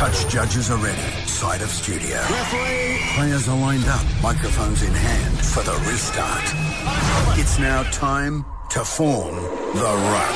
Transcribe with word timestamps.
Touch 0.00 0.24
judges 0.28 0.70
are 0.70 0.78
ready. 0.78 1.10
Side 1.26 1.60
of 1.60 1.68
studio. 1.68 2.16
Referee. 2.16 3.00
Players 3.16 3.46
are 3.50 3.58
lined 3.58 3.84
up. 3.84 4.02
Microphones 4.22 4.82
in 4.82 4.94
hand 4.94 5.38
for 5.38 5.62
the 5.62 5.74
restart. 5.86 6.42
It's 7.38 7.58
now 7.58 7.82
time 7.92 8.46
to 8.70 8.82
form 8.82 9.34
the 9.34 9.92
ruck. 10.08 10.34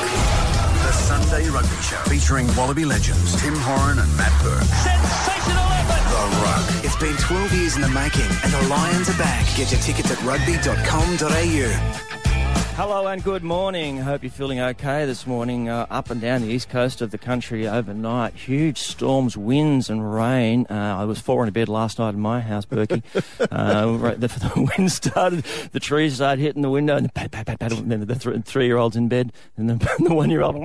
The 0.85 0.91
Sunday 0.91 1.49
Rugby 1.49 1.81
Show 1.81 1.97
featuring 2.05 2.45
Wallaby 2.55 2.85
legends 2.85 3.41
Tim 3.41 3.55
Horan 3.55 3.97
and 3.97 4.15
Matt 4.15 4.31
Burke. 4.43 4.61
Sensational 4.61 5.65
effort. 5.81 6.03
The 6.13 6.25
ruck. 6.45 6.85
It's 6.85 6.95
been 6.97 7.17
12 7.17 7.51
years 7.53 7.75
in 7.75 7.81
the 7.81 7.89
making, 7.89 8.29
and 8.43 8.53
the 8.53 8.61
Lions 8.69 9.09
are 9.09 9.17
back. 9.17 9.47
Get 9.57 9.71
your 9.71 9.81
tickets 9.81 10.11
at 10.11 10.19
rugby.com.au. 10.19 12.34
Hello 12.75 13.07
and 13.07 13.23
good 13.23 13.41
morning. 13.41 13.99
Hope 13.99 14.21
you're 14.21 14.29
feeling 14.29 14.59
okay 14.59 15.05
this 15.05 15.25
morning. 15.25 15.69
Uh, 15.69 15.87
up 15.89 16.09
and 16.09 16.19
down 16.19 16.41
the 16.41 16.49
east 16.49 16.67
coast 16.67 16.99
of 17.01 17.09
the 17.11 17.17
country 17.17 17.65
overnight, 17.65 18.33
huge 18.33 18.79
storms, 18.79 19.37
winds, 19.37 19.89
and 19.89 20.13
rain. 20.13 20.67
Uh, 20.69 20.73
I 20.99 21.05
was 21.05 21.17
four 21.17 21.41
in 21.43 21.47
a 21.47 21.53
bed 21.53 21.69
last 21.69 21.99
night 21.99 22.15
in 22.15 22.19
my 22.19 22.41
house, 22.41 22.65
Berkey. 22.65 23.01
uh, 23.49 24.15
the, 24.15 24.27
the, 24.27 24.71
wind 24.77 24.91
started, 24.91 25.45
the 25.71 25.79
trees 25.79 26.15
started 26.15 26.41
hitting 26.41 26.63
the 26.63 26.69
window, 26.69 26.97
and 26.97 27.11
pat, 27.13 27.31
pat, 27.31 27.45
pat, 27.45 27.59
pat, 27.59 27.71
and 27.71 27.89
then 27.89 28.05
the 28.05 28.13
th- 28.13 28.43
three-year-old's 28.43 28.97
in 28.97 29.07
bed, 29.07 29.31
and 29.55 29.69
the, 29.69 29.75
the 29.99 30.13
one-year-old. 30.13 30.55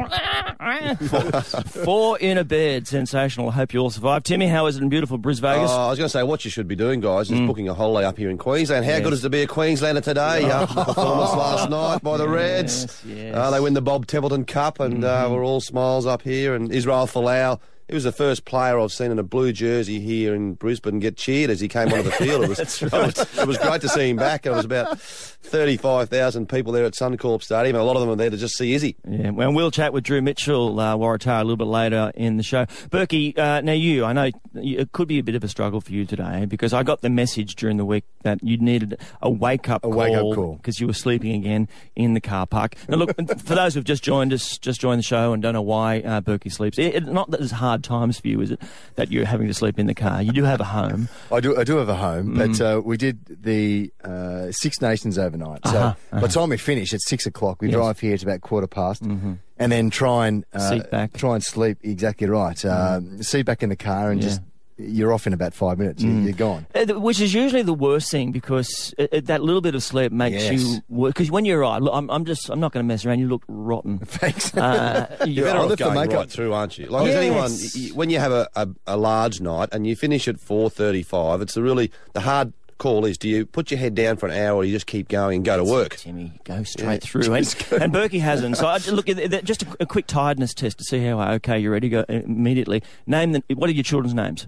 four, 1.08 1.62
four 1.84 2.18
in 2.18 2.38
a 2.38 2.44
bed, 2.44 2.88
sensational. 2.88 3.50
I 3.50 3.52
hope 3.52 3.72
you 3.72 3.78
all 3.78 3.90
survive. 3.90 4.24
Timmy, 4.24 4.48
how 4.48 4.66
is 4.66 4.76
it 4.76 4.82
in 4.82 4.88
beautiful 4.88 5.16
Bris 5.16 5.38
Vegas? 5.38 5.70
Oh, 5.70 5.86
I 5.86 5.90
was 5.90 5.98
going 5.98 6.06
to 6.06 6.12
say, 6.12 6.24
what 6.24 6.44
you 6.44 6.50
should 6.50 6.66
be 6.66 6.74
doing, 6.74 6.98
guys, 7.00 7.30
is 7.30 7.38
booking 7.38 7.68
a 7.68 7.74
holiday 7.74 8.04
up 8.04 8.18
here 8.18 8.30
in 8.30 8.36
Queensland. 8.36 8.84
How 8.84 8.90
Yes. 8.90 9.04
good 9.04 9.12
is 9.12 9.20
it 9.20 9.22
to 9.22 9.30
be 9.30 9.42
a 9.42 9.46
Queenslander 9.46 10.00
today? 10.00 10.44
After 10.50 10.74
the 10.74 10.84
performance 10.86 11.32
last 11.34 11.70
night 11.70 11.99
by 12.02 12.16
the 12.16 12.28
Reds. 12.28 12.82
Yes, 12.82 13.04
yes. 13.06 13.36
Uh, 13.36 13.50
they 13.50 13.60
win 13.60 13.74
the 13.74 13.82
Bob 13.82 14.06
Templeton 14.06 14.44
Cup, 14.44 14.80
and 14.80 15.04
uh, 15.04 15.28
we're 15.30 15.44
all 15.44 15.60
smiles 15.60 16.06
up 16.06 16.22
here. 16.22 16.54
And 16.54 16.72
Israel 16.72 17.06
Folau, 17.06 17.60
he 17.90 17.94
was 17.94 18.04
the 18.04 18.12
first 18.12 18.44
player 18.44 18.78
I've 18.78 18.92
seen 18.92 19.10
in 19.10 19.18
a 19.18 19.22
blue 19.22 19.52
jersey 19.52 20.00
here 20.00 20.34
in 20.34 20.54
Brisbane 20.54 21.00
get 21.00 21.16
cheered 21.16 21.50
as 21.50 21.60
he 21.60 21.68
came 21.68 21.88
onto 21.92 22.04
the 22.04 22.12
field. 22.12 22.44
It 22.44 22.48
was, 22.48 22.58
That's 22.58 22.82
it 22.82 22.92
was, 22.92 23.38
it 23.38 23.46
was 23.46 23.58
great 23.58 23.80
to 23.82 23.88
see 23.88 24.10
him 24.10 24.16
back. 24.16 24.42
There 24.42 24.52
was 24.52 24.64
about 24.64 24.98
35,000 25.00 26.48
people 26.48 26.72
there 26.72 26.84
at 26.84 26.92
Suncorp 26.94 27.42
Stadium, 27.42 27.74
and 27.76 27.82
a 27.82 27.84
lot 27.84 27.96
of 27.96 28.00
them 28.02 28.08
were 28.10 28.16
there 28.16 28.30
to 28.30 28.36
just 28.36 28.56
see 28.56 28.72
Izzy. 28.74 28.96
Yeah, 29.08 29.30
well, 29.30 29.52
we'll 29.52 29.70
chat 29.72 29.92
with 29.92 30.04
Drew 30.04 30.22
Mitchell, 30.22 30.78
uh, 30.78 30.94
Waratah, 30.96 31.40
a 31.40 31.44
little 31.44 31.56
bit 31.56 31.66
later 31.66 32.12
in 32.14 32.36
the 32.36 32.42
show. 32.42 32.66
Berkey, 32.90 33.36
uh, 33.36 33.60
now 33.60 33.72
you, 33.72 34.04
I 34.04 34.12
know 34.12 34.30
it 34.54 34.92
could 34.92 35.08
be 35.08 35.18
a 35.18 35.22
bit 35.24 35.34
of 35.34 35.42
a 35.42 35.48
struggle 35.48 35.80
for 35.80 35.92
you 35.92 36.04
today 36.06 36.44
because 36.46 36.72
I 36.72 36.82
got 36.84 37.00
the 37.00 37.10
message 37.10 37.56
during 37.56 37.76
the 37.76 37.84
week 37.84 38.04
that 38.22 38.42
you 38.42 38.56
needed 38.58 39.00
a 39.20 39.28
wake 39.30 39.68
up 39.68 39.82
call, 39.82 39.92
wake-up 39.92 40.34
call. 40.34 40.54
because 40.56 40.78
you 40.80 40.86
were 40.86 40.92
sleeping 40.92 41.32
again 41.34 41.68
in 41.96 42.14
the 42.14 42.20
car 42.20 42.46
park. 42.46 42.76
Now, 42.88 42.98
look, 42.98 43.16
for 43.40 43.54
those 43.56 43.74
who've 43.74 43.84
just 43.84 44.04
joined 44.04 44.32
us, 44.32 44.58
just 44.58 44.80
joined 44.80 45.00
the 45.00 45.02
show 45.04 45.32
and 45.32 45.42
don't 45.42 45.54
know 45.54 45.62
why 45.62 46.00
uh, 46.00 46.20
Berkey 46.20 46.52
sleeps, 46.52 46.78
it, 46.78 46.94
it- 46.94 47.06
not 47.10 47.30
that 47.32 47.40
it's 47.40 47.50
hard 47.50 47.79
times 47.80 48.18
for 48.20 48.28
you, 48.28 48.40
is 48.40 48.50
it, 48.52 48.60
that 48.96 49.10
you're 49.10 49.24
having 49.24 49.46
to 49.48 49.54
sleep 49.54 49.78
in 49.78 49.86
the 49.86 49.94
car? 49.94 50.22
You 50.22 50.32
do 50.32 50.44
have 50.44 50.60
a 50.60 50.64
home. 50.64 51.08
I 51.32 51.40
do. 51.40 51.56
I 51.56 51.64
do 51.64 51.76
have 51.76 51.88
a 51.88 51.96
home, 51.96 52.34
Mm. 52.34 52.36
but 52.38 52.60
uh, 52.60 52.80
we 52.80 52.96
did 52.96 53.18
the 53.42 53.92
uh, 54.04 54.50
Six 54.52 54.80
Nations 54.80 55.18
overnight. 55.18 55.66
So 55.66 55.76
Uh-huh, 55.78 55.94
by 56.12 56.20
the 56.20 56.28
time 56.28 56.50
we 56.50 56.56
finish 56.56 56.92
it's 56.92 57.08
six 57.08 57.26
o'clock, 57.26 57.60
we 57.62 57.68
Yes. 57.68 57.74
drive 57.76 58.00
here 58.00 58.14
at 58.14 58.22
about 58.22 58.40
quarter 58.42 58.66
past, 58.66 59.02
and 59.02 59.38
then 59.72 59.90
try 59.90 60.26
and 60.28 60.44
uh, 60.52 60.58
Seat 60.70 60.90
back. 60.90 61.12
try 61.14 61.34
and 61.34 61.44
sleep. 61.44 61.78
Exactly 61.82 62.26
right. 62.28 62.64
Um, 62.64 63.22
seat 63.22 63.44
back 63.46 63.62
in 63.62 63.68
the 63.68 63.76
car, 63.76 64.10
and 64.10 64.20
Yeah. 64.22 64.28
just 64.28 64.40
you're 64.80 65.12
off 65.12 65.26
in 65.26 65.32
about 65.32 65.54
five 65.54 65.78
minutes. 65.78 66.02
You, 66.02 66.10
You're 66.10 66.32
gone. 66.32 66.66
Uh, 66.74 66.98
Which 67.00 67.20
is 67.20 67.34
usually 67.34 67.62
the 67.62 67.74
worst 67.74 68.10
thing 68.10 68.32
because 68.32 68.94
uh, 68.98 69.06
uh, 69.12 69.20
that 69.24 69.42
little 69.42 69.60
bit 69.60 69.74
of 69.74 69.82
sleep 69.82 70.12
makes 70.12 70.42
Yes. 70.44 70.52
you 70.62 70.80
work. 70.88 71.14
Because 71.14 71.30
when 71.30 71.44
you're 71.44 71.60
right, 71.60 71.80
look, 71.82 71.92
I'm, 71.94 72.10
I'm 72.10 72.24
just, 72.24 72.48
I'm 72.50 72.60
not 72.60 72.72
going 72.72 72.84
to 72.84 72.88
mess 72.88 73.04
around. 73.04 73.18
You 73.18 73.28
look 73.28 73.42
rotten. 73.48 73.98
Thanks. 74.04 74.56
Uh, 74.56 75.16
You're 75.20 75.28
you're 75.28 75.44
better 75.46 75.58
I'll 75.58 75.64
off 75.64 75.70
lift 75.70 75.78
the 75.80 75.84
going 75.84 75.94
makeup. 76.00 76.16
right 76.16 76.30
through, 76.30 76.52
aren't 76.52 76.78
you? 76.78 76.86
Like 76.86 77.06
Yes. 77.06 77.16
anyone, 77.16 77.50
y- 77.52 77.90
y- 77.90 77.96
when 77.96 78.10
you 78.10 78.18
have 78.18 78.32
a, 78.32 78.48
a, 78.56 78.68
a 78.86 78.96
large 78.96 79.40
night 79.40 79.68
and 79.72 79.86
you 79.86 79.94
finish 79.96 80.26
at 80.28 80.40
four 80.40 80.70
thirty-five, 80.70 81.40
it's 81.40 81.56
a 81.56 81.62
really 81.62 81.90
the 82.14 82.20
hard 82.20 82.52
call 82.78 83.04
is: 83.04 83.18
do 83.18 83.28
you 83.28 83.44
put 83.44 83.70
your 83.70 83.78
head 83.78 83.94
down 83.94 84.16
for 84.16 84.26
an 84.26 84.32
hour, 84.32 84.56
or 84.56 84.64
you 84.64 84.72
just 84.72 84.86
keep 84.86 85.08
going 85.08 85.36
and 85.36 85.44
go 85.44 85.56
to 85.56 85.64
work? 85.64 85.96
Timmy, 85.96 86.32
go 86.44 86.62
straight 86.62 87.02
through. 87.02 87.22
And, 87.24 87.34
and 87.72 87.92
Berkey 87.92 88.20
hasn't. 88.20 88.56
So 88.56 88.66
I, 88.66 88.78
look, 88.90 89.06
th- 89.06 89.30
th- 89.30 89.44
just 89.44 89.62
a, 89.64 89.66
a 89.80 89.86
quick 89.86 90.06
tiredness 90.06 90.54
test 90.54 90.78
to 90.78 90.84
see 90.84 91.04
how 91.04 91.20
okay 91.34 91.58
you're 91.58 91.72
ready. 91.72 91.90
To 91.90 92.04
go 92.04 92.04
immediately. 92.08 92.82
Name 93.06 93.32
the. 93.32 93.42
What 93.54 93.68
are 93.68 93.72
your 93.74 93.84
children's 93.84 94.14
names? 94.14 94.46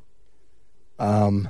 Um, 1.03 1.49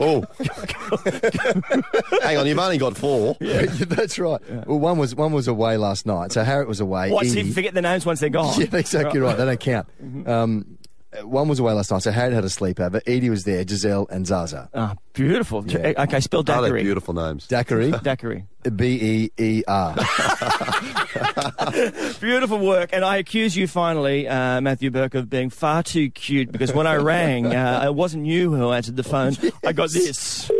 Oh, 0.00 0.24
hang 2.22 2.36
on, 2.36 2.46
you've 2.46 2.58
only 2.58 2.78
got 2.78 2.96
four. 2.96 3.36
yeah, 3.40 3.62
that's 3.66 4.18
right. 4.18 4.40
Well, 4.66 4.78
one 4.80 4.98
was 4.98 5.14
one 5.14 5.32
was 5.32 5.46
away 5.48 5.76
last 5.76 6.04
night. 6.04 6.32
So 6.32 6.42
Harriet 6.42 6.66
was 6.68 6.80
away. 6.80 7.10
What? 7.12 7.26
So 7.26 7.32
Edie- 7.38 7.48
you 7.48 7.54
forget 7.54 7.74
the 7.74 7.82
names 7.82 8.04
once 8.04 8.20
they're 8.20 8.28
gone. 8.28 8.54
Yeah, 8.60 8.76
exactly 8.76 9.20
right. 9.20 9.36
They 9.36 9.44
don't 9.44 9.60
count. 9.60 9.86
Mm-hmm. 10.02 10.28
Um, 10.28 10.78
one 11.22 11.48
was 11.48 11.58
away 11.60 11.72
last 11.72 11.90
night, 11.90 12.02
so 12.02 12.10
Harriet 12.10 12.34
had 12.34 12.44
a 12.44 12.48
sleepover. 12.48 13.00
Edie 13.06 13.30
was 13.30 13.44
there, 13.44 13.66
Giselle 13.66 14.06
and 14.10 14.26
Zaza. 14.26 14.68
Ah, 14.74 14.94
beautiful. 15.12 15.64
Yeah. 15.66 15.92
Okay, 15.98 16.20
spell 16.20 16.40
Oh, 16.40 16.42
they're 16.42 16.60
daiquiri. 16.62 16.82
beautiful 16.82 17.14
names. 17.14 17.46
Daiquiri, 17.46 17.90
Daiquiri. 18.02 18.44
B 18.74 18.98
E 19.00 19.30
E 19.42 19.62
R. 19.68 19.94
Beautiful 22.20 22.58
work. 22.58 22.90
And 22.92 23.04
I 23.04 23.18
accuse 23.18 23.54
you 23.56 23.68
finally, 23.68 24.26
uh, 24.26 24.60
Matthew 24.62 24.90
Burke, 24.90 25.14
of 25.14 25.28
being 25.28 25.50
far 25.50 25.82
too 25.82 26.08
cute 26.10 26.50
because 26.50 26.72
when 26.72 26.86
I 26.86 26.96
rang, 26.96 27.54
uh, 27.54 27.82
it 27.88 27.94
wasn't 27.94 28.24
you 28.26 28.54
who 28.54 28.72
answered 28.72 28.96
the 28.96 29.02
phone. 29.04 29.36
I 29.64 29.72
got 29.72 29.90
this. 29.90 30.18
Sorry, 30.46 30.58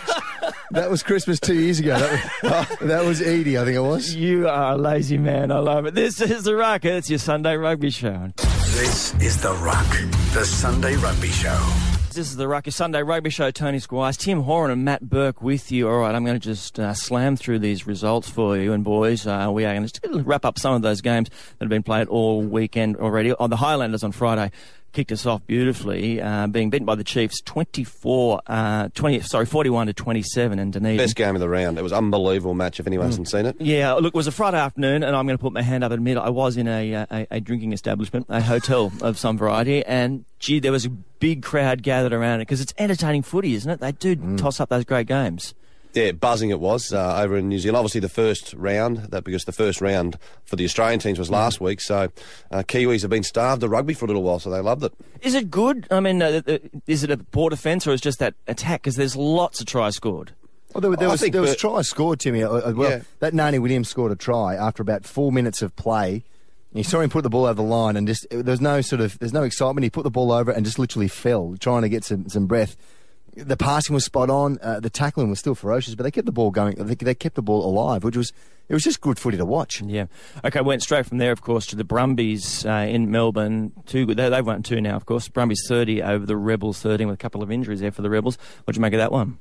That 0.70 0.90
was 0.90 1.02
Christmas 1.02 1.38
two 1.38 1.54
years 1.54 1.78
ago. 1.78 1.98
That 1.98 2.10
was, 2.42 2.78
oh, 2.80 2.86
that 2.86 3.04
was 3.04 3.20
Edie, 3.22 3.58
I 3.58 3.64
think 3.64 3.76
it 3.76 3.80
was. 3.80 4.14
You 4.14 4.48
are 4.48 4.72
a 4.72 4.76
lazy 4.76 5.18
man. 5.18 5.52
I 5.52 5.58
love 5.58 5.84
it. 5.86 5.94
This 5.94 6.20
is 6.20 6.44
the 6.44 6.56
Rucker. 6.56 6.88
It's 6.88 7.10
your 7.10 7.18
Sunday 7.18 7.56
rugby 7.56 7.90
show. 7.90 8.32
This 8.36 9.14
is 9.20 9.40
The 9.40 9.52
Ruck, 9.54 9.86
the 10.32 10.44
Sunday 10.44 10.96
Rugby 10.96 11.28
Show. 11.28 11.95
This 12.16 12.30
is 12.30 12.36
the 12.36 12.48
Rucker 12.48 12.70
Sunday 12.70 13.02
Rugby 13.02 13.28
Show. 13.28 13.50
Tony 13.50 13.78
Squires, 13.78 14.16
Tim 14.16 14.40
Horan, 14.40 14.70
and 14.70 14.86
Matt 14.86 15.02
Burke 15.02 15.42
with 15.42 15.70
you. 15.70 15.86
All 15.86 15.98
right, 15.98 16.14
I'm 16.14 16.24
going 16.24 16.40
to 16.40 16.42
just 16.42 16.80
uh, 16.80 16.94
slam 16.94 17.36
through 17.36 17.58
these 17.58 17.86
results 17.86 18.26
for 18.26 18.56
you. 18.56 18.72
And 18.72 18.82
boys, 18.82 19.26
uh, 19.26 19.50
we 19.52 19.66
are 19.66 19.74
going 19.74 19.86
to 19.86 20.22
wrap 20.22 20.46
up 20.46 20.58
some 20.58 20.72
of 20.72 20.80
those 20.80 21.02
games 21.02 21.28
that 21.28 21.66
have 21.66 21.68
been 21.68 21.82
played 21.82 22.08
all 22.08 22.40
weekend 22.40 22.96
already. 22.96 23.34
On 23.34 23.50
the 23.50 23.56
Highlanders 23.56 24.02
on 24.02 24.12
Friday 24.12 24.50
kicked 24.92 25.12
us 25.12 25.26
off 25.26 25.46
beautifully, 25.46 26.20
uh, 26.22 26.46
being 26.46 26.70
beaten 26.70 26.86
by 26.86 26.94
the 26.94 27.04
Chiefs 27.04 27.40
24, 27.42 28.40
uh, 28.46 28.88
20, 28.94 29.20
sorry, 29.20 29.44
41 29.44 29.88
to 29.88 29.92
27 29.92 30.58
in 30.58 30.70
Dunedin. 30.70 30.96
Best 30.96 31.16
game 31.16 31.34
of 31.34 31.40
the 31.40 31.48
round. 31.48 31.78
It 31.78 31.82
was 31.82 31.92
an 31.92 31.98
unbelievable 31.98 32.54
match. 32.54 32.80
If 32.80 32.86
anyone 32.86 33.06
hasn't 33.06 33.28
seen 33.28 33.44
it, 33.46 33.56
Yeah, 33.60 33.92
look, 33.94 34.06
it 34.06 34.14
was 34.14 34.26
a 34.26 34.32
Friday 34.32 34.56
afternoon, 34.58 35.02
and 35.02 35.14
I'm 35.14 35.26
going 35.26 35.36
to 35.36 35.42
put 35.42 35.52
my 35.52 35.62
hand 35.62 35.84
up 35.84 35.92
and 35.92 35.98
admit 36.00 36.16
I 36.16 36.30
was 36.30 36.56
in 36.56 36.66
a, 36.66 36.92
a, 36.94 37.26
a 37.30 37.40
drinking 37.40 37.72
establishment, 37.72 38.26
a 38.28 38.40
hotel 38.40 38.90
of 39.02 39.18
some 39.18 39.36
variety, 39.36 39.84
and 39.84 40.24
gee, 40.38 40.60
there 40.60 40.72
was 40.72 40.86
a 40.86 40.90
big 40.90 41.42
crowd 41.42 41.82
gathered 41.82 42.12
around 42.12 42.40
it 42.40 42.42
because 42.46 42.60
it's 42.60 42.72
entertaining 42.78 43.22
footy, 43.22 43.54
isn't 43.54 43.70
it? 43.70 43.80
They 43.80 43.92
do 43.92 44.36
toss 44.36 44.60
up 44.60 44.68
those 44.70 44.84
great 44.84 45.06
games. 45.06 45.54
Yeah, 45.96 46.12
buzzing 46.12 46.50
it 46.50 46.60
was 46.60 46.92
uh, 46.92 47.20
over 47.22 47.38
in 47.38 47.48
New 47.48 47.58
Zealand. 47.58 47.78
Obviously, 47.78 48.00
the 48.00 48.10
first 48.10 48.52
round 48.52 48.98
that 49.12 49.24
because 49.24 49.44
the 49.46 49.52
first 49.52 49.80
round 49.80 50.18
for 50.44 50.54
the 50.56 50.64
Australian 50.66 51.00
teams 51.00 51.18
was 51.18 51.30
last 51.30 51.58
week. 51.58 51.80
So 51.80 52.08
uh, 52.50 52.62
Kiwis 52.62 53.00
have 53.00 53.10
been 53.10 53.22
starved 53.22 53.62
of 53.62 53.70
rugby 53.70 53.94
for 53.94 54.04
a 54.04 54.08
little 54.08 54.22
while, 54.22 54.38
so 54.38 54.50
they 54.50 54.60
loved 54.60 54.84
it. 54.84 54.92
Is 55.22 55.34
it 55.34 55.50
good? 55.50 55.86
I 55.90 56.00
mean, 56.00 56.20
uh, 56.20 56.42
uh, 56.46 56.58
is 56.86 57.02
it 57.02 57.10
a 57.10 57.16
poor 57.16 57.48
defence 57.48 57.86
or 57.86 57.92
is 57.92 58.00
it 58.00 58.04
just 58.04 58.18
that 58.18 58.34
attack? 58.46 58.82
Because 58.82 58.96
there's 58.96 59.16
lots 59.16 59.58
of 59.60 59.66
tries 59.66 59.96
scored. 59.96 60.34
Well, 60.74 60.82
there, 60.82 60.94
there 60.96 61.08
was 61.08 61.20
think 61.22 61.32
there 61.32 61.40
was 61.40 61.52
Bert- 61.52 61.60
tries 61.60 61.88
scored, 61.88 62.20
Timmy. 62.20 62.42
Uh, 62.42 62.50
uh, 62.50 62.72
well, 62.76 62.90
Yeah. 62.90 63.00
that 63.20 63.32
Nanai-Williams 63.32 63.88
scored 63.88 64.12
a 64.12 64.16
try 64.16 64.54
after 64.54 64.82
about 64.82 65.06
four 65.06 65.32
minutes 65.32 65.62
of 65.62 65.74
play. 65.76 66.24
You 66.74 66.84
saw 66.84 67.00
him 67.00 67.08
put 67.08 67.22
the 67.22 67.30
ball 67.30 67.46
over 67.46 67.54
the 67.54 67.62
line, 67.62 67.96
and 67.96 68.06
just 68.06 68.26
there's 68.30 68.60
no 68.60 68.82
sort 68.82 69.00
of 69.00 69.18
there's 69.18 69.32
no 69.32 69.44
excitement. 69.44 69.84
He 69.84 69.88
put 69.88 70.04
the 70.04 70.10
ball 70.10 70.30
over 70.30 70.50
and 70.50 70.62
just 70.66 70.78
literally 70.78 71.08
fell, 71.08 71.54
trying 71.58 71.80
to 71.80 71.88
get 71.88 72.04
some 72.04 72.28
some 72.28 72.46
breath. 72.46 72.76
The 73.36 73.56
passing 73.56 73.94
was 73.94 74.04
spot 74.04 74.30
on. 74.30 74.58
Uh, 74.62 74.80
the 74.80 74.90
tackling 74.90 75.28
was 75.28 75.38
still 75.38 75.54
ferocious, 75.54 75.94
but 75.94 76.04
they 76.04 76.10
kept 76.10 76.26
the 76.26 76.32
ball 76.32 76.50
going. 76.50 76.74
They, 76.76 76.94
they 76.94 77.14
kept 77.14 77.34
the 77.34 77.42
ball 77.42 77.64
alive, 77.64 78.02
which 78.02 78.16
was 78.16 78.32
it 78.68 78.74
was 78.74 78.82
just 78.82 79.00
good 79.00 79.18
footy 79.18 79.36
to 79.36 79.44
watch. 79.44 79.80
Yeah. 79.82 80.06
Okay, 80.44 80.60
went 80.60 80.82
straight 80.82 81.06
from 81.06 81.18
there, 81.18 81.32
of 81.32 81.42
course, 81.42 81.66
to 81.66 81.76
the 81.76 81.84
Brumbies 81.84 82.66
uh, 82.66 82.86
in 82.88 83.10
Melbourne. 83.10 83.72
Two. 83.86 84.06
They, 84.06 84.28
they've 84.28 84.44
won 84.44 84.62
two 84.62 84.80
now, 84.80 84.96
of 84.96 85.06
course. 85.06 85.28
Brumbies 85.28 85.64
30 85.68 86.02
over 86.02 86.26
the 86.26 86.36
Rebels 86.36 86.80
13 86.80 87.06
with 87.06 87.14
a 87.14 87.18
couple 87.18 87.42
of 87.42 87.52
injuries 87.52 87.80
there 87.80 87.92
for 87.92 88.02
the 88.02 88.10
Rebels. 88.10 88.38
What'd 88.64 88.76
you 88.76 88.82
make 88.82 88.94
of 88.94 88.98
that 88.98 89.12
one? 89.12 89.38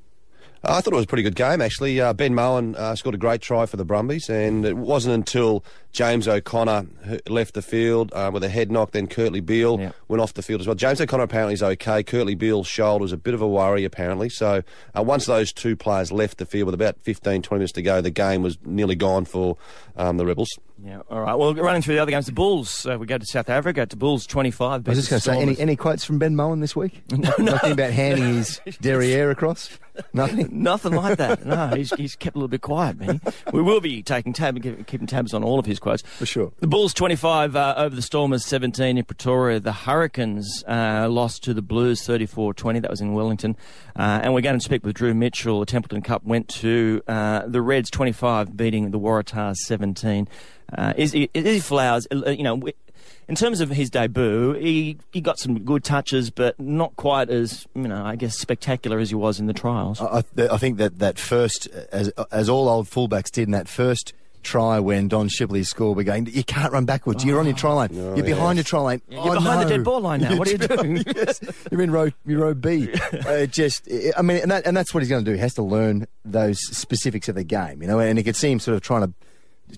I 0.68 0.82
thought 0.82 0.94
it 0.94 0.96
was 0.96 1.06
a 1.06 1.08
pretty 1.08 1.24
good 1.24 1.36
game, 1.36 1.62
actually. 1.62 2.02
Uh, 2.02 2.14
ben 2.14 2.34
Mowen 2.34 2.76
uh, 2.76 2.96
scored 2.96 3.14
a 3.14 3.20
great 3.20 3.42
try 3.42 3.68
for 3.68 3.78
the 3.78 3.86
Brumbies, 3.86 4.30
and 4.30 4.66
it 4.66 4.76
wasn't 4.76 5.14
until 5.14 5.64
James 5.96 6.28
O'Connor 6.28 6.88
left 7.30 7.54
the 7.54 7.62
field 7.62 8.12
uh, 8.14 8.30
with 8.34 8.44
a 8.44 8.50
head 8.50 8.70
knock, 8.70 8.92
then 8.92 9.08
Kurtley 9.08 9.44
Beale 9.44 9.80
Yeah. 9.80 9.92
went 10.10 10.22
off 10.22 10.34
the 10.34 10.42
field 10.42 10.60
as 10.60 10.68
well. 10.68 10.76
James 10.76 11.00
O'Connor 11.00 11.24
apparently 11.24 11.54
is 11.54 11.64
okay. 11.64 12.04
Kurtley 12.04 12.38
Beale's 12.38 12.68
shoulder 12.68 13.02
was 13.04 13.14
a 13.14 13.18
bit 13.18 13.34
of 13.34 13.42
a 13.42 13.48
worry, 13.48 13.86
apparently. 13.86 14.28
So 14.28 14.62
uh, 14.94 15.02
once 15.04 15.26
those 15.26 15.54
two 15.54 15.78
players 15.78 16.12
left 16.12 16.38
the 16.38 16.46
field 16.46 16.66
with 16.66 16.76
about 16.76 17.00
15, 17.00 17.42
20 17.42 17.60
minutes 17.60 17.72
to 17.74 17.82
go, 17.82 18.02
the 18.02 18.12
game 18.12 18.42
was 18.44 18.58
nearly 18.66 18.96
gone 18.96 19.24
for 19.24 19.56
um, 19.96 20.18
the 20.18 20.26
Rebels. 20.26 20.50
Yeah, 20.84 21.00
all 21.10 21.22
right. 21.22 21.36
Well, 21.36 21.54
running 21.56 21.82
through 21.82 21.96
the 21.96 22.02
other 22.02 22.12
games, 22.12 22.26
the 22.26 22.34
Bulls, 22.34 22.86
uh, 22.86 22.98
we 23.00 23.06
go 23.08 23.18
to 23.18 23.26
South 23.26 23.50
Africa, 23.50 23.86
to 23.86 23.96
Bulls 23.96 24.28
25. 24.28 24.86
I 24.86 24.92
was 24.92 24.98
just 24.98 25.10
going 25.10 25.22
to 25.22 25.24
say, 25.24 25.42
any, 25.42 25.58
any 25.58 25.78
quotes 25.78 26.04
from 26.04 26.20
Ben 26.20 26.36
Mowen 26.36 26.60
this 26.60 26.76
week? 26.76 27.02
Nothing 27.12 27.72
about 27.72 27.92
handing 27.92 28.26
his 28.36 28.60
derriere 28.82 29.32
across? 29.32 29.70
Nothing? 30.14 30.50
Nothing 30.64 30.92
like 30.94 31.18
that. 31.20 31.46
No, 31.46 31.68
he's, 31.70 31.94
he's 31.94 32.18
kept 32.18 32.36
a 32.36 32.40
little 32.40 32.50
bit 32.50 32.60
quiet, 32.60 33.00
man. 33.00 33.22
We 33.54 33.62
will 33.62 33.80
be 33.80 34.04
taking 34.04 34.34
tab, 34.34 34.62
keeping 34.86 35.08
tabs 35.08 35.34
on 35.34 35.46
all 35.46 35.60
of 35.60 35.66
his 35.66 35.80
quotes. 35.86 36.02
For 36.02 36.26
sure. 36.26 36.52
The 36.60 36.68
Bulls 36.68 36.96
25 36.96 37.56
uh, 37.56 37.76
over 37.78 37.96
the 37.96 38.02
Stormers 38.02 38.44
17 38.46 38.98
in 38.98 39.04
Pretoria. 39.06 39.60
The 39.60 39.72
Hurricanes 39.72 40.64
uh, 40.68 41.08
lost 41.10 41.44
to 41.44 41.54
the 41.54 41.62
Blues 41.62 42.02
34-20. 42.02 42.82
That 42.82 42.90
was 42.90 43.02
in 43.02 43.14
Wellington. 43.14 43.56
Uh, 43.96 44.22
and 44.24 44.34
we're 44.34 44.42
going 44.42 44.58
to 44.58 44.66
speak 44.66 44.84
with 44.84 44.96
Drew 44.96 45.14
Mitchell. 45.14 45.60
The 45.60 45.68
Templeton 45.68 46.02
Cup 46.02 46.24
went 46.24 46.48
to 46.50 47.04
uh, 47.08 47.44
the 47.46 47.62
Reds 47.62 47.92
25, 47.92 48.58
beating 48.58 48.90
the 48.90 49.00
Waratahs 49.00 49.58
17. 49.58 50.28
Uh, 50.76 50.94
Izzy, 50.98 51.30
Izzy 51.36 51.60
Folau, 51.60 52.02
uh, 52.12 52.32
you 52.32 52.44
know, 52.44 52.60
in 53.28 53.36
terms 53.36 53.62
of 53.62 53.70
his 53.70 53.92
debut, 53.92 54.54
he, 54.54 54.98
he 55.14 55.22
got 55.22 55.38
some 55.38 55.60
good 55.60 55.84
touches, 55.84 56.32
but 56.32 56.60
not 56.60 56.96
quite 56.96 57.30
as, 57.30 57.68
you 57.76 57.88
know, 57.88 58.04
I 58.04 58.16
guess 58.16 58.40
spectacular 58.40 58.98
as 58.98 59.10
he 59.10 59.16
was 59.16 59.40
in 59.40 59.46
the 59.46 59.54
trials. 59.54 60.02
I, 60.02 60.24
I 60.38 60.48
I 60.48 60.58
think 60.58 60.78
that 60.78 60.98
that 60.98 61.20
first, 61.20 61.68
as 61.92 62.10
as 62.32 62.50
all 62.50 62.68
old 62.68 62.88
fullbacks 62.88 63.30
did 63.32 63.48
in 63.48 63.52
that 63.52 63.68
first 63.68 64.14
try 64.46 64.80
when 64.80 65.08
Dom 65.10 65.28
Shipley 65.28 65.64
scored, 65.64 65.98
we're 65.98 66.04
going, 66.04 66.28
you 66.28 66.44
can't 66.44 66.72
run 66.72 66.86
backwards. 66.86 67.26
You're 67.26 67.40
on 67.40 67.46
your 67.46 67.56
try 67.56 67.74
line. 67.74 67.90
You're 67.92 68.24
behind 68.24 68.58
your 68.58 68.64
try 68.64 68.80
line. 68.80 69.02
You're 69.10 69.22
Oh, 69.22 69.34
behind 69.34 69.66
the 69.68 69.76
dead 69.76 69.84
ball 69.84 70.00
line 70.00 70.22
now. 70.22 70.38
What 70.38 70.48
are 70.48 70.52
you 70.52 70.58
doing? 70.58 70.98
yes, 71.16 71.42
you're 71.72 71.82
in 71.82 71.92
row, 71.92 72.10
you're 72.26 72.40
row 72.40 72.54
B. 72.54 72.94
Uh, 73.26 73.46
just, 73.48 73.88
I 74.18 74.22
mean, 74.22 74.38
and, 74.38 74.52
that, 74.52 74.68
and 74.68 74.78
that's 74.78 74.94
what 74.94 75.02
he's 75.02 75.10
going 75.10 75.26
to 75.26 75.30
do. 75.30 75.34
He 75.36 75.42
has 75.42 75.56
to 75.56 75.64
learn 75.64 76.06
those 76.24 76.60
specifics 76.60 77.28
of 77.28 77.36
the 77.36 77.44
game, 77.44 77.82
you 77.82 77.88
know. 77.88 78.00
And 78.00 78.18
you 78.18 78.24
could 78.24 78.36
see 78.36 78.52
him 78.52 78.60
sort 78.60 78.76
of 78.76 78.82
trying 78.82 79.02
to 79.02 79.14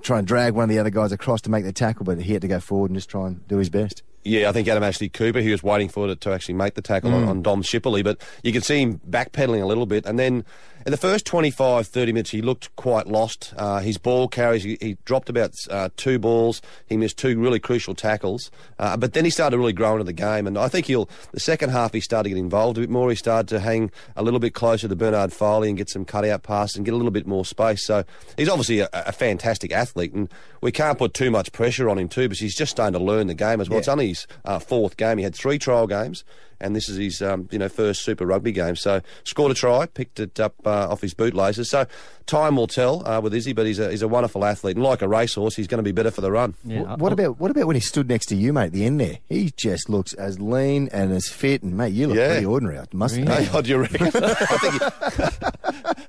try 0.01 0.17
and 0.19 0.27
drag 0.27 0.53
one 0.53 0.63
of 0.63 0.69
the 0.69 0.79
other 0.79 0.89
guys 0.89 1.11
across 1.13 1.41
to 1.41 1.49
make 1.49 1.63
the 1.63 1.71
tackle, 1.71 2.03
but 2.03 2.19
he 2.21 2.33
had 2.33 2.41
to 2.41 2.47
go 2.47 2.59
forward 2.59 2.89
and 2.91 2.97
just 2.97 3.09
try 3.09 3.27
and 3.27 3.47
do 3.47 3.57
his 3.57 3.69
best. 3.69 4.03
Yeah, 4.23 4.49
I 4.49 4.51
think 4.51 4.67
Adam 4.67 4.83
Ashley 4.83 5.07
Cooper, 5.07 5.39
he 5.39 5.51
was 5.51 5.63
waiting 5.63 5.87
for 5.87 6.09
it 6.09 6.19
to 6.21 6.33
actually 6.33 6.55
make 6.55 6.73
the 6.73 6.81
tackle 6.81 7.13
on, 7.13 7.23
on 7.23 7.41
Dom 7.41 7.61
Shipley, 7.61 8.01
but 8.01 8.19
you 8.43 8.51
could 8.51 8.65
see 8.65 8.81
him 8.81 8.99
backpedaling 9.09 9.61
a 9.61 9.65
little 9.65 9.85
bit. 9.85 10.05
And 10.05 10.19
then 10.19 10.43
in 10.87 10.91
the 10.91 10.97
first 10.97 11.25
25, 11.25 11.85
30 11.85 12.13
minutes, 12.13 12.29
he 12.29 12.41
looked 12.41 12.73
quite 12.77 13.07
lost. 13.07 13.53
Uh, 13.57 13.79
his 13.79 13.97
ball 13.97 14.29
carries, 14.29 14.63
he, 14.63 14.77
he 14.79 14.95
dropped 15.03 15.27
about 15.27 15.53
uh, 15.69 15.89
two 15.97 16.17
balls. 16.17 16.61
He 16.85 16.95
missed 16.95 17.17
two 17.17 17.37
really 17.37 17.59
crucial 17.59 17.93
tackles. 17.93 18.49
Uh, 18.79 18.95
but 18.95 19.11
then 19.11 19.25
he 19.25 19.29
started 19.29 19.57
really 19.57 19.73
growing 19.73 19.95
into 19.95 20.05
the 20.05 20.13
game. 20.13 20.47
And 20.47 20.57
I 20.57 20.69
think 20.69 20.85
he'll, 20.85 21.09
the 21.33 21.41
second 21.41 21.71
half, 21.71 21.91
he 21.91 21.99
started 21.99 22.29
to 22.29 22.35
get 22.35 22.37
involved 22.39 22.77
a 22.77 22.81
bit 22.81 22.89
more. 22.89 23.09
He 23.09 23.17
started 23.17 23.49
to 23.49 23.59
hang 23.59 23.91
a 24.15 24.23
little 24.23 24.39
bit 24.39 24.53
closer 24.53 24.87
to 24.87 24.95
Bernard 24.95 25.33
Foley 25.33 25.67
and 25.67 25.77
get 25.77 25.89
some 25.89 26.05
cutout 26.05 26.43
passes 26.43 26.77
and 26.77 26.85
get 26.85 26.93
a 26.93 26.97
little 26.97 27.11
bit 27.11 27.27
more 27.27 27.43
space. 27.43 27.85
So 27.85 28.05
he's 28.37 28.47
obviously 28.47 28.79
a, 28.79 28.87
a 28.93 29.11
fantastic 29.11 29.73
athlete. 29.73 30.13
And 30.13 30.29
we 30.61 30.71
can't 30.71 30.97
put 30.97 31.13
too 31.13 31.29
much 31.29 31.51
pressure 31.51 31.89
on 31.89 31.97
him, 31.97 32.07
too, 32.07 32.29
because 32.29 32.39
he's 32.39 32.55
just 32.55 32.71
starting 32.71 32.97
to 32.97 33.03
learn 33.03 33.27
the 33.27 33.33
game 33.33 33.59
as 33.59 33.69
well. 33.69 33.75
Yeah. 33.75 33.79
It's 33.79 33.87
only 33.89 34.07
his 34.07 34.25
uh, 34.45 34.59
fourth 34.59 34.95
game. 34.95 35.17
He 35.17 35.25
had 35.25 35.35
three 35.35 35.59
trial 35.59 35.85
games, 35.85 36.23
and 36.59 36.75
this 36.75 36.89
is 36.89 36.97
his 36.97 37.21
um, 37.21 37.47
you 37.51 37.59
know 37.59 37.69
first 37.69 38.01
Super 38.03 38.25
Rugby 38.25 38.51
game. 38.51 38.75
So 38.75 39.01
scored 39.23 39.51
a 39.51 39.55
try, 39.55 39.85
picked 39.85 40.19
it 40.19 40.39
up 40.39 40.55
uh, 40.83 40.91
off 40.91 41.01
his 41.01 41.13
bootlaces. 41.13 41.69
So 41.69 41.85
time 42.25 42.56
will 42.56 42.68
tell 42.68 43.07
uh, 43.07 43.19
with 43.21 43.33
Izzy, 43.33 43.53
but 43.53 43.65
he's 43.65 43.79
a, 43.79 43.89
he's 43.89 44.01
a 44.01 44.07
wonderful 44.07 44.44
athlete, 44.45 44.75
and 44.75 44.83
like 44.83 45.01
a 45.01 45.07
racehorse, 45.07 45.56
he's 45.56 45.68
going 45.68 45.79
to 45.79 45.83
be 45.83 45.91
better 45.91 46.12
for 46.12 46.21
the 46.21 46.31
run. 46.31 46.53
Yeah, 46.63 46.83
Wh- 46.83 47.00
what 47.00 47.13
about 47.13 47.39
what 47.39 47.51
about 47.51 47.68
when 47.68 47.75
he 47.75 47.81
stood 47.81 48.07
next 48.09 48.27
to 48.27 48.35
you, 48.35 48.53
mate, 48.53 48.68
at 48.68 48.71
the 48.74 48.85
end 48.85 49.00
there? 49.00 49.19
He 49.27 49.51
just 49.57 49.89
looks 49.89 50.13
as 50.13 50.39
lean 50.39 50.89
and 50.91 51.12
as 51.12 51.27
fit, 51.29 51.63
and 51.63 51.75
mate, 51.77 51.94
you 51.94 52.07
look 52.07 52.18
Yeah. 52.18 52.27
pretty 52.31 52.45
ordinary. 52.45 52.79
I 52.79 52.85
must 52.94 53.15
Really? 53.18 53.31
Hey, 53.31 53.45
what 53.45 53.65
do 53.65 53.71
you 53.71 53.77
reckon? 53.77 54.07
I 54.13 54.57
think 54.57 54.74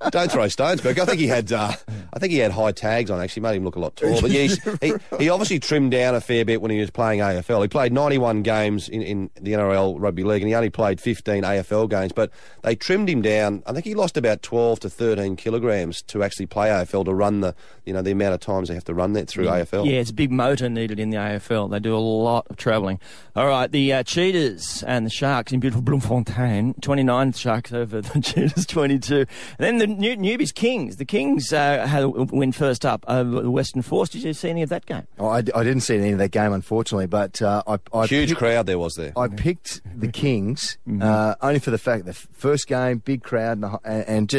he, 0.03 0.09
don't 0.11 0.31
throw 0.31 0.49
stones, 0.49 0.81
Burke. 0.81 0.99
I 0.99 1.05
think 1.05 1.21
he 1.21 1.26
had 1.29 1.53
uh, 1.53 1.73
I 2.12 2.19
think 2.19 2.32
he 2.32 2.38
had 2.38 2.53
high 2.53 2.73
tags 2.73 3.11
on. 3.11 3.21
Actually, 3.21 3.43
made 3.43 3.56
him 3.56 3.64
look 3.64 3.76
a 3.76 3.81
lot 3.81 3.97
taller. 3.97 4.21
But 4.21 4.31
yeah, 4.31 4.49
he 4.81 4.93
he 5.19 5.29
obviously 5.29 5.59
trimmed 5.61 5.91
down 5.93 6.14
a 6.14 6.21
fair 6.21 6.44
bit 6.44 6.61
when 6.61 6.71
he 6.71 6.81
was 6.81 6.91
playing 6.91 7.21
AFL. 7.21 7.62
He 7.62 7.69
played 7.69 7.93
91 7.93 8.43
games 8.43 8.88
in, 8.88 9.03
in 9.03 9.31
the 9.41 9.53
NRL 9.53 9.97
Rugby 9.99 10.25
League, 10.25 10.43
and 10.43 10.49
he 10.49 10.55
only 10.55 10.71
played 10.71 11.00
15 11.00 11.43
AFL 11.43 11.88
games. 11.88 12.12
But 12.12 12.31
they 12.62 12.75
trimmed 12.75 13.09
him 13.09 13.23
down. 13.23 13.62
I 13.67 13.73
think 13.73 13.85
he 13.85 13.94
lost 13.94 14.17
about 14.17 14.43
12 14.49 14.81
to 14.81 14.89
13 14.89 15.37
kilograms 15.37 16.00
to 16.00 16.23
actually 16.23 16.47
play 16.47 16.69
AFL 16.71 17.05
to 17.05 17.12
run 17.12 17.43
the 17.43 17.55
you 17.85 17.93
know 17.93 18.00
the 18.00 18.12
amount 18.12 18.33
of 18.33 18.41
times 18.41 18.69
they 18.69 18.75
have 18.75 18.85
to 18.85 18.95
run 18.95 19.12
that 19.12 19.29
through 19.29 19.45
AFL. 19.45 19.85
Yeah, 19.85 20.00
it's 20.00 20.09
a 20.09 20.15
big 20.15 20.33
motor 20.33 20.71
needed 20.71 20.99
in 20.99 21.11
the 21.11 21.19
AFL. 21.19 21.71
They 21.71 21.79
do 21.81 21.95
a 21.95 21.99
lot 21.99 22.47
of 22.49 22.56
travelling. 22.56 22.99
All 23.37 23.47
right, 23.47 23.71
the 23.71 23.93
uh, 23.93 24.03
Cheetahs 24.05 24.83
and 24.85 25.05
the 25.05 25.11
Sharks 25.11 25.53
in 25.53 25.61
beautiful 25.61 25.83
Bloemfontein. 25.83 26.81
29 26.81 27.33
Sharks 27.33 27.75
over 27.75 28.00
the 28.00 28.21
Cheetahs, 28.23 28.65
22. 28.65 29.17
And 29.17 29.27
then 29.59 29.77
the 29.77 29.87
new, 29.87 30.17
newbies 30.17 30.55
Kings. 30.55 30.97
The 30.97 31.05
Kings 31.05 31.53
uh, 31.53 31.87
had 31.87 32.05
a 32.05 32.09
win 32.09 32.53
first 32.53 32.87
up 32.87 33.05
over 33.06 33.43
the 33.43 33.50
Western 33.50 33.83
Force. 33.83 34.09
Did 34.09 34.23
you 34.23 34.33
see 34.33 34.49
any 34.49 34.62
of 34.62 34.71
that 34.71 34.87
game? 34.87 35.06
Oh, 35.19 35.29
I, 35.29 35.39
I 35.39 35.62
didn't 35.62 35.81
see 35.81 35.99
any 35.99 36.12
of 36.12 36.19
that 36.19 36.31
game, 36.31 36.55
unfortunately, 36.55 37.06
but 37.06 37.43
uh, 37.43 37.62
I, 37.67 37.79
I 37.93 38.06
Huge 38.06 38.31
picked, 38.31 38.39
crowd 38.39 38.65
there 38.65 38.79
was 38.79 38.95
there. 38.95 39.12
I 39.15 39.29
picked 39.29 39.83
the 39.95 40.09
Kings 40.09 40.79
uh, 41.03 41.35
only 41.43 41.59
for 41.59 41.71
the 41.71 41.77
fact 41.77 42.06
that 42.06 42.15
the 42.15 42.29
first 42.33 42.67
game, 42.67 42.99
big 42.99 43.23
crowd, 43.23 43.59
and, 43.59 43.79
and, 43.85 44.09
and 44.09 44.29
just 44.29 44.38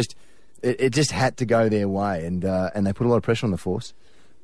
it, 0.64 0.82
it 0.82 0.90
just 0.94 1.12
had 1.12 1.38
to 1.38 1.46
go 1.46 1.70
their 1.70 1.88
way, 1.88 2.26
and 2.26 2.46
uh, 2.46 2.72
and 2.74 2.86
they 2.86 2.94
put 2.94 3.06
a 3.06 3.10
lot 3.10 3.18
of 3.18 3.24
pressure 3.24 3.46
on 3.46 3.52
the 3.52 3.58
force. 3.58 3.94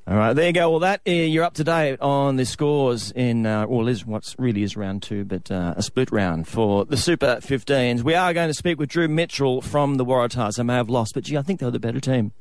All 0.07 0.15
right, 0.15 0.33
there 0.33 0.45
you 0.45 0.53
go. 0.53 0.69
Well, 0.69 0.81
that 0.81 1.01
uh, 1.07 1.11
you're 1.11 1.43
up 1.43 1.55
to 1.55 1.63
date 1.63 1.99
on 1.99 2.35
the 2.35 2.45
scores 2.45 3.11
in, 3.11 3.47
uh, 3.47 3.65
well, 3.65 3.87
is 3.87 4.05
what's 4.05 4.35
really 4.37 4.61
is 4.61 4.77
round 4.77 5.01
two, 5.01 5.25
but 5.25 5.49
uh, 5.49 5.73
a 5.75 5.81
split 5.81 6.11
round 6.11 6.47
for 6.47 6.85
the 6.85 6.95
Super 6.95 7.37
15s. 7.37 8.03
We 8.03 8.13
are 8.13 8.31
going 8.31 8.47
to 8.47 8.53
speak 8.53 8.77
with 8.77 8.89
Drew 8.89 9.07
Mitchell 9.07 9.61
from 9.63 9.95
the 9.95 10.05
Waratahs. 10.05 10.57
They 10.57 10.63
may 10.63 10.75
have 10.75 10.91
lost, 10.91 11.15
but 11.15 11.23
gee, 11.23 11.37
I 11.37 11.41
think 11.41 11.59
they 11.59 11.65
were 11.65 11.71
the 11.71 11.79
better 11.79 11.99
team. 11.99 12.33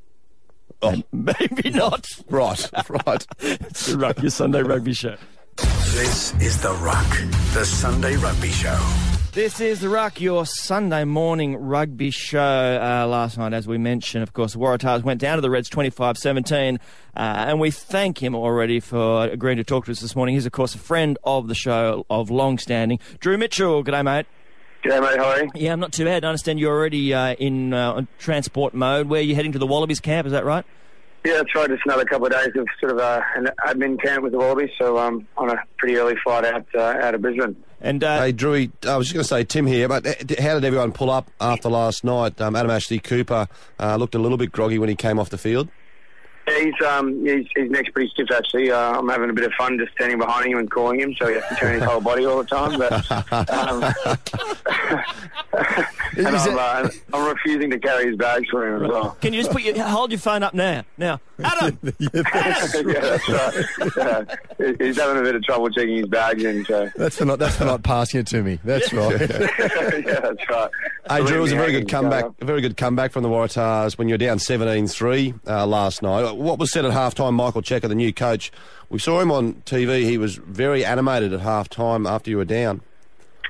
Oh. 0.83 1.03
Maybe 1.13 1.71
not. 1.71 2.07
right, 2.29 2.71
right. 2.91 3.27
it's 3.39 3.87
the 3.87 3.97
Ruck, 3.97 4.21
your 4.21 4.31
Sunday 4.31 4.63
rugby 4.63 4.93
show. 4.93 5.17
This 5.57 6.35
is 6.43 6.61
The 6.61 6.73
Ruck, 6.75 7.09
the 7.55 7.65
Sunday 7.65 8.17
Rugby 8.17 8.51
Show. 8.51 9.14
This 9.35 9.59
is 9.59 9.81
the 9.81 9.89
Ruck, 9.89 10.21
your 10.21 10.47
Sunday 10.47 11.03
morning 11.03 11.57
rugby 11.57 12.13
show. 12.13 12.39
Uh, 12.81 13.05
last 13.09 13.37
night, 13.37 13.53
as 13.53 13.67
we 13.67 13.79
mentioned, 13.79 14.23
of 14.23 14.33
course, 14.33 14.53
the 14.53 14.61
Waratahs 14.61 15.03
went 15.03 15.21
down 15.21 15.39
to 15.39 15.41
the 15.41 15.51
Reds 15.51 15.69
25 15.69 16.17
17, 16.17 16.79
uh, 17.17 17.19
and 17.19 17.59
we 17.59 17.73
thank 17.73 18.23
him 18.23 18.37
already 18.37 18.79
for 18.79 19.25
agreeing 19.25 19.57
to 19.57 19.65
talk 19.65 19.87
to 19.87 19.91
us 19.91 19.99
this 19.99 20.15
morning. 20.15 20.37
He's, 20.37 20.47
of 20.47 20.53
course, 20.53 20.77
a 20.77 20.79
friend 20.79 21.19
of 21.25 21.49
the 21.49 21.55
show 21.57 22.07
of 22.09 22.31
long 22.31 22.59
standing. 22.59 23.01
Drew 23.19 23.37
Mitchell, 23.37 23.83
g'day, 23.83 24.05
mate. 24.05 24.27
G'day, 24.85 25.01
mate. 25.01 25.19
How 25.19 25.25
are 25.25 25.43
you? 25.43 25.51
Yeah, 25.57 25.73
I'm 25.73 25.81
not 25.81 25.93
too 25.93 26.05
bad. 26.05 26.25
I 26.25 26.29
understand 26.29 26.61
you're 26.61 26.73
already 26.73 27.13
uh, 27.13 27.35
in 27.35 27.75
uh, 27.75 28.03
transport 28.21 28.73
mode. 28.73 29.09
Where 29.09 29.21
you 29.21 29.35
heading 29.35 29.51
to 29.51 29.59
the 29.59 29.67
Wallabies 29.67 29.99
camp, 29.99 30.27
is 30.29 30.33
that 30.33 30.45
right? 30.45 30.65
Yeah, 31.25 31.39
that's 31.39 31.53
right. 31.57 31.69
Just 31.69 31.83
another 31.87 32.05
couple 32.05 32.27
of 32.27 32.33
days 32.33 32.51
of 32.55 32.69
sort 32.79 32.93
of 32.93 32.99
uh, 32.99 33.21
an 33.35 33.49
admin 33.67 34.01
camp 34.01 34.23
with 34.23 34.31
the 34.31 34.39
Wallabies, 34.39 34.71
so 34.79 34.97
um, 34.97 35.27
on 35.37 35.51
a 35.51 35.57
pretty 35.79 35.97
early 35.97 36.15
flight 36.23 36.45
out 36.45 36.67
uh, 36.73 36.99
out 37.01 37.17
of 37.17 37.23
Brisbane. 37.23 37.57
And 37.85 38.03
uh, 38.03 38.19
Hey, 38.23 38.33
Drewy, 38.33 38.71
I 38.87 38.97
was 38.97 39.09
just 39.09 39.15
going 39.15 39.23
to 39.25 39.29
say, 39.29 39.45
Tim 39.45 39.67
here, 39.67 39.89
but 39.89 40.07
uh, 40.07 40.15
how 40.41 40.55
did 40.55 40.65
everyone 40.65 40.91
pull 40.91 41.11
up 41.11 41.31
after 41.39 41.69
last 41.69 42.03
night? 42.03 42.41
Um, 42.41 42.57
Adam 42.57 42.71
Ashley 42.71 42.99
Cooper 42.99 43.47
uh, 43.79 43.97
looked 43.97 44.15
a 44.15 44.19
little 44.19 44.39
bit 44.39 44.53
groggy 44.53 44.79
when 44.79 44.89
he 44.89 44.97
came 44.97 45.19
off 45.19 45.29
the 45.29 45.37
field. 45.37 45.69
Yeah, 46.49 46.59
he's 46.61 46.87
um, 46.87 47.25
he's, 47.25 47.47
his 47.57 47.71
neck's 47.71 47.91
pretty 47.91 48.11
stiff 48.11 48.31
actually. 48.31 48.71
Uh, 48.71 48.99
I'm 48.99 49.09
having 49.09 49.31
a 49.31 49.33
bit 49.33 49.45
of 49.45 49.53
fun 49.55 49.79
just 49.79 49.93
standing 49.93 50.19
behind 50.19 50.53
him 50.53 50.59
and 50.59 50.71
calling 50.71 51.01
him, 51.01 51.15
so 51.19 51.29
he 51.29 51.35
has 51.35 51.49
to 51.49 51.55
turn 51.57 51.75
his 51.75 51.83
whole 51.83 52.01
body 52.01 52.25
all 52.27 52.39
the 52.39 52.45
time. 52.45 52.79
But 52.79 52.93
um, 53.51 53.83
and 56.17 56.29
I'm, 56.29 56.59
uh, 56.59 56.89
I'm 57.13 57.29
refusing 57.29 57.71
to 57.71 57.79
carry 57.79 58.07
his 58.09 58.17
bags 58.17 58.49
for 58.51 58.67
him 58.67 58.85
as 58.85 58.91
well. 58.91 59.17
can 59.21 59.33
you 59.33 59.41
just 59.41 59.53
put 59.53 59.63
your 59.63 59.83
hold 59.85 60.11
your 60.11 60.19
phone 60.21 60.43
up 60.43 60.55
now? 60.55 60.85
Now, 60.99 61.21
Adam. 61.43 61.79
yeah, 61.99 62.09
that's 62.13 63.29
right. 63.29 63.65
Yeah. 64.59 64.75
He's 64.79 64.99
having 64.99 65.19
a 65.19 65.23
bit 65.23 65.35
of 65.35 65.43
trouble 65.45 65.71
checking 65.71 65.97
his 65.97 66.07
bags 66.07 66.45
in, 66.45 66.65
so 66.65 66.91
That's 66.97 67.17
for 67.17 67.25
not 67.25 67.39
that's 67.39 67.57
for 67.57 67.65
not 67.65 67.83
passing 67.83 68.21
it 68.21 68.27
to 68.29 68.43
me. 68.43 68.59
That's 68.65 68.93
right. 68.93 69.21
yeah, 69.21 70.21
that's 70.21 70.51
right. 70.51 70.71
Hey, 71.09 71.25
Drew, 71.25 71.39
it 71.39 71.41
was 71.41 71.53
a 71.53 71.57
very 71.57 71.73
good 71.73 71.87
Believe 71.87 72.03
me, 72.03 72.17
I 72.17 72.21
comeback. 72.21 72.25
A 72.41 72.45
very 72.45 72.61
good 72.61 72.77
comeback 72.77 73.13
from 73.13 73.23
the 73.23 73.29
Waratahs 73.29 73.99
when 73.99 74.09
you 74.09 74.15
were 74.15 74.19
down 74.19 74.39
17-3 74.39 75.47
uh, 75.47 75.67
last 75.67 76.03
night. 76.03 76.34
What 76.37 76.59
was 76.59 76.71
said 76.71 76.85
at 76.85 76.93
halftime? 76.93 77.35
Michael 77.35 77.63
Cheika, 77.63 77.89
the 77.89 77.95
new 77.95 78.13
coach, 78.13 78.53
we 78.89 78.99
saw 78.99 79.21
him 79.21 79.31
on 79.31 79.55
TV. 79.67 80.03
He 80.03 80.19
was 80.19 80.37
very 80.37 80.85
animated 80.85 81.33
at 81.33 81.41
halftime 81.41 82.09
after 82.09 82.31
you 82.31 82.37
were 82.37 82.45
down. 82.45 82.81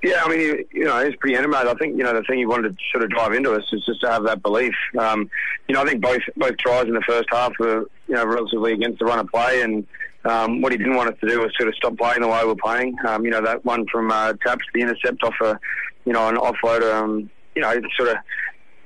Yeah, 0.03 0.21
I 0.23 0.29
mean, 0.29 0.39
he, 0.39 0.79
you 0.79 0.85
know, 0.85 1.03
he's 1.03 1.17
pretty 1.17 1.35
animated. 1.35 1.69
I 1.69 1.75
think, 1.75 1.97
you 1.97 2.05
know, 2.05 2.13
the 2.13 2.23
thing 2.25 2.39
he 2.39 2.45
wanted 2.45 2.77
to 2.77 2.85
sort 2.93 3.05
of 3.05 3.11
drive 3.11 3.33
into 3.33 3.55
us 3.55 3.65
is 3.73 3.85
just 3.87 4.03
to 4.03 4.11
have 4.11 4.25
that 4.25 4.43
belief. 4.43 4.75
Um, 4.99 5.31
you 5.67 5.75
know, 5.75 5.81
I 5.81 5.87
think 5.87 6.03
both 6.03 6.21
both 6.37 6.59
tries 6.59 6.87
in 6.87 6.93
the 6.93 7.03
first 7.09 7.29
half 7.33 7.53
were, 7.59 7.89
you 8.07 8.15
know, 8.15 8.27
relatively 8.27 8.75
against 8.75 8.99
the 8.99 9.07
run 9.07 9.19
of 9.19 9.29
play, 9.31 9.63
and 9.63 9.87
um, 10.27 10.61
what 10.61 10.73
he 10.73 10.79
didn't 10.79 10.97
want 10.97 11.11
us 11.11 11.19
to 11.21 11.29
do 11.29 11.41
was 11.41 11.53
sort 11.57 11.71
of 11.71 11.75
stop 11.77 11.97
playing 11.97 12.21
the 12.21 12.29
way 12.29 12.43
we're 12.45 12.55
playing. 12.55 12.97
Um, 13.07 13.25
you 13.25 13.31
know, 13.31 13.41
that 13.41 13.65
one 13.65 13.87
from 13.87 14.11
uh, 14.11 14.35
Taps, 14.45 14.67
the 14.75 14.83
intercept 14.83 15.23
off 15.23 15.35
a, 15.41 15.59
you 16.05 16.13
know, 16.13 16.29
an 16.29 16.37
offload. 16.37 16.83
Um, 16.83 17.31
you 17.55 17.63
know, 17.63 17.73
sort 17.97 18.11
of 18.11 18.17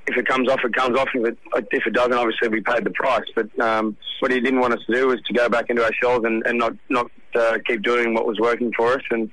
if 0.09 0.17
it 0.17 0.27
comes 0.27 0.49
off, 0.49 0.61
it 0.65 0.75
comes 0.75 0.99
off. 0.99 1.09
If 1.15 1.27
it 1.27 1.39
if 1.73 1.87
it 1.87 1.93
doesn't, 1.93 2.15
obviously 2.15 2.49
we 2.49 2.61
paid 2.61 2.85
the 2.85 2.91
price. 2.91 3.27
But 3.35 3.59
um, 3.61 3.97
what 4.21 4.31
he 4.31 4.41
didn't 4.41 4.61
want 4.61 4.75
us 4.75 4.81
to 4.87 4.95
do 4.95 5.09
was 5.09 5.21
to 5.23 5.33
go 5.33 5.49
back 5.49 5.67
into 5.69 5.85
our 5.85 5.93
shells 5.93 6.25
and, 6.25 6.45
and 6.47 6.59
not 6.59 6.73
not 6.89 7.11
uh, 7.35 7.59
keep 7.67 7.83
doing 7.83 8.15
what 8.15 8.27
was 8.27 8.39
working 8.39 8.73
for 8.77 8.95
us. 8.95 9.03
And 9.11 9.31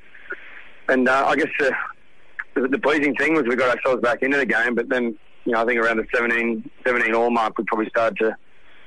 and 0.89 1.07
uh, 1.07 1.25
I 1.27 1.35
guess 1.35 1.49
the, 1.59 2.67
the 2.67 2.79
pleasing 2.79 3.15
thing 3.15 3.33
was 3.33 3.43
we 3.47 3.55
got 3.55 3.75
ourselves 3.75 4.01
back 4.01 4.21
into 4.21 4.37
the 4.37 4.45
game. 4.45 4.75
But 4.75 4.89
then 4.89 5.17
you 5.45 5.53
know 5.53 5.61
I 5.61 5.65
think 5.65 5.79
around 5.79 5.97
the 5.97 6.07
17, 6.13 6.69
17 6.85 7.15
all 7.15 7.29
mark, 7.29 7.57
we 7.57 7.63
probably 7.63 7.89
started 7.89 8.17
to 8.19 8.37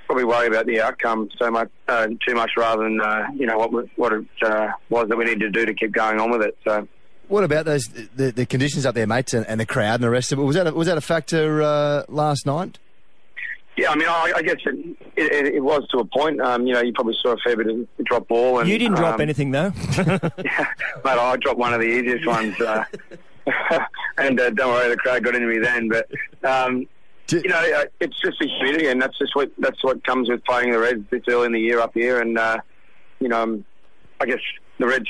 probably 0.06 0.24
worry 0.24 0.46
about 0.46 0.66
the 0.66 0.80
outcome 0.80 1.28
so 1.38 1.50
much 1.50 1.70
uh, 1.88 2.06
too 2.26 2.34
much 2.34 2.52
rather 2.56 2.84
than 2.84 3.00
uh, 3.00 3.26
you 3.34 3.46
know 3.46 3.58
what 3.58 3.86
what 3.96 4.12
it 4.12 4.26
uh, 4.42 4.68
was 4.90 5.08
that 5.08 5.16
we 5.16 5.24
needed 5.24 5.40
to 5.40 5.50
do 5.50 5.66
to 5.66 5.74
keep 5.74 5.92
going 5.92 6.20
on 6.20 6.30
with 6.30 6.42
it. 6.42 6.56
So. 6.66 6.86
What 7.28 7.44
about 7.44 7.66
those 7.66 7.88
the, 7.88 8.30
the 8.32 8.46
conditions 8.46 8.86
up 8.86 8.94
there, 8.94 9.06
mates, 9.06 9.34
and, 9.34 9.46
and 9.46 9.60
the 9.60 9.66
crowd 9.66 9.94
and 9.96 10.04
the 10.04 10.10
rest 10.10 10.32
of 10.32 10.38
it? 10.38 10.42
Was 10.42 10.56
that 10.56 10.66
a, 10.66 10.72
was 10.72 10.86
that 10.88 10.96
a 10.98 11.02
factor 11.02 11.62
uh, 11.62 12.04
last 12.08 12.46
night? 12.46 12.78
Yeah, 13.76 13.90
I 13.90 13.94
mean, 13.94 14.08
I, 14.08 14.32
I 14.36 14.42
guess 14.42 14.56
it, 14.66 14.96
it, 15.16 15.54
it 15.54 15.60
was 15.62 15.86
to 15.92 15.98
a 15.98 16.04
point. 16.04 16.40
Um, 16.40 16.66
you 16.66 16.74
know, 16.74 16.80
you 16.80 16.92
probably 16.92 17.14
saw 17.22 17.34
a 17.34 17.36
fair 17.36 17.56
bit 17.56 17.68
of 17.68 17.86
drop 18.04 18.26
ball. 18.26 18.58
And, 18.58 18.68
You 18.68 18.76
didn't 18.76 18.96
drop 18.96 19.14
um, 19.14 19.20
anything 19.20 19.52
though. 19.52 19.70
Mate, 19.98 21.04
I 21.04 21.36
dropped 21.36 21.58
one 21.58 21.72
of 21.72 21.80
the 21.80 21.86
easiest 21.86 22.26
ones. 22.26 22.60
Uh, 22.60 22.84
and 24.18 24.40
uh, 24.40 24.50
don't 24.50 24.72
worry, 24.72 24.88
the 24.88 24.96
crowd 24.96 25.22
got 25.22 25.36
into 25.36 25.46
me 25.46 25.58
then. 25.58 25.88
But 25.88 26.10
um, 26.48 26.88
Do- 27.28 27.40
you 27.40 27.50
know, 27.50 27.58
uh, 27.76 27.84
it's 28.00 28.20
just 28.20 28.38
the 28.40 28.48
humidity, 28.48 28.88
and 28.88 29.00
that's 29.00 29.16
just 29.18 29.36
what 29.36 29.52
that's 29.58 29.82
what 29.84 30.02
comes 30.04 30.28
with 30.28 30.44
playing 30.44 30.72
the 30.72 30.78
Reds 30.80 31.04
this 31.10 31.22
early 31.28 31.46
in 31.46 31.52
the 31.52 31.60
year 31.60 31.78
up 31.78 31.94
here. 31.94 32.20
And 32.20 32.36
uh, 32.36 32.58
you 33.20 33.28
know, 33.28 33.42
um, 33.42 33.64
I 34.20 34.26
guess 34.26 34.40
the 34.78 34.88
Reds, 34.88 35.06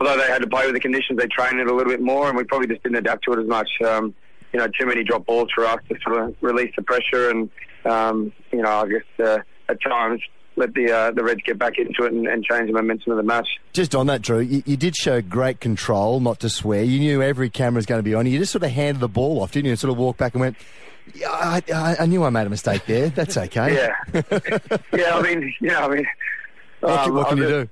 although 0.00 0.16
they 0.16 0.26
had 0.26 0.42
to 0.42 0.48
play 0.48 0.64
with 0.66 0.74
the 0.74 0.80
conditions, 0.80 1.18
they 1.18 1.26
trained 1.26 1.60
it 1.60 1.66
a 1.66 1.74
little 1.74 1.92
bit 1.92 2.00
more, 2.00 2.28
and 2.28 2.36
we 2.36 2.44
probably 2.44 2.68
just 2.68 2.82
didn't 2.82 2.96
adapt 2.98 3.24
to 3.24 3.32
it 3.32 3.38
as 3.40 3.46
much. 3.46 3.68
Um, 3.84 4.14
you 4.52 4.58
know, 4.58 4.66
too 4.66 4.86
many 4.86 5.04
drop 5.04 5.26
balls 5.26 5.48
for 5.54 5.64
us 5.66 5.78
to 5.88 5.96
sort 6.04 6.20
of 6.22 6.34
release 6.40 6.72
the 6.76 6.82
pressure, 6.82 7.30
and 7.30 7.50
um, 7.84 8.32
you 8.52 8.62
know, 8.62 8.68
I 8.70 8.88
guess 8.88 9.26
uh, 9.26 9.38
at 9.68 9.80
times 9.82 10.20
let 10.56 10.74
the 10.74 10.90
uh, 10.92 11.10
the 11.12 11.22
Reds 11.22 11.40
get 11.46 11.58
back 11.58 11.78
into 11.78 12.02
it 12.04 12.12
and, 12.12 12.26
and 12.26 12.44
change 12.44 12.66
the 12.66 12.72
momentum 12.72 13.12
of 13.12 13.16
the 13.16 13.22
match. 13.22 13.46
Just 13.72 13.94
on 13.94 14.06
that, 14.08 14.20
Drew, 14.22 14.40
you, 14.40 14.62
you 14.66 14.76
did 14.76 14.96
show 14.96 15.22
great 15.22 15.60
control, 15.60 16.18
not 16.20 16.40
to 16.40 16.48
swear. 16.50 16.82
You 16.82 16.98
knew 16.98 17.22
every 17.22 17.48
camera's 17.48 17.86
going 17.86 18.00
to 18.00 18.02
be 18.02 18.14
on 18.14 18.26
you. 18.26 18.32
You 18.32 18.38
just 18.40 18.52
sort 18.52 18.64
of 18.64 18.70
handed 18.70 19.00
the 19.00 19.08
ball 19.08 19.40
off, 19.40 19.52
didn't 19.52 19.66
you? 19.66 19.70
And 19.72 19.78
sort 19.78 19.92
of 19.92 19.96
walked 19.98 20.18
back 20.18 20.34
and 20.34 20.40
went, 20.40 20.56
yeah, 21.14 21.30
I, 21.30 21.62
I, 21.72 21.96
I 22.00 22.06
knew 22.06 22.24
I 22.24 22.30
made 22.30 22.46
a 22.48 22.50
mistake 22.50 22.84
there. 22.86 23.08
That's 23.10 23.36
okay. 23.36 23.88
Yeah, 24.12 24.22
yeah. 24.92 25.16
I 25.16 25.22
mean, 25.22 25.54
yeah. 25.60 25.84
I 25.86 25.88
mean, 25.88 26.06
What, 26.80 26.98
can- 26.98 27.08
um, 27.10 27.14
what 27.14 27.28
can 27.28 27.38
you 27.38 27.44
was- 27.44 27.52
do? 27.52 27.68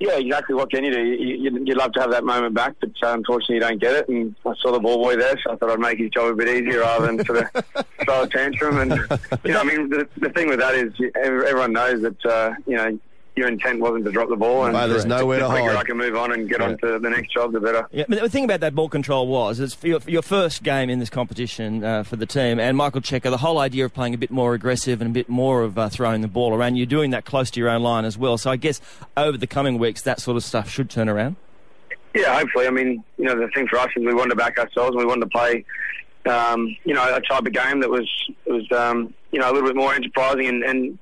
Yeah, 0.00 0.16
exactly. 0.16 0.54
What 0.54 0.70
can 0.70 0.84
you 0.84 0.92
do? 0.92 1.00
You, 1.02 1.36
you, 1.36 1.64
you'd 1.64 1.76
love 1.76 1.92
to 1.94 2.00
have 2.00 2.12
that 2.12 2.24
moment 2.24 2.54
back, 2.54 2.76
but 2.80 2.90
uh, 3.02 3.14
unfortunately, 3.14 3.56
you 3.56 3.60
don't 3.60 3.80
get 3.80 3.94
it. 3.94 4.08
And 4.08 4.34
I 4.46 4.52
saw 4.60 4.70
the 4.70 4.78
ball 4.78 5.02
boy 5.02 5.16
there, 5.16 5.34
so 5.42 5.52
I 5.52 5.56
thought 5.56 5.70
I'd 5.70 5.80
make 5.80 5.98
his 5.98 6.10
job 6.10 6.32
a 6.32 6.34
bit 6.36 6.48
easier 6.48 6.80
rather 6.80 7.06
than 7.06 7.24
sort 7.24 7.38
of 7.38 7.86
throw 8.04 8.22
a 8.22 8.28
tantrum. 8.28 8.78
And 8.78 8.92
you 9.44 9.52
know, 9.52 9.60
I 9.60 9.64
mean, 9.64 9.88
the, 9.88 10.08
the 10.18 10.30
thing 10.30 10.48
with 10.48 10.60
that 10.60 10.74
is 10.76 10.92
everyone 11.16 11.72
knows 11.72 12.02
that 12.02 12.26
uh, 12.26 12.54
you 12.66 12.76
know 12.76 12.98
your 13.38 13.48
intent 13.48 13.80
wasn't 13.80 14.04
to 14.04 14.10
drop 14.10 14.28
the 14.28 14.36
ball. 14.36 14.64
And 14.64 14.74
Mate, 14.74 14.88
there's 14.88 15.04
nowhere 15.04 15.38
the 15.38 15.44
to 15.44 15.50
hide. 15.50 15.76
I 15.76 15.84
can 15.84 15.96
move 15.96 16.16
on 16.16 16.32
and 16.32 16.48
get 16.48 16.60
on 16.60 16.76
to 16.78 16.98
the 16.98 17.08
next 17.08 17.32
job, 17.32 17.52
the 17.52 17.60
better. 17.60 17.86
Yeah, 17.92 18.04
but 18.08 18.20
the 18.20 18.28
thing 18.28 18.44
about 18.44 18.60
that 18.60 18.74
ball 18.74 18.88
control 18.88 19.28
was 19.28 19.60
it's 19.60 19.74
for 19.74 19.86
your, 19.86 20.00
for 20.00 20.10
your 20.10 20.22
first 20.22 20.62
game 20.62 20.90
in 20.90 20.98
this 20.98 21.08
competition 21.08 21.84
uh, 21.84 22.02
for 22.02 22.16
the 22.16 22.26
team, 22.26 22.58
and 22.58 22.76
Michael 22.76 23.00
Cheika, 23.00 23.30
the 23.30 23.38
whole 23.38 23.58
idea 23.58 23.84
of 23.84 23.94
playing 23.94 24.14
a 24.14 24.18
bit 24.18 24.30
more 24.30 24.54
aggressive 24.54 25.00
and 25.00 25.10
a 25.10 25.14
bit 25.14 25.28
more 25.28 25.62
of 25.62 25.78
uh, 25.78 25.88
throwing 25.88 26.20
the 26.20 26.28
ball 26.28 26.52
around, 26.54 26.76
you're 26.76 26.86
doing 26.86 27.10
that 27.12 27.24
close 27.24 27.50
to 27.52 27.60
your 27.60 27.70
own 27.70 27.82
line 27.82 28.04
as 28.04 28.18
well. 28.18 28.36
So 28.36 28.50
I 28.50 28.56
guess 28.56 28.80
over 29.16 29.38
the 29.38 29.46
coming 29.46 29.78
weeks, 29.78 30.02
that 30.02 30.20
sort 30.20 30.36
of 30.36 30.44
stuff 30.44 30.68
should 30.68 30.90
turn 30.90 31.08
around. 31.08 31.36
Yeah, 32.14 32.38
hopefully. 32.38 32.66
I 32.66 32.70
mean, 32.70 33.04
you 33.16 33.24
know, 33.24 33.38
the 33.38 33.48
thing 33.48 33.68
for 33.68 33.78
us 33.78 33.88
is 33.96 34.04
we 34.04 34.14
wanted 34.14 34.30
to 34.30 34.36
back 34.36 34.58
ourselves. 34.58 34.90
and 34.90 34.98
We 34.98 35.04
wanted 35.04 35.26
to 35.26 35.30
play, 35.30 35.64
um, 36.26 36.76
you 36.84 36.94
know, 36.94 37.14
a 37.14 37.20
type 37.20 37.46
of 37.46 37.52
game 37.52 37.80
that 37.80 37.90
was 37.90 38.08
was 38.46 38.66
um, 38.72 39.14
you 39.30 39.38
know 39.38 39.50
a 39.50 39.52
little 39.52 39.68
bit 39.68 39.76
more 39.76 39.94
enterprising, 39.94 40.46
and, 40.46 40.64
and 40.64 40.98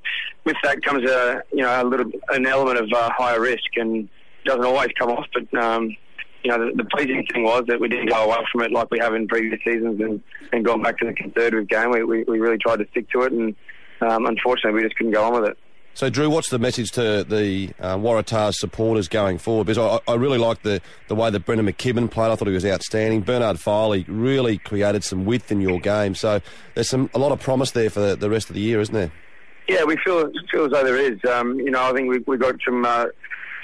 with 0.46 0.56
that 0.62 0.82
comes 0.82 1.08
a 1.08 1.42
you 1.52 1.62
know 1.62 1.82
a 1.82 1.84
little 1.84 2.10
an 2.30 2.46
element 2.46 2.78
of 2.78 2.90
uh, 2.92 3.10
higher 3.14 3.40
risk, 3.40 3.76
and 3.76 4.08
doesn't 4.46 4.64
always 4.64 4.88
come 4.98 5.10
off. 5.10 5.26
But 5.34 5.62
um, 5.62 5.94
you 6.42 6.50
know, 6.50 6.64
the, 6.64 6.76
the 6.76 6.84
pleasing 6.84 7.26
thing 7.32 7.42
was 7.42 7.64
that 7.66 7.80
we 7.80 7.88
didn't 7.88 8.08
go 8.08 8.24
away 8.24 8.38
from 8.52 8.62
it 8.62 8.72
like 8.72 8.90
we 8.90 9.00
have 9.00 9.14
in 9.14 9.26
previous 9.26 9.60
seasons, 9.64 10.00
and, 10.00 10.22
and 10.52 10.64
gone 10.64 10.82
back 10.82 10.96
to 10.98 11.06
the 11.06 11.12
conservative 11.12 11.68
game. 11.68 11.90
We, 11.90 12.04
we, 12.04 12.22
we 12.22 12.38
really 12.38 12.58
tried 12.58 12.78
to 12.78 12.86
stick 12.92 13.10
to 13.10 13.22
it, 13.22 13.32
and 13.32 13.54
um, 14.00 14.26
unfortunately, 14.26 14.80
we 14.80 14.86
just 14.86 14.96
couldn't 14.96 15.12
go 15.12 15.24
on 15.24 15.40
with 15.40 15.50
it. 15.50 15.58
So, 15.94 16.10
Drew, 16.10 16.28
what's 16.28 16.50
the 16.50 16.58
message 16.58 16.90
to 16.92 17.24
the 17.24 17.70
uh, 17.80 17.96
Waratahs 17.96 18.56
supporters 18.56 19.08
going 19.08 19.38
forward? 19.38 19.66
Because 19.66 20.00
I, 20.06 20.12
I 20.12 20.16
really 20.16 20.36
liked 20.36 20.62
the, 20.62 20.82
the 21.08 21.14
way 21.14 21.30
that 21.30 21.46
Brendan 21.46 21.66
McKibbin 21.66 22.10
played. 22.10 22.30
I 22.30 22.36
thought 22.36 22.48
he 22.48 22.54
was 22.54 22.66
outstanding. 22.66 23.22
Bernard 23.22 23.58
Foley 23.58 24.04
really 24.06 24.58
created 24.58 25.04
some 25.04 25.24
width 25.24 25.50
in 25.50 25.62
your 25.62 25.80
game. 25.80 26.14
So 26.14 26.42
there's 26.74 26.90
some 26.90 27.08
a 27.14 27.18
lot 27.18 27.32
of 27.32 27.40
promise 27.40 27.70
there 27.70 27.88
for 27.88 28.00
the, 28.00 28.14
the 28.14 28.28
rest 28.28 28.50
of 28.50 28.54
the 28.54 28.60
year, 28.60 28.78
isn't 28.82 28.94
there? 28.94 29.10
Yeah, 29.68 29.84
we 29.84 29.96
feel 30.04 30.30
feel 30.50 30.66
as 30.66 30.70
though 30.72 30.84
there 30.84 30.96
is. 30.98 31.18
Um, 31.24 31.58
you 31.58 31.70
know, 31.70 31.82
I 31.82 31.92
think 31.92 32.08
we 32.10 32.18
we 32.26 32.36
got 32.36 32.54
some 32.64 32.84
uh, 32.84 33.06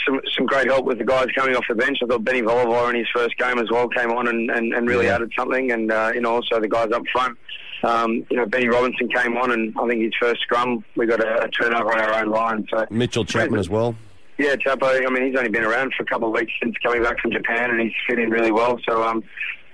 some 0.07 0.21
some 0.37 0.47
great 0.47 0.67
help 0.67 0.85
with 0.85 0.99
the 0.99 1.05
guys 1.05 1.27
coming 1.35 1.55
off 1.55 1.65
the 1.69 1.75
bench. 1.77 1.99
I 2.03 2.07
thought 2.07 2.25
Benny 2.25 2.43
Volavola 2.43 2.91
in 2.91 2.97
his 2.97 3.07
first 3.15 3.37
game 3.39 3.59
as 3.59 3.71
well 3.71 3.89
came 3.89 4.11
on 4.11 4.27
and, 4.27 4.51
and, 4.51 4.73
and 4.75 4.89
really 4.89 5.07
Yeah. 5.07 5.15
added 5.17 5.33
something, 5.39 5.71
and 5.71 5.93
uh, 5.93 6.11
you 6.15 6.21
know 6.21 6.33
also 6.35 6.61
the 6.61 6.69
guys 6.69 6.91
up 6.93 7.03
front. 7.13 7.39
Um, 7.85 8.25
you 8.31 8.37
know, 8.37 8.47
Benny 8.47 8.69
Robinson 8.69 9.09
came 9.09 9.37
on, 9.37 9.51
and 9.53 9.75
I 9.79 9.89
think 9.89 10.03
his 10.03 10.13
first 10.21 10.41
scrum 10.43 10.85
we 10.97 11.07
got 11.07 11.21
a, 11.21 11.45
a 11.45 11.49
turnover 11.49 11.93
on 11.93 12.01
our 12.01 12.15
own 12.23 12.31
line. 12.31 12.67
So 12.71 12.87
Mitchell 12.91 13.25
Chapman 13.25 13.59
as 13.61 13.69
well. 13.69 13.95
yeah, 14.39 14.55
Chapo. 14.57 15.05
I 15.07 15.11
mean, 15.11 15.27
he's 15.27 15.37
only 15.37 15.51
been 15.51 15.65
around 15.65 15.93
for 15.97 16.03
a 16.03 16.07
couple 16.07 16.29
of 16.29 16.35
weeks 16.35 16.53
since 16.63 16.75
coming 16.83 17.03
back 17.03 17.19
from 17.21 17.31
Japan, 17.33 17.71
and 17.71 17.81
he's 17.81 17.93
fit 18.09 18.19
in 18.19 18.31
really 18.31 18.53
well. 18.53 18.79
So, 18.89 19.03
um, 19.05 19.23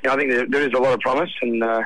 you 0.03 0.09
know, 0.09 0.13
I 0.13 0.17
think 0.17 0.31
there, 0.31 0.47
there 0.47 0.63
is 0.69 0.73
a 0.75 0.79
lot 0.79 0.95
of 0.95 1.01
promise, 1.01 1.31
and 1.43 1.63
uh, 1.63 1.83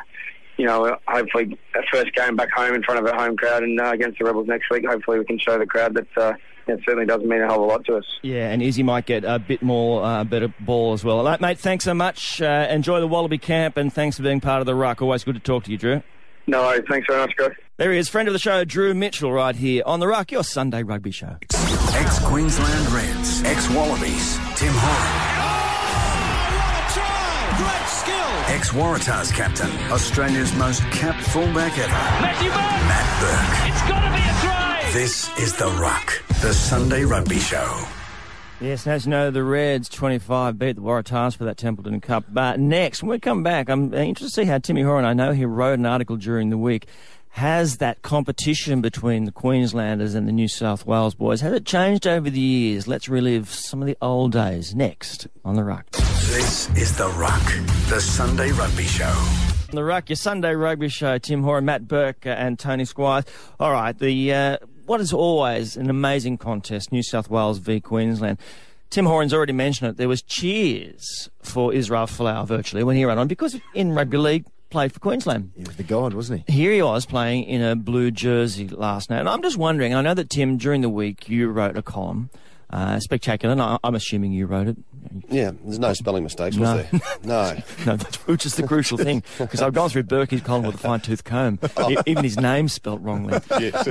you 0.63 0.69
know, 0.69 0.97
hopefully, 1.09 1.59
a 1.75 1.81
first 1.91 2.15
game 2.15 2.37
back 2.37 2.49
home 2.53 2.73
in 2.73 2.85
front 2.85 3.05
of 3.05 3.13
a 3.13 3.17
home 3.17 3.37
crowd 3.37 3.65
and 3.65 3.81
uh, 3.81 3.91
against 3.91 4.21
the 4.21 4.25
Rebels 4.25 4.47
next 4.47 4.71
week. 4.71 4.87
Hopefully, 4.87 5.19
we 5.19 5.25
can 5.25 5.37
show 5.37 5.59
the 5.59 5.67
crowd 5.67 5.95
that 5.95 6.07
uh, 6.17 6.35
it 6.69 6.79
certainly 6.87 7.05
doesn't 7.05 7.29
mean 7.29 7.43
a 7.43 7.49
whole 7.53 7.67
lot 7.67 7.85
to 7.87 7.97
us. 7.97 8.05
Yeah, 8.23 8.49
and 8.49 8.63
Izzy 8.63 8.85
might 8.85 9.05
get 9.05 9.25
a 9.25 9.41
bit 9.41 9.61
more 9.61 10.05
uh, 10.05 10.23
better 10.23 10.55
ball 10.61 10.93
as 10.93 11.03
well. 11.03 11.25
Mate, 11.25 11.41
mate, 11.41 11.59
thanks 11.59 11.85
so 11.85 11.95
much. 11.95 12.41
Uh, 12.41 12.69
enjoy 12.71 13.01
the 13.01 13.09
Wallaby 13.09 13.39
camp, 13.39 13.77
and 13.77 13.93
thanks 13.93 14.19
for 14.19 14.23
being 14.23 14.41
part 14.41 14.61
of 14.61 14.67
the 14.67 14.77
ruck. 14.77 15.03
Always 15.03 15.25
good 15.25 15.35
to 15.35 15.41
talk 15.41 15.65
to 15.65 15.73
you, 15.73 15.79
Drew. 15.79 16.01
No 16.47 16.61
worries. 16.63 16.85
Thanks 16.89 17.09
very 17.09 17.23
much, 17.23 17.35
guys. 17.37 17.57
There 17.79 17.91
he 17.91 17.99
is, 17.99 18.09
friend 18.09 18.29
of 18.29 18.33
the 18.33 18.39
show, 18.39 18.65
Drew 18.65 18.95
Mitchell, 18.95 19.33
right 19.33 19.57
here 19.57 19.83
on 19.85 19.99
the 19.99 20.07
ruck, 20.07 20.31
your 20.31 20.45
Sunday 20.45 20.85
rugby 20.85 21.11
show. 21.11 21.39
Ex 21.95 22.21
Queensland 22.21 22.89
Reds, 22.93 23.43
ex 23.43 23.69
Wallabies, 23.69 24.37
Tim 24.55 24.73
Horan. 24.73 25.32
Ex 28.53 28.71
Waratahs 28.73 29.33
captain, 29.33 29.71
Australia's 29.91 30.55
most 30.57 30.83
capped 30.91 31.23
fullback 31.29 31.73
ever, 31.79 31.89
Matthew 31.89 32.51
Burke. 32.51 32.59
Matt 32.61 33.21
Burke. 33.23 33.73
It's 33.73 33.89
got 33.89 34.05
to 34.05 34.15
be 34.15 34.21
a 34.21 34.41
try. 34.43 34.91
This 34.93 35.39
is 35.39 35.57
The 35.57 35.69
Ruck, 35.81 36.23
the 36.43 36.53
Sunday 36.53 37.05
Rugby 37.05 37.39
Show. 37.39 37.87
Yes, 38.61 38.85
and 38.85 38.95
as 38.95 39.07
you 39.07 39.11
know, 39.11 39.31
the 39.31 39.43
Reds 39.43 39.89
25 39.89 40.59
beat 40.59 40.77
the 40.77 40.83
Waratahs 40.83 41.35
for 41.35 41.45
that 41.45 41.57
Templeton 41.57 42.03
Cup. 42.03 42.25
But 42.29 42.61
next, 42.61 43.03
when 43.03 43.09
we 43.09 43.19
come 43.19 43.43
back, 43.43 43.71
I'm 43.71 43.95
interested 43.95 44.27
to 44.27 44.43
see 44.43 44.45
how 44.45 44.59
Timmy 44.59 44.83
Horan, 44.83 45.07
I 45.07 45.15
know 45.15 45.33
he 45.33 45.47
wrote 45.47 45.79
an 45.79 45.87
article 45.87 46.19
during 46.19 46.51
the 46.51 46.59
week, 46.59 46.87
has 47.31 47.79
that 47.79 48.03
competition 48.03 48.83
between 48.83 49.25
the 49.25 49.33
Queenslanders 49.33 50.15
and 50.15 50.29
the 50.29 50.33
New 50.33 50.49
South 50.49 50.85
Wales 50.85 51.15
boys, 51.15 51.41
has 51.41 51.55
it 51.55 51.65
changed 51.65 52.07
over 52.07 52.29
the 52.29 52.39
years? 52.39 52.87
Let's 52.87 53.09
relive 53.09 53.49
some 53.49 53.81
of 53.81 53.87
the 53.87 53.97
old 54.03 54.33
days 54.33 54.75
next 54.75 55.27
on 55.43 55.57
The 55.57 55.65
Ruck. 55.65 55.87
This 56.33 56.71
is 56.79 56.97
The 56.97 57.09
Ruck, 57.09 57.45
the 57.91 58.01
Sunday 58.01 58.53
Rugby 58.53 58.85
Show. 58.85 59.13
The 59.71 59.85
Ruck, 59.85 60.09
your 60.09 60.17
Sunday 60.17 60.55
rugby 60.55 60.89
show, 60.89 61.19
Tim 61.19 61.43
Horan, 61.43 61.67
Matt 61.67 61.87
Burke, 61.87 62.25
uh, 62.25 62.31
and 62.31 62.59
Tony 62.59 62.87
Squires. 62.87 63.27
All 63.61 63.71
right, 63.71 63.93
the 63.99 64.33
uh, 64.33 64.57
what 64.87 65.03
is 65.03 65.13
always 65.13 65.77
an 65.77 65.91
amazing 65.91 66.39
contest, 66.39 66.91
New 66.91 67.03
South 67.03 67.29
Wales 67.29 67.59
v 67.59 67.81
Queensland. 67.81 68.39
Tim 68.89 69.05
Horan's 69.05 69.35
already 69.35 69.53
mentioned 69.53 69.91
it. 69.91 69.97
There 69.99 70.09
was 70.09 70.23
cheers 70.23 71.29
for 71.43 71.75
Israel 71.75 72.07
Folau 72.07 72.47
virtually 72.47 72.83
when 72.83 72.97
he 72.97 73.05
ran 73.05 73.19
on 73.19 73.29
because 73.29 73.61
in 73.75 73.93
rugby 73.93 74.17
league 74.17 74.47
played 74.71 74.93
for 74.95 75.01
Queensland. 75.01 75.53
He 75.55 75.65
was 75.65 75.77
the 75.77 75.83
god, 75.83 76.15
wasn't 76.15 76.45
he? 76.47 76.53
Here 76.55 76.73
he 76.73 76.81
was 76.81 77.05
playing 77.05 77.45
in 77.45 77.61
a 77.61 77.77
blue 77.77 78.11
jersey 78.11 78.69
last 78.69 79.11
night. 79.11 79.21
And 79.21 79.29
I'm 79.29 79.43
just 79.43 79.59
wondering, 79.59 79.95
I 79.95 80.01
know 80.01 80.15
that 80.15 80.31
Tim, 80.31 80.57
during 80.57 80.81
the 80.81 80.89
week, 80.89 81.29
you 81.29 81.51
wrote 81.51 81.77
a 81.77 81.83
column, 81.83 82.31
uh, 82.71 83.01
spectacular, 83.01 83.53
and 83.53 83.61
I, 83.61 83.77
I'm 83.85 83.95
assuming 83.95 84.33
you 84.33 84.47
wrote 84.47 84.69
it. 84.69 84.79
Yeah, 85.31 85.53
there's 85.65 85.79
no 85.79 85.93
spelling 85.93 86.23
mistakes, 86.25 86.57
was 86.57 86.89
there? 86.91 87.01
No. 87.25 87.57
No, 87.87 87.97
that's 87.97 88.17
which 88.27 88.47
is 88.47 88.55
the 88.57 88.67
crucial 88.67 88.97
thing 88.99 89.23
because 89.39 89.61
I've 89.63 89.75
gone 89.75 89.91
through 89.91 90.05
Berkey's 90.05 90.43
column 90.43 90.65
with 90.65 90.77
a 90.77 90.79
fine 90.79 91.01
tooth 91.01 91.25
comb. 91.25 91.59
E- 91.91 91.97
Even 92.07 92.23
his 92.25 92.37
name's 92.39 92.73
spelt 92.73 93.01
wrongly. 93.01 93.39
Yes. 93.59 93.85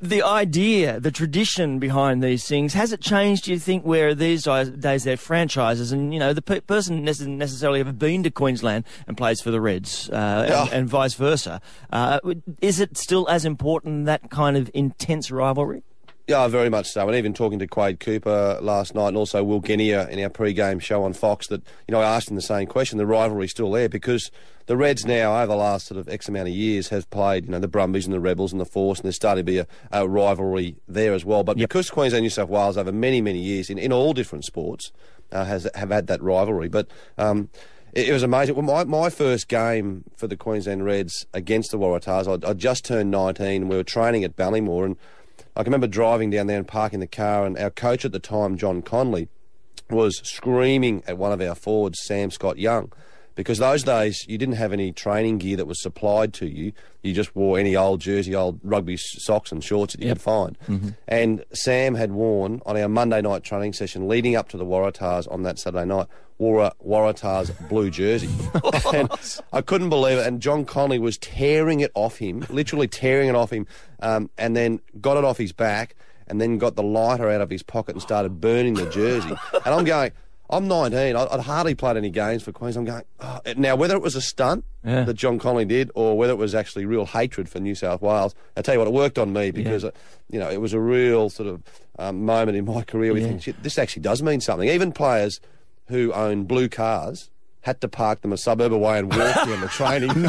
the 0.00 0.22
idea, 0.22 1.00
the 1.00 1.10
tradition 1.10 1.78
behind 1.78 2.22
these 2.22 2.46
things, 2.46 2.74
has 2.74 2.92
it 2.92 3.00
changed? 3.00 3.44
Do 3.44 3.52
you 3.52 3.58
think 3.58 3.84
where 3.84 4.14
these 4.14 4.44
days 4.44 4.70
days 4.70 5.04
they're 5.04 5.16
franchises, 5.16 5.92
and 5.92 6.12
you 6.12 6.20
know 6.20 6.32
the 6.32 6.42
pe- 6.42 6.60
person 6.60 7.04
doesn't 7.04 7.38
necessarily 7.38 7.80
ever 7.80 7.92
been 7.92 8.22
to 8.24 8.30
Queensland 8.30 8.84
and 9.06 9.16
plays 9.16 9.40
for 9.40 9.50
the 9.50 9.60
Reds, 9.60 10.10
uh, 10.10 10.66
and, 10.70 10.72
and 10.72 10.88
vice 10.88 11.14
versa? 11.14 11.60
Uh, 11.90 12.20
is 12.60 12.80
it 12.80 12.96
still 12.96 13.28
as 13.28 13.44
important 13.44 14.06
that 14.06 14.30
kind 14.30 14.56
of 14.56 14.70
intense 14.74 15.30
rivalry? 15.30 15.82
Yeah, 16.28 16.46
very 16.46 16.70
much 16.70 16.86
so. 16.86 17.06
And 17.06 17.16
even 17.16 17.34
talking 17.34 17.58
to 17.58 17.66
Quade 17.66 17.98
Cooper 17.98 18.58
last 18.62 18.94
night 18.94 19.08
and 19.08 19.16
also 19.16 19.42
Will 19.42 19.60
Genia 19.60 20.08
in 20.08 20.22
our 20.22 20.30
pre-game 20.30 20.78
show 20.78 21.02
on 21.02 21.14
Fox 21.14 21.48
that, 21.48 21.62
you 21.88 21.92
know, 21.92 22.00
I 22.00 22.14
asked 22.14 22.30
him 22.30 22.36
the 22.36 22.42
same 22.42 22.68
question. 22.68 22.98
The 22.98 23.06
rivalry's 23.06 23.50
still 23.50 23.72
there 23.72 23.88
because 23.88 24.30
the 24.66 24.76
Reds 24.76 25.04
now, 25.04 25.36
over 25.36 25.48
the 25.48 25.56
last 25.56 25.86
sort 25.86 25.98
of 25.98 26.08
X 26.08 26.28
amount 26.28 26.48
of 26.48 26.54
years, 26.54 26.88
have 26.90 27.10
played, 27.10 27.46
you 27.46 27.50
know, 27.50 27.58
the 27.58 27.66
Brumbies 27.66 28.06
and 28.06 28.14
the 28.14 28.20
Rebels 28.20 28.52
and 28.52 28.60
the 28.60 28.64
Force, 28.64 29.00
and 29.00 29.04
there's 29.04 29.16
starting 29.16 29.44
to 29.44 29.50
be 29.50 29.58
a, 29.58 29.66
a 29.90 30.08
rivalry 30.08 30.76
there 30.86 31.12
as 31.12 31.24
well. 31.24 31.42
But 31.42 31.56
because 31.56 31.90
Queensland 31.90 32.22
New 32.22 32.30
South 32.30 32.48
Wales 32.48 32.76
over 32.76 32.92
many, 32.92 33.20
many 33.20 33.40
years 33.40 33.68
in, 33.68 33.76
in 33.76 33.92
all 33.92 34.12
different 34.12 34.44
sports 34.44 34.92
uh, 35.32 35.44
has 35.44 35.68
have 35.74 35.90
had 35.90 36.06
that 36.06 36.22
rivalry. 36.22 36.68
But 36.68 36.86
um, 37.18 37.48
it, 37.92 38.10
it 38.10 38.12
was 38.12 38.22
amazing. 38.22 38.54
Well, 38.54 38.64
my, 38.64 38.84
my 38.84 39.10
first 39.10 39.48
game 39.48 40.04
for 40.16 40.28
the 40.28 40.36
Queensland 40.36 40.84
Reds 40.84 41.26
against 41.34 41.72
the 41.72 41.78
Waratahs, 41.78 42.28
I 42.28 42.48
I 42.48 42.52
just 42.52 42.84
turned 42.84 43.10
19 43.10 43.62
and 43.62 43.68
we 43.68 43.76
were 43.76 43.82
training 43.82 44.22
at 44.22 44.36
Ballymore 44.36 44.84
and 44.84 44.96
I 45.54 45.62
can 45.62 45.70
remember 45.70 45.86
driving 45.86 46.30
down 46.30 46.46
there 46.46 46.56
and 46.56 46.66
parking 46.66 47.00
the 47.00 47.06
car, 47.06 47.44
and 47.44 47.58
our 47.58 47.70
coach 47.70 48.04
at 48.04 48.12
the 48.12 48.18
time, 48.18 48.56
John 48.56 48.80
Connolly, 48.80 49.28
was 49.90 50.20
screaming 50.24 51.02
at 51.06 51.18
one 51.18 51.32
of 51.32 51.40
our 51.40 51.54
forwards, 51.54 52.00
Sam 52.02 52.30
Scott 52.30 52.58
Young, 52.58 52.90
because 53.34 53.58
those 53.58 53.82
days 53.82 54.24
you 54.28 54.38
didn't 54.38 54.56
have 54.56 54.72
any 54.72 54.92
training 54.92 55.38
gear 55.38 55.56
that 55.56 55.66
was 55.66 55.80
supplied 55.82 56.32
to 56.34 56.46
you. 56.46 56.72
You 57.02 57.12
just 57.12 57.34
wore 57.34 57.58
any 57.58 57.74
old 57.76 58.00
jersey, 58.00 58.34
old 58.34 58.60
rugby 58.62 58.96
socks 58.96 59.52
and 59.52 59.62
shorts 59.62 59.94
that 59.94 60.02
you 60.02 60.08
could 60.08 60.20
find. 60.20 60.56
And 61.08 61.44
Sam 61.52 61.94
had 61.94 62.12
worn 62.12 62.62
on 62.66 62.76
our 62.76 62.88
Monday 62.88 63.20
night 63.22 63.42
training 63.42 63.72
session 63.72 64.08
leading 64.08 64.36
up 64.36 64.48
to 64.50 64.56
the 64.56 64.64
Waratahs 64.64 65.30
on 65.30 65.42
that 65.42 65.58
Saturday 65.58 65.86
night, 65.86 66.06
wore 66.38 66.62
a 66.64 66.72
Waratahs 66.84 67.68
blue 67.68 67.90
jersey. 67.90 68.30
and 68.94 69.10
I 69.52 69.62
couldn't 69.62 69.90
believe 69.90 70.18
it. 70.18 70.26
And 70.26 70.40
John 70.40 70.64
Connolly 70.64 70.98
was 70.98 71.18
tearing 71.18 71.80
it 71.80 71.90
off 71.94 72.18
him, 72.18 72.46
literally 72.50 72.88
tearing 72.88 73.28
it 73.28 73.34
off 73.34 73.52
him, 73.52 73.66
um, 74.00 74.30
and 74.38 74.56
then 74.56 74.80
got 75.00 75.16
it 75.16 75.24
off 75.24 75.38
his 75.38 75.52
back 75.52 75.94
and 76.26 76.40
then 76.40 76.58
got 76.58 76.76
the 76.76 76.82
lighter 76.82 77.28
out 77.28 77.40
of 77.40 77.50
his 77.50 77.62
pocket 77.62 77.94
and 77.94 78.02
started 78.02 78.40
burning 78.40 78.74
the 78.74 78.88
jersey. 78.90 79.30
and 79.52 79.74
I'm 79.74 79.84
going, 79.84 80.12
I'm 80.52 80.68
19. 80.68 81.16
I- 81.16 81.26
I'd 81.32 81.40
hardly 81.40 81.74
played 81.74 81.96
any 81.96 82.10
games 82.10 82.42
for 82.42 82.52
Queens. 82.52 82.76
I'm 82.76 82.84
going, 82.84 83.02
oh. 83.20 83.40
now 83.56 83.74
whether 83.74 83.96
it 83.96 84.02
was 84.02 84.14
a 84.14 84.20
stunt 84.20 84.64
Yeah. 84.84 85.04
that 85.04 85.14
John 85.14 85.38
Connolly 85.38 85.64
did 85.64 85.90
or 85.94 86.16
whether 86.16 86.32
it 86.32 86.36
was 86.36 86.54
actually 86.54 86.84
real 86.84 87.06
hatred 87.06 87.48
for 87.48 87.58
New 87.58 87.74
South 87.74 88.02
Wales, 88.02 88.34
I 88.56 88.62
tell 88.62 88.74
you 88.74 88.78
what, 88.78 88.86
it 88.88 88.92
worked 88.94 89.18
on 89.18 89.32
me 89.32 89.50
because, 89.50 89.82
uh, 89.82 89.90
you 90.28 90.38
know, 90.38 90.50
it 90.50 90.60
was 90.60 90.72
a 90.74 90.80
real 90.80 91.30
sort 91.30 91.48
of 91.48 91.62
um, 91.98 92.24
moment 92.24 92.56
in 92.56 92.66
my 92.66 92.82
career 92.82 93.12
where 93.12 93.22
you 93.22 93.28
Yeah. 93.28 93.38
think, 93.38 93.62
this 93.62 93.78
actually 93.78 94.02
does 94.02 94.22
mean 94.22 94.40
something. 94.40 94.68
Even 94.68 94.92
players 94.92 95.40
who 95.88 96.12
own 96.12 96.44
blue 96.44 96.68
cars 96.68 97.30
had 97.62 97.80
to 97.80 97.88
park 97.88 98.20
them 98.20 98.32
a 98.32 98.36
suburb 98.36 98.72
away 98.72 98.98
and 98.98 99.08
walk 99.08 99.34
them 99.46 99.60
the 99.60 99.68
training. 99.68 100.10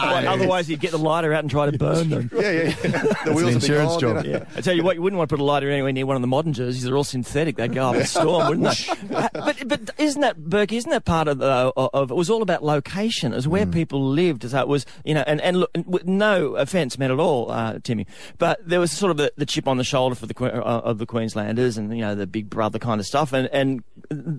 Well, 0.00 0.28
otherwise, 0.28 0.68
you'd 0.70 0.80
get 0.80 0.90
the 0.92 0.98
lighter 0.98 1.32
out 1.32 1.40
and 1.40 1.50
try 1.50 1.70
to 1.70 1.76
burn 1.76 2.10
them. 2.10 2.30
yeah, 2.34 2.40
yeah, 2.50 2.62
yeah. 2.62 2.72
The 3.24 3.32
wheels 3.34 3.40
an 3.40 3.44
would 3.46 3.54
insurance 3.54 3.90
gone, 3.92 4.00
job. 4.00 4.24
you 4.24 4.32
know. 4.32 4.38
Yeah. 4.38 4.44
I 4.56 4.60
tell 4.60 4.74
you 4.74 4.82
what, 4.82 4.96
you 4.96 5.02
wouldn't 5.02 5.18
want 5.18 5.28
to 5.28 5.36
put 5.36 5.40
a 5.40 5.44
lighter 5.44 5.70
anywhere 5.70 5.92
near 5.92 6.06
one 6.06 6.16
of 6.16 6.22
the 6.22 6.28
modern 6.28 6.52
jerseys. 6.52 6.82
They're 6.84 6.96
all 6.96 7.04
synthetic. 7.04 7.56
They'd 7.56 7.72
go 7.74 7.88
up 7.90 7.96
in 7.96 8.06
storm, 8.06 8.48
wouldn't 8.48 8.76
they? 8.76 9.28
But 9.32 9.68
but 9.68 9.90
isn't 9.98 10.20
that 10.20 10.48
Burke? 10.48 10.72
Isn't 10.72 10.90
that 10.90 11.04
part 11.04 11.28
of 11.28 11.38
the 11.38 11.72
of 11.76 12.10
it 12.10 12.14
was 12.14 12.30
all 12.30 12.42
about 12.42 12.62
location? 12.64 13.32
It 13.32 13.36
was 13.36 13.48
where 13.48 13.66
people 13.66 14.02
lived. 14.04 14.48
So 14.48 14.58
it 14.60 14.68
was 14.68 14.86
you 15.04 15.14
know, 15.14 15.24
and 15.26 15.40
and 15.40 15.58
look, 15.58 15.70
with 15.86 16.06
no 16.06 16.56
offence 16.56 16.98
meant 16.98 17.12
at 17.12 17.18
all, 17.18 17.50
uh, 17.50 17.78
Timmy. 17.82 18.06
But 18.38 18.66
there 18.66 18.80
was 18.80 18.92
sort 18.92 19.10
of 19.10 19.16
the, 19.16 19.32
the 19.36 19.46
chip 19.46 19.66
on 19.68 19.76
the 19.76 19.84
shoulder 19.84 20.14
for 20.14 20.26
the 20.26 20.34
uh, 20.44 20.80
of 20.80 20.98
the 20.98 21.06
Queenslanders, 21.06 21.76
and 21.76 21.94
you 21.94 22.02
know 22.02 22.14
the 22.14 22.26
big 22.26 22.48
brother 22.48 22.78
kind 22.78 23.00
of 23.00 23.06
stuff, 23.06 23.32
and 23.32 23.48
and 23.48 23.82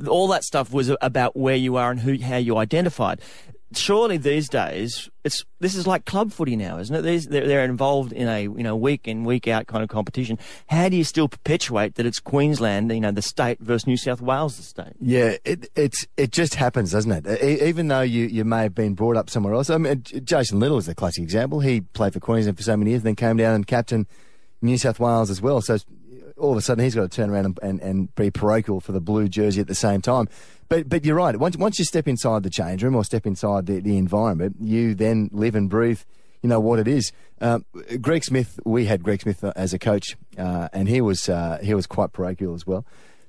all 0.07 0.27
that 0.27 0.43
stuff 0.43 0.73
was 0.73 0.91
about 1.01 1.35
where 1.35 1.55
you 1.55 1.77
are 1.77 1.91
and 1.91 1.99
who 1.99 2.17
how 2.19 2.37
you 2.37 2.57
identified. 2.57 3.21
Surely 3.73 4.17
these 4.17 4.49
days, 4.49 5.09
it's 5.23 5.45
this 5.61 5.75
is 5.75 5.87
like 5.87 6.03
club 6.03 6.33
footy 6.33 6.57
now, 6.57 6.77
isn't 6.77 6.93
it? 6.93 7.03
These, 7.03 7.27
they're, 7.27 7.47
they're 7.47 7.63
involved 7.63 8.11
in 8.11 8.27
a 8.27 8.41
you 8.41 8.63
know 8.63 8.75
week 8.75 9.07
in 9.07 9.23
week 9.23 9.47
out 9.47 9.67
kind 9.67 9.81
of 9.81 9.87
competition. 9.89 10.37
How 10.67 10.89
do 10.89 10.97
you 10.97 11.05
still 11.05 11.29
perpetuate 11.29 11.95
that 11.95 12.05
it's 12.05 12.19
Queensland, 12.19 12.91
you 12.91 12.99
know, 12.99 13.11
the 13.11 13.21
state 13.21 13.61
versus 13.61 13.87
New 13.87 13.95
South 13.95 14.19
Wales, 14.19 14.57
the 14.57 14.63
state? 14.63 14.93
Yeah, 14.99 15.37
it 15.45 15.69
it's 15.73 16.05
it 16.17 16.33
just 16.33 16.55
happens, 16.55 16.91
doesn't 16.91 17.25
it? 17.25 17.41
E- 17.41 17.65
even 17.65 17.87
though 17.87 18.01
you, 18.01 18.25
you 18.25 18.43
may 18.43 18.63
have 18.63 18.75
been 18.75 18.93
brought 18.93 19.15
up 19.15 19.29
somewhere 19.29 19.53
else. 19.53 19.69
I 19.69 19.77
mean, 19.77 20.03
Jason 20.03 20.59
Little 20.59 20.77
is 20.77 20.89
a 20.89 20.95
classic 20.95 21.23
example. 21.23 21.61
He 21.61 21.79
played 21.79 22.11
for 22.11 22.19
Queensland 22.19 22.57
for 22.57 22.63
so 22.63 22.75
many 22.75 22.91
years, 22.91 23.03
then 23.03 23.15
came 23.15 23.37
down 23.37 23.55
and 23.55 23.65
captained 23.65 24.07
New 24.61 24.77
South 24.77 24.99
Wales 24.99 25.29
as 25.29 25.41
well. 25.41 25.61
So 25.61 25.77
all 26.41 26.51
of 26.51 26.57
a 26.57 26.61
sudden, 26.61 26.83
he's 26.83 26.95
got 26.95 27.09
to 27.09 27.15
turn 27.15 27.29
around 27.29 27.45
and, 27.45 27.59
and, 27.61 27.81
and 27.81 28.15
be 28.15 28.31
parochial 28.31 28.81
for 28.81 28.91
the 28.91 28.99
blue 28.99 29.29
jersey 29.29 29.61
at 29.61 29.67
the 29.67 29.75
same 29.75 30.01
time. 30.01 30.27
But 30.67 30.89
but 30.89 31.05
you're 31.05 31.15
right. 31.15 31.35
Once 31.37 31.57
once 31.57 31.79
you 31.79 31.85
step 31.85 32.07
inside 32.07 32.43
the 32.43 32.49
change 32.49 32.83
room 32.83 32.95
or 32.95 33.03
step 33.03 33.25
inside 33.25 33.65
the, 33.65 33.79
the 33.79 33.97
environment, 33.97 34.57
you 34.59 34.95
then 34.95 35.29
live 35.31 35.55
and 35.55 35.69
breathe. 35.69 36.01
You 36.41 36.49
know 36.49 36.59
what 36.59 36.79
it 36.79 36.87
is. 36.87 37.11
Um, 37.39 37.65
Greg 37.99 38.23
Smith, 38.23 38.59
we 38.65 38.85
had 38.85 39.03
Greg 39.03 39.21
Smith 39.21 39.43
uh, 39.43 39.53
as 39.55 39.73
a 39.73 39.79
coach, 39.79 40.17
uh, 40.37 40.69
and 40.73 40.87
he 40.87 41.01
was 41.01 41.29
uh, 41.29 41.59
he 41.61 41.73
was 41.73 41.87
quite 41.87 42.13
parochial 42.13 42.55
as 42.55 42.65
well. 42.65 42.85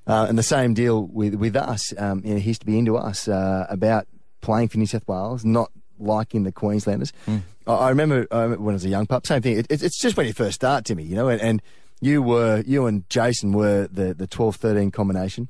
Uh, 0.07 0.25
and 0.27 0.37
the 0.37 0.43
same 0.43 0.73
deal 0.73 1.05
with 1.07 1.35
with 1.35 1.55
us. 1.55 1.93
Um, 1.97 2.21
you 2.25 2.33
know, 2.33 2.39
he 2.39 2.49
used 2.49 2.61
to 2.61 2.65
be 2.65 2.77
into 2.77 2.97
us 2.97 3.27
uh, 3.27 3.67
about 3.69 4.07
playing 4.41 4.69
for 4.69 4.77
New 4.77 4.85
South 4.85 5.07
Wales, 5.07 5.45
not 5.45 5.71
liking 5.99 6.43
the 6.43 6.51
Queenslanders. 6.51 7.13
I, 7.67 7.73
I, 7.73 7.89
remember, 7.89 8.27
I 8.31 8.41
remember 8.41 8.63
when 8.63 8.73
I 8.73 8.75
was 8.75 8.85
a 8.85 8.89
young 8.89 9.05
pup. 9.05 9.25
Same 9.25 9.41
thing. 9.41 9.57
It, 9.57 9.67
it, 9.69 9.83
it's 9.83 9.99
just 9.99 10.17
when 10.17 10.27
you 10.27 10.33
first 10.33 10.55
start, 10.55 10.85
Timmy. 10.85 11.03
You 11.03 11.15
know, 11.15 11.29
and, 11.29 11.41
and 11.41 11.61
you 12.03 12.21
were 12.21 12.63
you 12.65 12.85
and 12.85 13.07
Jason 13.09 13.53
were 13.53 13.87
the 13.87 14.13
the 14.13 14.27
12-13 14.27 14.91
combination, 14.91 15.49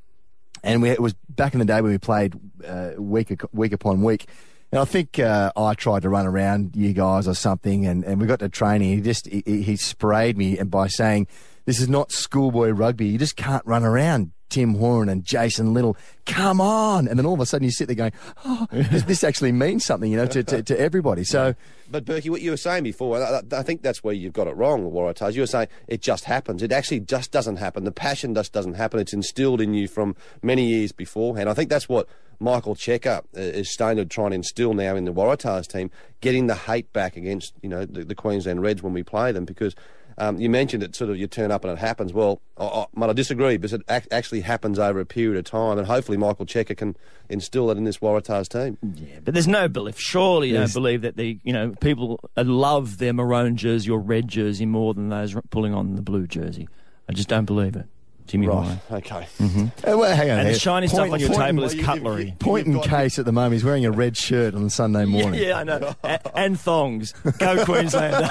and 0.64 0.82
we, 0.82 0.90
it 0.90 1.00
was 1.00 1.14
back 1.30 1.54
in 1.54 1.60
the 1.60 1.66
day 1.66 1.82
when 1.82 1.92
we 1.92 1.98
played 1.98 2.36
uh, 2.66 2.92
week 2.98 3.42
week 3.52 3.74
upon 3.74 4.02
week. 4.02 4.28
And 4.72 4.80
I 4.80 4.86
think 4.86 5.20
uh, 5.20 5.52
I 5.56 5.76
tried 5.76 6.02
to 6.02 6.10
run 6.10 6.26
around 6.26 6.76
you 6.76 6.94
guys 6.94 7.28
or 7.28 7.36
something, 7.36 7.86
and, 7.86 8.04
and 8.04 8.20
we 8.20 8.26
got 8.26 8.40
to 8.40 8.50
training. 8.50 8.96
He 8.96 9.02
just 9.02 9.28
he 9.28 9.62
he 9.62 9.76
sprayed 9.76 10.38
me 10.38 10.58
and 10.58 10.72
by 10.72 10.88
saying, 10.88 11.28
"This 11.66 11.80
is 11.80 11.90
not 11.90 12.12
schoolboy 12.12 12.70
rugby. 12.70 13.08
You 13.08 13.18
just 13.18 13.36
can't 13.36 13.66
run 13.66 13.84
around." 13.84 14.32
Tim 14.54 14.76
Horan 14.76 15.10
and 15.10 15.24
Jason 15.26 15.74
Little, 15.74 15.98
come 16.28 16.62
on! 16.62 17.08
And 17.08 17.18
then 17.18 17.26
all 17.26 17.34
of 17.34 17.40
a 17.40 17.46
sudden 17.48 17.66
you 17.66 17.72
sit 17.72 17.88
there 17.88 17.96
going, 17.96 18.12
"Oh, 18.46 18.68
this, 18.72 19.04
this 19.12 19.24
actually 19.24 19.52
means 19.52 19.84
something," 19.84 20.12
you 20.12 20.18
know, 20.18 20.28
to, 20.28 20.44
to, 20.44 20.62
to 20.62 20.80
everybody. 20.80 21.24
So 21.24 21.56
But 21.90 22.06
Berkey, 22.06 22.30
what 22.30 22.42
you 22.42 22.52
were 22.52 22.58
saying 22.58 22.84
before, 22.84 23.18
I, 23.20 23.40
I- 23.40 23.60
I 23.60 23.64
think 23.64 23.82
that's 23.82 24.04
where 24.04 24.14
you've 24.14 24.34
got 24.34 24.46
it 24.48 24.56
wrong, 24.56 24.92
Waratahs. 24.92 25.34
You 25.34 25.42
were 25.42 25.48
saying 25.48 25.70
it 25.88 26.02
just 26.02 26.26
happens. 26.26 26.62
It 26.62 26.72
actually 26.72 27.00
just 27.00 27.32
doesn't 27.32 27.56
happen. 27.58 27.84
The 27.84 27.92
passion 27.92 28.36
just 28.36 28.54
doesn't 28.54 28.76
happen. 28.76 29.00
It's 29.00 29.14
instilled 29.14 29.60
in 29.60 29.74
you 29.74 29.88
from 29.88 30.16
many 30.44 30.66
years 30.68 30.92
beforehand. 30.92 31.50
I 31.50 31.56
think 31.56 31.70
that's 31.72 31.90
what 31.90 32.08
Michael 32.40 32.76
Cheika 32.76 33.20
uh, 33.20 33.24
is 33.40 33.74
starting 33.74 33.98
to 33.98 34.06
try 34.06 34.26
and 34.26 34.34
instill 34.36 34.74
now 34.76 34.96
in 34.96 35.06
the 35.06 35.14
Waratahs 35.14 35.68
team, 35.68 35.90
getting 36.22 36.46
the 36.46 36.56
hate 36.56 36.94
back 36.94 37.18
against 37.18 37.54
you 37.64 37.70
know 37.70 37.86
the, 37.86 38.04
the 38.04 38.16
Queensland 38.16 38.62
Reds 38.62 38.84
when 38.84 38.94
we 38.94 39.02
play 39.02 39.32
them 39.32 39.46
because. 39.46 39.74
Um, 40.18 40.40
you 40.40 40.50
mentioned 40.50 40.84
it 40.84 40.96
sort 40.96 41.10
of 41.10 41.18
you 41.18 41.28
turn 41.28 41.52
up 41.52 41.64
and 41.64 41.72
it 41.74 41.80
happens. 41.80 42.14
Well, 42.14 42.42
I, 42.58 42.66
I, 42.66 43.06
I 43.10 43.14
disagree 43.14 43.58
because 43.58 43.74
it 43.74 43.82
ac- 43.90 44.08
actually 44.12 44.42
happens 44.42 44.80
over 44.80 45.00
a 45.00 45.06
period 45.06 45.38
of 45.38 45.46
time, 45.46 45.78
and 45.78 45.88
hopefully 45.88 46.18
Michael 46.18 46.46
Cheika 46.46 46.76
can 46.78 46.96
instill 47.30 47.68
that 47.68 47.78
in 47.78 47.84
this 47.84 47.98
Waratahs 47.98 48.48
team. 48.48 48.78
Yeah, 48.96 49.20
but 49.24 49.34
there's 49.34 49.48
no 49.48 49.68
belief. 49.68 50.00
Surely 50.00 50.50
you 50.50 50.56
Yes. 50.56 50.74
don't 50.74 50.82
believe 50.84 51.02
that 51.02 51.18
the 51.18 51.40
you 51.44 51.54
know 51.54 51.74
people 51.82 52.20
love 52.38 52.98
their 53.00 53.14
maroon 53.14 53.58
jersey 53.58 53.90
or 53.90 54.00
red 54.00 54.28
jersey 54.28 54.66
more 54.66 54.94
than 54.94 55.10
those 55.10 55.36
pulling 55.50 55.74
on 55.74 55.96
the 55.96 56.02
blue 56.02 56.28
jersey. 56.28 56.68
I 57.10 57.14
just 57.14 57.28
don't 57.28 57.46
believe 57.46 57.76
it. 57.76 57.86
Jimmy 58.28 58.48
Ryan. 58.48 58.80
Okay. 58.92 59.28
Uh, 59.42 59.98
well, 59.98 60.16
hang 60.16 60.32
on. 60.32 60.40
And 60.40 60.50
the 60.50 60.58
shiny 60.60 60.88
stuff 60.88 61.12
on 61.12 61.20
your 61.20 61.30
table 61.30 61.64
is 61.64 61.76
cutlery. 61.76 62.36
Point 62.40 62.68
in 62.68 62.80
case 62.82 63.20
at 63.20 63.26
the 63.26 63.32
moment 63.32 63.54
he's 63.54 63.64
wearing 63.64 63.86
a 63.86 63.92
red 63.92 64.16
shirt 64.18 64.56
on 64.56 64.70
Sunday 64.70 65.06
morning. 65.06 65.42
Yeah, 65.42 65.60
I 65.60 65.64
know. 65.64 65.96
A- 66.04 66.38
and 66.38 66.60
thongs. 66.60 67.14
Go 67.40 67.64
Queensland. 67.66 68.30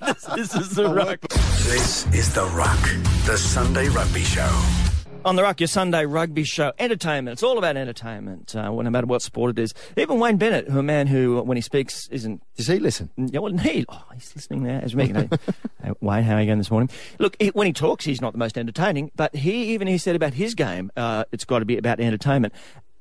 this, 0.00 0.24
this 0.34 0.54
is 0.54 0.70
the 0.70 0.88
ruck. 0.88 1.20
This 1.66 2.06
is 2.14 2.32
The 2.34 2.44
Ruck, 2.46 2.80
the 3.26 3.36
Sunday 3.36 3.88
Rugby 3.88 4.22
Show. 4.22 4.85
On 5.26 5.34
the 5.34 5.42
Ruck, 5.42 5.58
your 5.58 5.66
Sunday 5.66 6.06
rugby 6.06 6.44
show. 6.44 6.72
Entertainment. 6.78 7.32
It's 7.32 7.42
all 7.42 7.58
about 7.58 7.76
entertainment, 7.76 8.54
uh, 8.54 8.70
no 8.70 8.90
matter 8.90 9.08
what 9.08 9.22
sport 9.22 9.50
it 9.50 9.60
is. 9.60 9.74
Even 9.96 10.20
Wayne 10.20 10.36
Bennett, 10.36 10.68
who 10.68 10.78
a 10.78 10.84
man 10.84 11.08
who, 11.08 11.42
when 11.42 11.56
he 11.56 11.62
speaks, 11.62 12.06
isn't 12.12 12.40
Does 12.56 12.68
he 12.68 12.78
listen? 12.78 13.10
Yeah, 13.16 13.40
well, 13.40 13.52
he, 13.58 13.84
oh, 13.88 14.04
he's 14.14 14.32
listening 14.36 14.62
there 14.62 14.80
as 14.80 14.94
me. 14.94 15.08
Hey, 15.08 15.28
Wayne, 16.00 16.22
how 16.22 16.36
are 16.36 16.40
you 16.40 16.46
going 16.46 16.58
this 16.58 16.70
morning? 16.70 16.90
Look, 17.18 17.36
he, 17.40 17.48
when 17.48 17.66
he 17.66 17.72
talks, 17.72 18.04
he's 18.04 18.20
not 18.20 18.34
the 18.34 18.38
most 18.38 18.56
entertaining, 18.56 19.10
but 19.16 19.34
he 19.34 19.74
even 19.74 19.88
he 19.88 19.98
said 19.98 20.14
about 20.14 20.32
his 20.32 20.54
game, 20.54 20.92
uh, 20.96 21.24
it's 21.32 21.44
got 21.44 21.58
to 21.58 21.64
be 21.64 21.76
about 21.76 21.98
entertainment. 21.98 22.54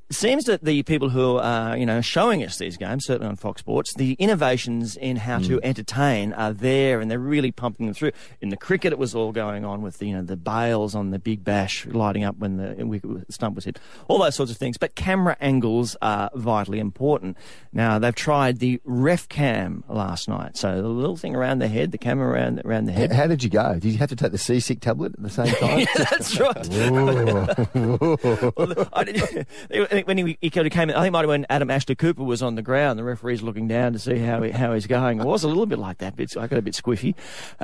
It 0.08 0.16
seems 0.16 0.46
that 0.46 0.64
the 0.64 0.84
people 0.84 1.10
who 1.10 1.38
are, 1.38 1.76
you 1.76 1.86
know, 1.86 2.00
showing 2.00 2.44
us 2.44 2.58
these 2.58 2.78
games, 2.78 3.06
certainly 3.06 3.28
on 3.28 3.38
Fox 3.38 3.62
Sports, 3.62 3.92
the 3.96 4.14
innovations 4.14 4.96
in 4.96 5.16
how 5.18 5.40
to 5.40 5.58
hmm. 5.58 5.66
entertain 5.66 6.32
are 6.34 6.54
there, 6.54 7.00
and 7.00 7.10
they're 7.10 7.18
really 7.18 7.52
pumping 7.52 7.88
them 7.88 7.96
through. 7.96 8.12
In 8.40 8.50
the 8.50 8.58
cricket, 8.58 8.94
it 8.94 9.00
was 9.00 9.16
all 9.16 9.32
going 9.32 9.66
on 9.66 9.82
with 9.82 9.98
the, 9.98 10.08
you 10.08 10.14
know, 10.14 10.22
the 10.22 10.38
bails 10.38 10.94
on 10.94 11.10
the 11.10 11.18
Big 11.18 11.44
Bash 11.44 11.88
lighting 11.88 12.24
up 12.24 12.38
when 12.38 12.58
the 12.58 12.86
wicket 12.86 13.34
stump 13.34 13.56
was 13.56 13.66
hit, 13.66 13.80
all 14.08 14.20
those 14.20 14.36
sorts 14.36 14.52
of 14.52 14.58
things. 14.58 14.78
But 14.78 14.94
camera 14.94 15.38
angles 15.42 15.98
are 16.04 16.30
vitally 16.36 16.80
important. 16.80 17.36
Now 17.74 17.98
they've 17.98 18.14
tried 18.14 18.60
the 18.60 18.80
ref 18.84 19.28
cam 19.28 19.84
last 19.90 20.30
night, 20.30 20.56
so 20.56 20.84
the 20.84 20.88
little 20.88 21.18
thing 21.18 21.36
around 21.36 21.60
the 21.60 21.68
head, 21.68 21.92
the 21.92 21.98
camera 21.98 22.30
around 22.30 22.62
around 22.64 22.86
the 22.86 22.92
head. 22.92 23.12
How 23.12 23.26
did 23.26 23.44
you 23.44 23.50
go? 23.50 23.74
Did 23.80 23.86
you 23.86 23.98
have 23.98 24.10
to 24.10 24.16
take 24.16 24.32
the 24.32 24.38
seasick 24.38 24.82
tablet 24.82 25.14
at 25.14 25.24
the 25.24 25.30
same 25.32 25.56
time? 25.56 25.80
yeah, 25.80 25.86
That's 25.96 26.40
right. 26.40 26.56
Well, 28.56 28.90
I 28.94 29.04
it 29.70 29.95
think 29.96 30.08
when 30.08 30.18
he, 30.18 30.38
he 30.42 30.50
kind 30.50 30.68
of 30.68 30.74
came 30.74 30.90
in, 30.90 30.96
I 30.96 31.02
think 31.02 31.14
might 31.14 31.22
have 31.22 31.30
when 31.30 31.46
Adam 31.50 31.72
Ashley 31.72 31.96
Cooper 31.96 32.24
was 32.24 32.42
on 32.44 32.56
the 32.56 32.62
ground, 32.62 33.00
the 33.00 33.04
referee's 33.04 33.42
looking 33.42 33.68
down 33.68 33.94
to 33.94 34.00
see 34.00 34.18
how 34.20 34.42
he, 34.44 34.52
how 34.52 34.74
he's 34.74 34.88
going. 34.88 35.20
It 35.20 35.26
was 35.26 35.44
a 35.44 35.48
little 35.48 35.66
bit 35.66 35.80
like 35.80 35.98
that. 36.00 36.16
Bit, 36.16 36.38
I 36.38 36.48
got 36.48 36.60
a 36.60 36.62
bit 36.62 36.74
squiffy. 36.74 37.16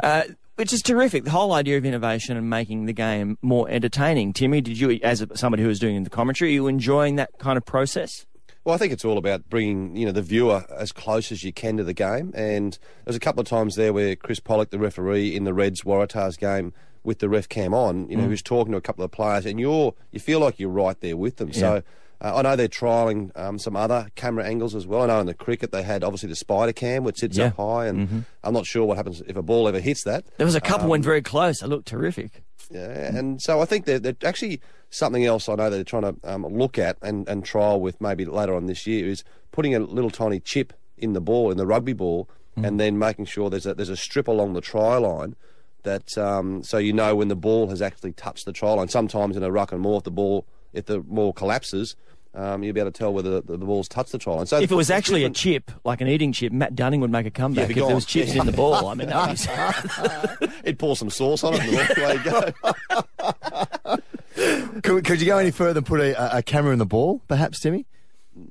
Uh, 0.02 0.24
which 0.56 0.74
is 0.74 0.82
terrific. 0.82 1.24
The 1.24 1.32
whole 1.32 1.54
idea 1.54 1.78
of 1.78 1.86
innovation 1.86 2.38
and 2.38 2.50
making 2.50 2.86
the 2.86 2.94
game 2.94 3.38
more 3.42 3.68
entertaining. 3.70 4.34
Timmy, 4.34 4.62
did 4.62 4.80
you, 4.80 5.00
as 5.02 5.22
a, 5.22 5.36
somebody 5.38 5.64
who 5.64 5.70
was 5.70 5.80
doing 5.80 6.04
the 6.04 6.10
commentary, 6.10 6.52
are 6.52 6.54
you 6.54 6.68
enjoying 6.68 7.16
that 7.16 7.30
kind 7.40 7.58
of 7.58 7.66
process? 7.66 8.26
Well, 8.64 8.76
I 8.76 8.78
think 8.78 8.94
it's 8.94 9.04
all 9.04 9.18
about 9.18 9.50
bringing 9.50 9.96
you 9.96 10.06
know 10.06 10.12
the 10.12 10.22
viewer 10.22 10.66
as 10.70 10.92
close 10.92 11.32
as 11.32 11.44
you 11.44 11.52
can 11.52 11.78
to 11.78 11.84
the 11.84 11.94
game. 11.96 12.32
And 12.36 12.78
there's 13.06 13.16
a 13.16 13.20
couple 13.20 13.42
of 13.42 13.48
times 13.48 13.76
there 13.76 13.92
where 13.92 14.16
Chris 14.16 14.40
Pollock, 14.40 14.70
the 14.70 14.78
referee 14.78 15.36
in 15.36 15.46
the 15.46 15.54
Reds 15.54 15.82
Waratahs 15.82 16.38
game, 16.38 16.74
with 17.04 17.18
the 17.18 17.28
ref 17.30 17.50
cam 17.50 17.74
on, 17.74 18.08
you 18.08 18.16
know, 18.16 18.26
Mm. 18.26 18.28
who's 18.28 18.44
talking 18.44 18.72
to 18.74 18.78
a 18.78 18.82
couple 18.82 19.04
of 19.04 19.10
players, 19.10 19.48
and 19.48 19.60
you're 19.60 19.96
you 20.12 20.20
feel 20.20 20.40
like 20.40 20.60
you're 20.60 20.70
right 20.70 21.00
there 21.02 21.18
with 21.18 21.38
them. 21.38 21.52
So. 21.54 21.82
Uh, 22.24 22.36
I 22.36 22.42
know 22.44 22.56
they're 22.56 22.68
trialling 22.68 23.32
um, 23.36 23.58
some 23.58 23.76
other 23.76 24.08
camera 24.16 24.46
angles 24.46 24.76
as 24.76 24.86
well. 24.86 25.02
I 25.02 25.06
know 25.08 25.20
in 25.20 25.26
the 25.26 25.34
cricket 25.34 25.72
they 25.72 25.82
had 25.82 26.04
obviously 26.04 26.30
the 26.30 26.36
spider 26.36 26.72
cam, 26.72 27.04
which 27.04 27.18
sits 27.18 27.38
Yeah. 27.38 27.50
Mm-hmm. 27.50 27.62
up 27.62 27.68
high, 27.68 27.86
and 27.88 28.26
I'm 28.44 28.54
not 28.54 28.66
sure 28.68 28.86
what 28.86 28.98
happens 28.98 29.22
if 29.28 29.36
a 29.36 29.42
ball 29.42 29.68
ever 29.68 29.80
hits 29.80 30.04
that. 30.04 30.26
There 30.38 30.46
was 30.46 30.56
a 30.56 30.62
couple 30.62 30.84
Um, 30.86 30.90
went 30.92 31.04
very 31.04 31.22
close. 31.24 31.60
They 31.62 31.68
looked 31.68 31.88
terrific. 31.88 32.44
Yeah, 32.70 33.16
and 33.18 33.42
so 33.42 33.60
I 33.60 33.66
think 33.66 33.86
that 33.86 34.04
that 34.04 34.24
actually 34.24 34.62
something 34.92 35.26
else 35.26 35.50
I 35.50 35.56
know 35.56 35.70
they're 35.70 35.84
trying 35.84 36.04
to 36.04 36.16
um, 36.24 36.46
look 36.46 36.78
at 36.78 36.98
and, 37.02 37.28
and 37.28 37.44
trial 37.44 37.82
with 37.82 38.00
maybe 38.00 38.24
later 38.26 38.54
on 38.56 38.66
this 38.68 38.86
year 38.86 39.08
is 39.08 39.24
putting 39.52 39.74
a 39.76 39.80
little 39.80 40.10
tiny 40.12 40.40
chip 40.40 40.72
in 40.98 41.14
the 41.14 41.22
ball 41.22 41.50
in 41.52 41.58
the 41.58 41.66
rugby 41.66 41.94
ball, 41.94 42.30
and 42.56 42.80
then 42.80 43.00
making 43.00 43.26
sure 43.26 43.50
there's 43.50 43.66
a 43.66 43.74
there's 43.74 43.90
a 43.90 43.98
strip 43.98 44.28
along 44.28 44.54
the 44.54 44.62
try 44.62 44.98
line 44.98 45.36
that 45.84 46.16
um, 46.18 46.62
so 46.64 46.78
you 46.78 46.94
know 46.94 47.16
when 47.16 47.28
the 47.30 47.36
ball 47.36 47.70
has 47.70 47.82
actually 47.82 48.12
touched 48.14 48.46
the 48.46 48.54
try 48.54 48.72
line. 48.74 48.88
Sometimes 48.90 49.36
in 49.36 49.42
a 49.44 49.52
ruck 49.52 49.72
and 49.72 49.82
more, 49.82 49.98
if 49.98 50.04
the 50.04 50.12
ball 50.12 50.46
if 50.74 50.86
the 50.86 51.00
ball 51.00 51.34
collapses. 51.34 51.96
Um, 52.34 52.64
you'll 52.64 52.74
be 52.74 52.80
able 52.80 52.92
to 52.92 52.98
tell 52.98 53.14
whether 53.14 53.42
the, 53.42 53.58
the 53.58 53.66
ball's 53.66 53.90
touched 53.90 54.14
the 54.14 54.18
try 54.18 54.34
line. 54.36 54.46
So 54.46 54.58
If 54.62 54.72
it 54.72 54.76
was 54.76 54.88
there's 54.88 54.98
actually 54.98 55.26
a 55.26 55.30
chip, 55.30 55.70
like 55.84 56.00
an 56.00 56.08
eating 56.08 56.32
chip, 56.32 56.54
Matt 56.54 56.76
Dunning 56.76 57.02
would 57.02 57.12
make 57.12 57.26
a 57.26 57.30
comeback 57.32 57.68
be 57.68 57.72
if 57.74 57.76
there 57.76 57.86
gone. 57.88 57.96
was 57.96 58.06
chips 58.06 58.34
Yeah. 58.34 58.40
in 58.40 58.46
the 58.46 58.54
ball. 58.54 58.88
I 58.88 58.94
mean, 58.94 59.10
that 59.10 60.40
would 60.40 60.50
be... 60.50 60.56
he'd 60.64 60.80
pour 60.80 60.96
some 60.96 61.10
sauce 61.10 61.44
on 61.44 61.56
it 61.56 61.60
and 61.60 61.98
away 61.98 62.14
you 62.14 62.24
go. 62.24 63.98
Could, 64.82 65.04
could 65.06 65.20
you 65.20 65.28
go 65.28 65.38
any 65.38 65.52
further 65.52 65.80
and 65.80 65.86
put 65.86 66.00
a, 66.00 66.38
a 66.38 66.42
camera 66.42 66.72
in 66.74 66.80
the 66.80 66.86
ball, 66.86 67.22
perhaps, 67.28 67.60
Timmy? 67.60 67.86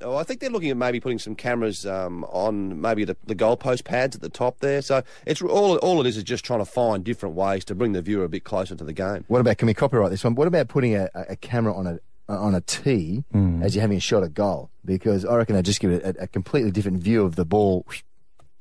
Oh, 0.03 0.15
I 0.15 0.25
think 0.25 0.41
they're 0.41 0.51
looking 0.51 0.69
at 0.71 0.77
maybe 0.77 1.01
putting 1.01 1.19
some 1.19 1.35
cameras 1.35 1.87
um, 1.87 2.23
on 2.25 2.81
maybe 2.83 3.05
the, 3.05 3.17
the 3.27 3.35
goalpost 3.35 3.85
pads 3.85 4.15
at 4.15 4.21
the 4.23 4.29
top 4.29 4.61
there. 4.61 4.83
So 4.83 5.03
it's 5.27 5.41
all 5.41 5.79
all 5.79 6.01
it 6.03 6.07
is 6.07 6.19
is 6.19 6.23
just 6.23 6.45
trying 6.45 6.59
to 6.61 6.67
find 6.67 7.03
different 7.03 7.35
ways 7.35 7.65
to 7.65 7.75
bring 7.75 7.93
the 7.93 8.03
viewer 8.03 8.25
a 8.25 8.29
bit 8.29 8.45
closer 8.45 8.77
to 8.77 8.85
the 8.85 8.93
game. 8.93 9.25
What 9.29 9.41
about, 9.41 9.57
can 9.57 9.67
we 9.67 9.75
copyright 9.75 10.11
this 10.11 10.23
one? 10.23 10.35
What 10.35 10.47
about 10.47 10.69
putting 10.69 10.95
a, 10.95 11.09
a 11.15 11.25
a 11.31 11.37
camera 11.37 11.75
on 11.75 11.87
a 11.87 11.99
Uh, 12.31 12.39
on 12.39 12.55
a 12.55 12.61
tee 12.61 13.25
hmm. 13.33 13.61
as 13.61 13.75
you're 13.75 13.81
having 13.81 13.97
a 13.97 14.01
shot 14.01 14.23
at 14.23 14.35
goal? 14.35 14.71
Because 14.85 15.25
I 15.25 15.35
reckon 15.35 15.57
they 15.57 15.63
just 15.63 15.81
give 15.81 15.91
it 15.91 16.05
a, 16.05 16.23
a 16.23 16.27
completely 16.29 16.71
different 16.71 17.03
view 17.03 17.25
of 17.25 17.35
the 17.35 17.45
ball 17.45 17.85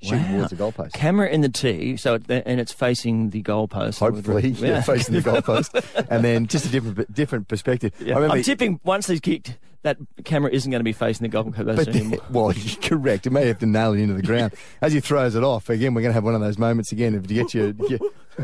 shooting 0.01 0.23
Wow. 0.23 0.47
towards 0.47 0.49
the 0.49 0.55
goalpost. 0.55 0.93
Camera 0.93 1.29
in 1.29 1.41
the 1.41 1.49
tee, 1.49 1.95
so 1.97 2.15
it, 2.15 2.23
and 2.29 2.59
it's 2.59 2.71
facing 2.71 3.29
the 3.29 3.43
goalpost. 3.43 3.99
Hopefully, 3.99 4.49
yeah. 4.49 4.81
facing 4.81 5.13
the 5.13 5.21
goalpost, 5.21 6.07
and 6.09 6.23
then 6.23 6.47
just 6.47 6.65
a 6.65 6.69
different 6.69 7.13
different 7.13 7.47
perspective. 7.47 7.93
Yeah. 7.99 8.13
I 8.13 8.15
remember, 8.15 8.37
I'm 8.37 8.43
tipping 8.43 8.79
once 8.83 9.07
he's 9.07 9.19
kicked, 9.19 9.57
that 9.83 9.97
camera 10.25 10.51
isn't 10.51 10.69
going 10.69 10.79
to 10.81 10.83
be 10.83 10.91
facing 10.93 11.29
the 11.29 11.37
goalpost 11.37 11.75
but 11.75 11.87
anymore. 11.87 12.19
well, 12.29 12.51
you're 12.51 12.81
correct. 12.81 13.25
It 13.25 13.29
may 13.29 13.47
have 13.47 13.59
to 13.59 13.65
nail 13.65 13.93
it 13.93 13.99
into 13.99 14.13
the 14.13 14.21
ground 14.21 14.53
as 14.81 14.91
he 14.93 14.99
throws 14.99 15.35
it 15.35 15.43
off. 15.43 15.69
Again, 15.69 15.93
we're 15.93 16.01
going 16.01 16.09
to 16.09 16.15
have 16.15 16.23
one 16.23 16.35
of 16.35 16.41
those 16.41 16.57
moments 16.57 16.91
again 16.91 17.15
of 17.15 17.27
to 17.27 17.33
get 17.33 17.53
your 17.53 17.73
your, 17.87 17.99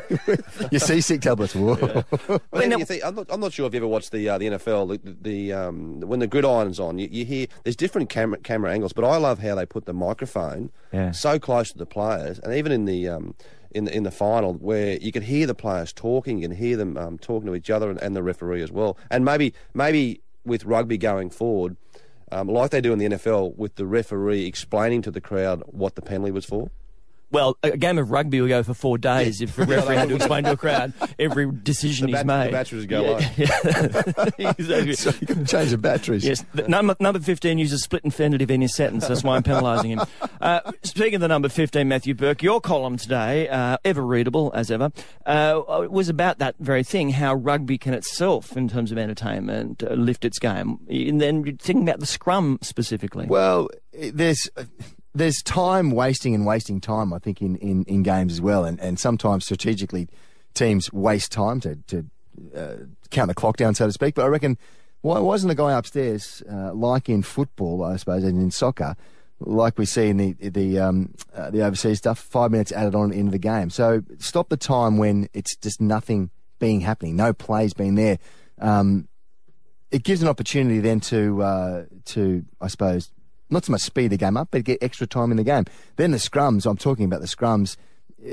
your 0.71 0.79
seasick 0.79 1.21
tablets. 1.21 1.53
Whoa. 1.55 1.75
But 2.27 2.41
then 2.51 2.69
now- 2.69 2.77
you 2.77 2.85
think, 2.85 3.03
I'm, 3.03 3.15
not, 3.15 3.27
I'm 3.29 3.39
not 3.39 3.53
sure 3.53 3.67
if 3.67 3.73
you 3.73 3.77
ever 3.77 3.87
watched 3.87 4.11
the 4.11 4.29
uh, 4.29 4.37
the 4.37 4.47
NFL. 4.47 5.01
The, 5.03 5.15
the 5.21 5.53
um, 5.53 5.99
when 6.01 6.19
the 6.19 6.27
gridiron's 6.27 6.79
on, 6.79 6.99
you, 6.99 7.07
you 7.11 7.25
hear 7.25 7.47
there's 7.63 7.75
different 7.75 8.09
camera 8.09 8.39
camera 8.39 8.71
angles. 8.71 8.93
But 8.93 9.03
I 9.05 9.17
love 9.17 9.39
how 9.39 9.55
they 9.55 9.65
put 9.65 9.85
the 9.85 9.93
microphone 9.93 10.71
Yeah. 10.93 11.11
so 11.11 11.37
close 11.39 11.71
to 11.71 11.77
the 11.77 11.85
players, 11.85 12.39
and 12.39 12.53
even 12.53 12.71
in 12.71 12.85
the 12.85 13.09
um, 13.09 13.35
in 13.71 13.85
the 13.85 13.95
in 13.95 14.03
the 14.03 14.11
final 14.11 14.53
where 14.53 14.97
you 14.97 15.11
could 15.11 15.23
hear 15.23 15.45
the 15.47 15.55
players 15.55 15.91
talking, 15.91 16.37
you 16.39 16.47
can 16.47 16.55
hear 16.57 16.77
them 16.77 16.97
um, 16.97 17.17
talking 17.17 17.47
to 17.47 17.55
each 17.55 17.69
other 17.69 17.89
and, 17.89 18.01
and 18.01 18.15
the 18.15 18.23
referee 18.23 18.61
as 18.61 18.71
well. 18.71 18.97
And 19.11 19.25
maybe 19.25 19.53
maybe 19.73 20.21
with 20.45 20.65
rugby 20.65 20.97
going 20.97 21.29
forward. 21.29 21.77
Um, 22.31 22.47
like 22.47 22.71
they 22.71 22.81
do 22.81 22.91
in 22.91 22.99
the 22.99 23.05
NFL, 23.05 23.55
with 23.55 23.75
the 23.75 23.85
referee 23.85 24.45
explaining 24.45 25.01
to 25.03 25.11
the 25.11 25.21
crowd 25.21 25.63
what 25.67 25.95
the 25.95 26.01
penalty 26.01 26.31
was 26.31 26.45
for. 26.45 26.71
Well, 27.31 27.57
a 27.63 27.75
game 27.77 27.97
of 27.97 28.11
rugby 28.11 28.39
will 28.39 28.47
go 28.47 28.63
for 28.63 28.73
four 28.73 28.97
days 28.97 29.41
if 29.41 29.55
the 29.55 29.65
referee 29.65 29.95
had 29.95 30.09
to 30.09 30.15
explain 30.15 30.43
to 30.45 30.51
a 30.51 30.57
crowd 30.57 30.93
every 31.19 31.51
decision 31.63 32.09
The 32.11 32.17
he's 32.17 32.25
made. 32.25 32.47
the 32.47 32.51
batteries 32.51 32.85
go 32.85 33.19
yeah, 33.37 34.29
exactly. 34.57 34.93
so 34.93 35.11
you 35.19 35.27
can 35.27 35.45
change 35.45 35.71
the 35.71 35.77
batteries. 35.77 36.23
Yes, 36.25 36.45
the 36.53 36.67
number, 36.67 36.95
number 36.99 37.19
15 37.19 37.57
uses 37.57 37.83
split 37.83 38.03
infinitive 38.05 38.49
in 38.51 38.61
his 38.61 38.75
sentence. 38.75 39.07
That's 39.07 39.23
why 39.23 39.35
I'm 39.35 39.43
penalising 39.43 39.85
him. 39.99 40.01
Uh, 40.39 40.71
speaking 40.83 41.15
of 41.15 41.21
the 41.21 41.27
number 41.27 41.49
15, 41.49 41.87
Matthew 41.87 42.13
Burke, 42.13 42.43
your 42.43 42.61
column 42.61 42.97
today, 42.97 43.47
uh, 43.49 43.77
ever 43.83 44.05
readable 44.05 44.51
as 44.53 44.71
ever, 44.71 44.91
uh, 45.25 45.61
was 45.89 46.09
about 46.09 46.39
that 46.39 46.55
very 46.59 46.83
thing, 46.83 47.09
how 47.11 47.33
rugby 47.33 47.77
can 47.77 47.93
itself, 47.93 48.55
in 48.55 48.67
terms 48.69 48.91
of 48.91 48.97
entertainment, 48.97 49.83
uh, 49.83 49.93
lift 49.93 50.25
its 50.25 50.39
game. 50.39 50.79
And 50.89 51.19
then 51.19 51.43
you're 51.45 51.55
thinking 51.55 51.83
about 51.83 51.99
the 51.99 52.05
scrum 52.05 52.59
specifically. 52.61 53.25
Well, 53.27 53.69
there's 53.93 54.49
there's 55.15 55.41
time 55.41 55.91
wasting 55.91 56.35
and 56.35 56.45
wasting 56.45 56.81
time. 56.81 57.13
I 57.13 57.19
think 57.19 57.41
in, 57.41 57.55
in, 57.55 57.83
in 57.85 58.03
games 58.03 58.33
as 58.33 58.41
well, 58.41 58.65
and 58.65 58.79
and 58.79 58.99
sometimes 58.99 59.45
strategically, 59.45 60.07
teams 60.53 60.91
waste 60.93 61.31
time 61.31 61.59
to 61.61 61.77
to 61.87 62.05
uh, 62.55 62.75
count 63.09 63.29
the 63.29 63.33
clock 63.33 63.57
down, 63.57 63.73
so 63.73 63.87
to 63.87 63.93
speak. 63.93 64.15
But 64.15 64.25
I 64.25 64.27
reckon 64.27 64.57
why 65.01 65.19
wasn't 65.19 65.51
a 65.51 65.55
guy 65.55 65.71
upstairs 65.77 66.43
uh, 66.51 66.73
like 66.73 67.09
in 67.09 67.23
football, 67.23 67.83
I 67.83 67.95
suppose, 67.95 68.23
and 68.23 68.41
in 68.41 68.51
soccer. 68.51 68.95
Like 69.39 69.77
we 69.77 69.85
see 69.85 70.09
in 70.09 70.17
the 70.17 70.33
the 70.49 70.79
um, 70.79 71.13
uh, 71.33 71.49
the 71.49 71.61
overseas 71.61 71.97
stuff, 71.97 72.19
five 72.19 72.51
minutes 72.51 72.71
added 72.71 72.95
on 72.95 73.11
into 73.11 73.31
the 73.31 73.39
game. 73.39 73.69
So 73.69 74.03
stop 74.19 74.49
the 74.49 74.57
time 74.57 74.97
when 74.97 75.29
it's 75.33 75.55
just 75.55 75.81
nothing 75.81 76.29
being 76.59 76.81
happening, 76.81 77.15
no 77.15 77.33
plays 77.33 77.73
being 77.73 77.95
there. 77.95 78.17
Um, 78.59 79.07
it 79.91 80.03
gives 80.03 80.21
an 80.21 80.27
opportunity 80.27 80.79
then 80.79 80.99
to 81.01 81.43
uh, 81.43 81.85
to 82.05 82.45
I 82.61 82.67
suppose 82.67 83.11
not 83.49 83.65
so 83.65 83.71
much 83.71 83.81
speed 83.81 84.09
the 84.09 84.17
game 84.17 84.37
up, 84.37 84.49
but 84.51 84.63
get 84.63 84.81
extra 84.81 85.05
time 85.07 85.31
in 85.31 85.37
the 85.37 85.43
game. 85.43 85.65
Then 85.97 86.11
the 86.11 86.17
scrums. 86.17 86.65
I'm 86.65 86.77
talking 86.77 87.05
about 87.05 87.21
the 87.21 87.27
scrums. 87.27 87.77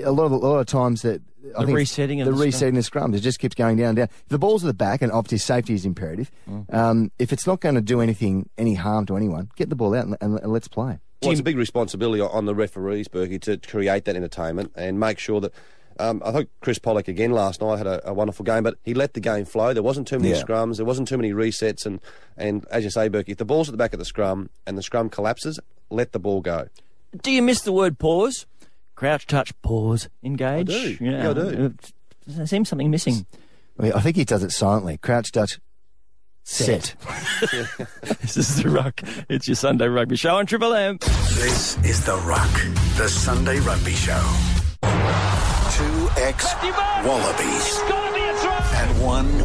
A 0.05 0.11
lot 0.13 0.25
of 0.27 0.33
a 0.33 0.37
lot 0.37 0.59
of 0.59 0.67
times 0.67 1.03
that 1.03 1.21
I 1.57 1.61
The 1.61 1.67
think 1.67 1.77
resetting 1.77 2.21
of 2.21 2.27
the, 2.27 2.31
the 2.31 2.37
scrum. 2.37 2.47
resetting 2.47 2.75
the 2.75 2.81
scrums. 2.81 3.15
It 3.17 3.21
just 3.21 3.39
keeps 3.41 3.55
going 3.55 3.77
down 3.77 3.89
and 3.89 3.97
down. 3.97 4.09
If 4.11 4.29
the 4.29 4.39
ball's 4.39 4.65
at 4.65 4.69
the 4.69 4.75
back, 4.75 5.03
and 5.03 5.11
obviously 5.13 5.39
safety 5.39 5.75
is 5.75 5.85
imperative. 5.85 6.31
Mm. 6.49 6.73
Um, 6.73 7.13
if 7.19 7.33
it's 7.33 7.47
not 7.47 7.61
going 7.61 7.75
to 7.75 7.81
do 7.81 8.01
anything 8.01 8.49
any 8.57 8.75
harm 8.75 9.07
to 9.07 9.17
anyone, 9.17 9.51
get 9.57 9.69
the 9.69 9.77
ball 9.77 9.95
out 9.95 10.05
and, 10.07 10.17
and, 10.21 10.39
and 10.41 10.53
let's 10.53 10.69
play. 10.69 10.99
Well, 11.21 11.31
it's 11.31 11.41
a 11.41 11.45
big 11.45 11.57
responsibility 11.59 12.21
on- 12.21 12.31
on 12.31 12.47
the 12.47 12.55
referees, 12.55 13.07
Berkey, 13.09 13.41
to 13.43 13.57
create 13.59 14.05
that 14.07 14.17
entertainment 14.17 14.73
and 14.77 14.99
make 14.99 15.19
sure 15.19 15.41
that. 15.41 15.53
Um, 15.99 16.23
I 16.25 16.33
think 16.33 16.49
Chris 16.61 16.79
Pollock 16.79 17.09
again 17.09 17.33
last 17.33 17.61
night 17.61 17.79
had 17.79 17.87
a, 17.87 18.09
a 18.11 18.13
wonderful 18.15 18.45
game, 18.45 18.63
but 18.63 18.77
he 18.85 18.95
let 18.95 19.15
the 19.15 19.21
game 19.21 19.45
flow. 19.45 19.73
There 19.75 19.83
wasn't 19.83 20.07
too 20.09 20.19
many 20.19 20.31
Yeah. 20.35 20.43
scrums, 20.43 20.77
there 20.77 20.87
wasn't 20.87 21.09
too 21.09 21.17
many 21.17 21.33
resets, 21.33 21.85
and, 21.87 22.01
and 22.37 22.65
as 22.71 22.85
you 22.85 22.91
say, 22.91 23.09
Berkey, 23.09 23.31
if 23.31 23.37
the 23.39 23.45
ball's 23.45 23.69
at 23.69 23.73
the 23.73 23.79
back 23.79 23.93
of 23.93 23.99
the 23.99 24.05
scrum 24.05 24.51
and 24.67 24.77
the 24.79 24.83
scrum 24.83 25.09
collapses, 25.11 25.59
let 25.91 26.13
the 26.13 26.19
ball 26.19 26.41
go. 26.41 26.69
Do 27.23 27.31
you 27.31 27.43
miss 27.43 27.61
the 27.61 27.73
word 27.73 27.99
pause? 27.99 28.47
Crouch, 28.95 29.27
touch, 29.27 29.53
pause, 29.63 30.09
engage. 30.23 30.71
I 30.71 30.73
do. 30.73 30.97
You 31.01 31.11
know, 31.11 31.19
Yeah, 31.23 31.31
I 31.31 31.33
do. 31.35 31.65
uh, 31.67 31.69
There 32.27 32.47
seems 32.47 32.69
something 32.69 32.91
missing. 32.91 33.27
I, 33.79 33.83
mean, 33.83 33.93
I 33.95 34.01
think 34.01 34.17
he 34.17 34.25
does 34.25 34.43
it 34.45 34.51
silently. 34.53 34.97
Crouch, 34.99 35.33
Dutch, 35.33 35.59
set. 36.45 36.95
This 38.23 38.37
is 38.37 38.63
the 38.63 38.69
Ruck. 38.71 39.01
It's 39.29 39.47
your 39.49 39.55
Sunday 39.57 39.87
Rugby 39.89 40.17
Show 40.17 40.37
on 40.37 40.47
Triple 40.47 40.73
M. 40.75 40.99
This 41.35 41.77
is 41.85 42.05
The 42.05 42.17
Ruck, 42.19 42.51
the 42.97 43.09
Sunday 43.09 43.59
Rugby 43.61 43.93
Show. 43.93 44.21
Two 46.23 46.29
ex 46.29 46.55
Wallabies 47.05 47.79
Gotta 47.89 48.15
be 48.15 48.21
a 48.21 48.33
try. 48.41 48.71
and 48.77 49.03
one 49.03 49.39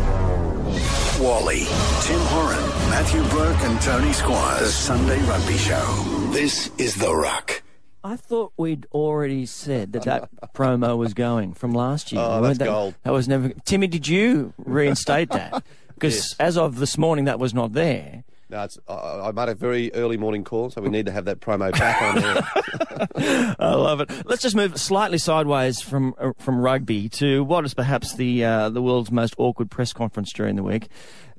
Wally. 1.20 1.66
Tim 2.04 2.20
Horan, 2.20 2.70
Matthew 2.92 3.24
Burke, 3.30 3.60
and 3.64 3.82
Tony 3.82 4.14
Squires. 4.14 4.60
The 4.60 4.68
Sunday 4.68 5.20
Rugby 5.24 5.58
Show. 5.58 6.30
This 6.32 6.70
is 6.78 6.94
The 6.94 7.16
Ruck. 7.16 7.64
I 8.04 8.16
thought 8.16 8.54
we'd 8.58 8.86
already 8.94 9.48
said 9.48 9.94
that 9.94 10.04
that 10.04 10.30
promo 10.54 10.96
was 10.96 11.16
going 11.16 11.56
from 11.56 11.74
last 11.74 12.12
year. 12.12 12.22
Oh, 12.24 12.42
that's 12.44 12.60
that, 12.60 12.66
gold. 12.66 12.94
That 13.02 13.12
was 13.12 13.28
never. 13.28 13.50
Timmy, 13.66 13.88
did 13.88 14.08
you 14.08 14.54
reinstate 14.58 15.32
that? 15.32 15.64
Because 15.96 16.36
as 16.40 16.60
of 16.60 16.78
this 16.78 16.96
morning, 16.96 17.26
that 17.26 17.40
was 17.40 17.56
not 17.56 17.74
there. 17.74 18.24
No, 18.50 18.64
it's, 18.64 18.78
I, 18.88 19.28
I 19.28 19.32
made 19.34 19.50
a 19.50 19.56
very 19.56 19.94
early 19.94 20.16
morning 20.16 20.46
call, 20.46 20.70
so 20.70 20.82
we 20.82 20.88
need 20.90 21.06
to 21.08 21.12
have 21.12 21.26
that 21.26 21.42
promo 21.42 21.72
back 21.72 22.02
on 22.02 22.16
there. 22.22 23.56
I 23.60 23.74
love 23.74 24.00
it. 24.00 24.10
Let's 24.26 24.42
just 24.42 24.56
move 24.56 24.80
slightly 24.80 25.18
sideways 25.18 25.82
from 25.82 26.16
uh, 26.18 26.32
from 26.38 26.60
rugby 26.60 27.10
to 27.10 27.44
what 27.44 27.66
is 27.66 27.74
perhaps 27.74 28.16
the 28.16 28.46
uh, 28.46 28.70
the 28.70 28.82
world's 28.82 29.12
most 29.12 29.36
awkward 29.38 29.70
press 29.70 29.92
conference 29.92 30.32
during 30.32 30.56
the 30.56 30.64
week, 30.64 30.88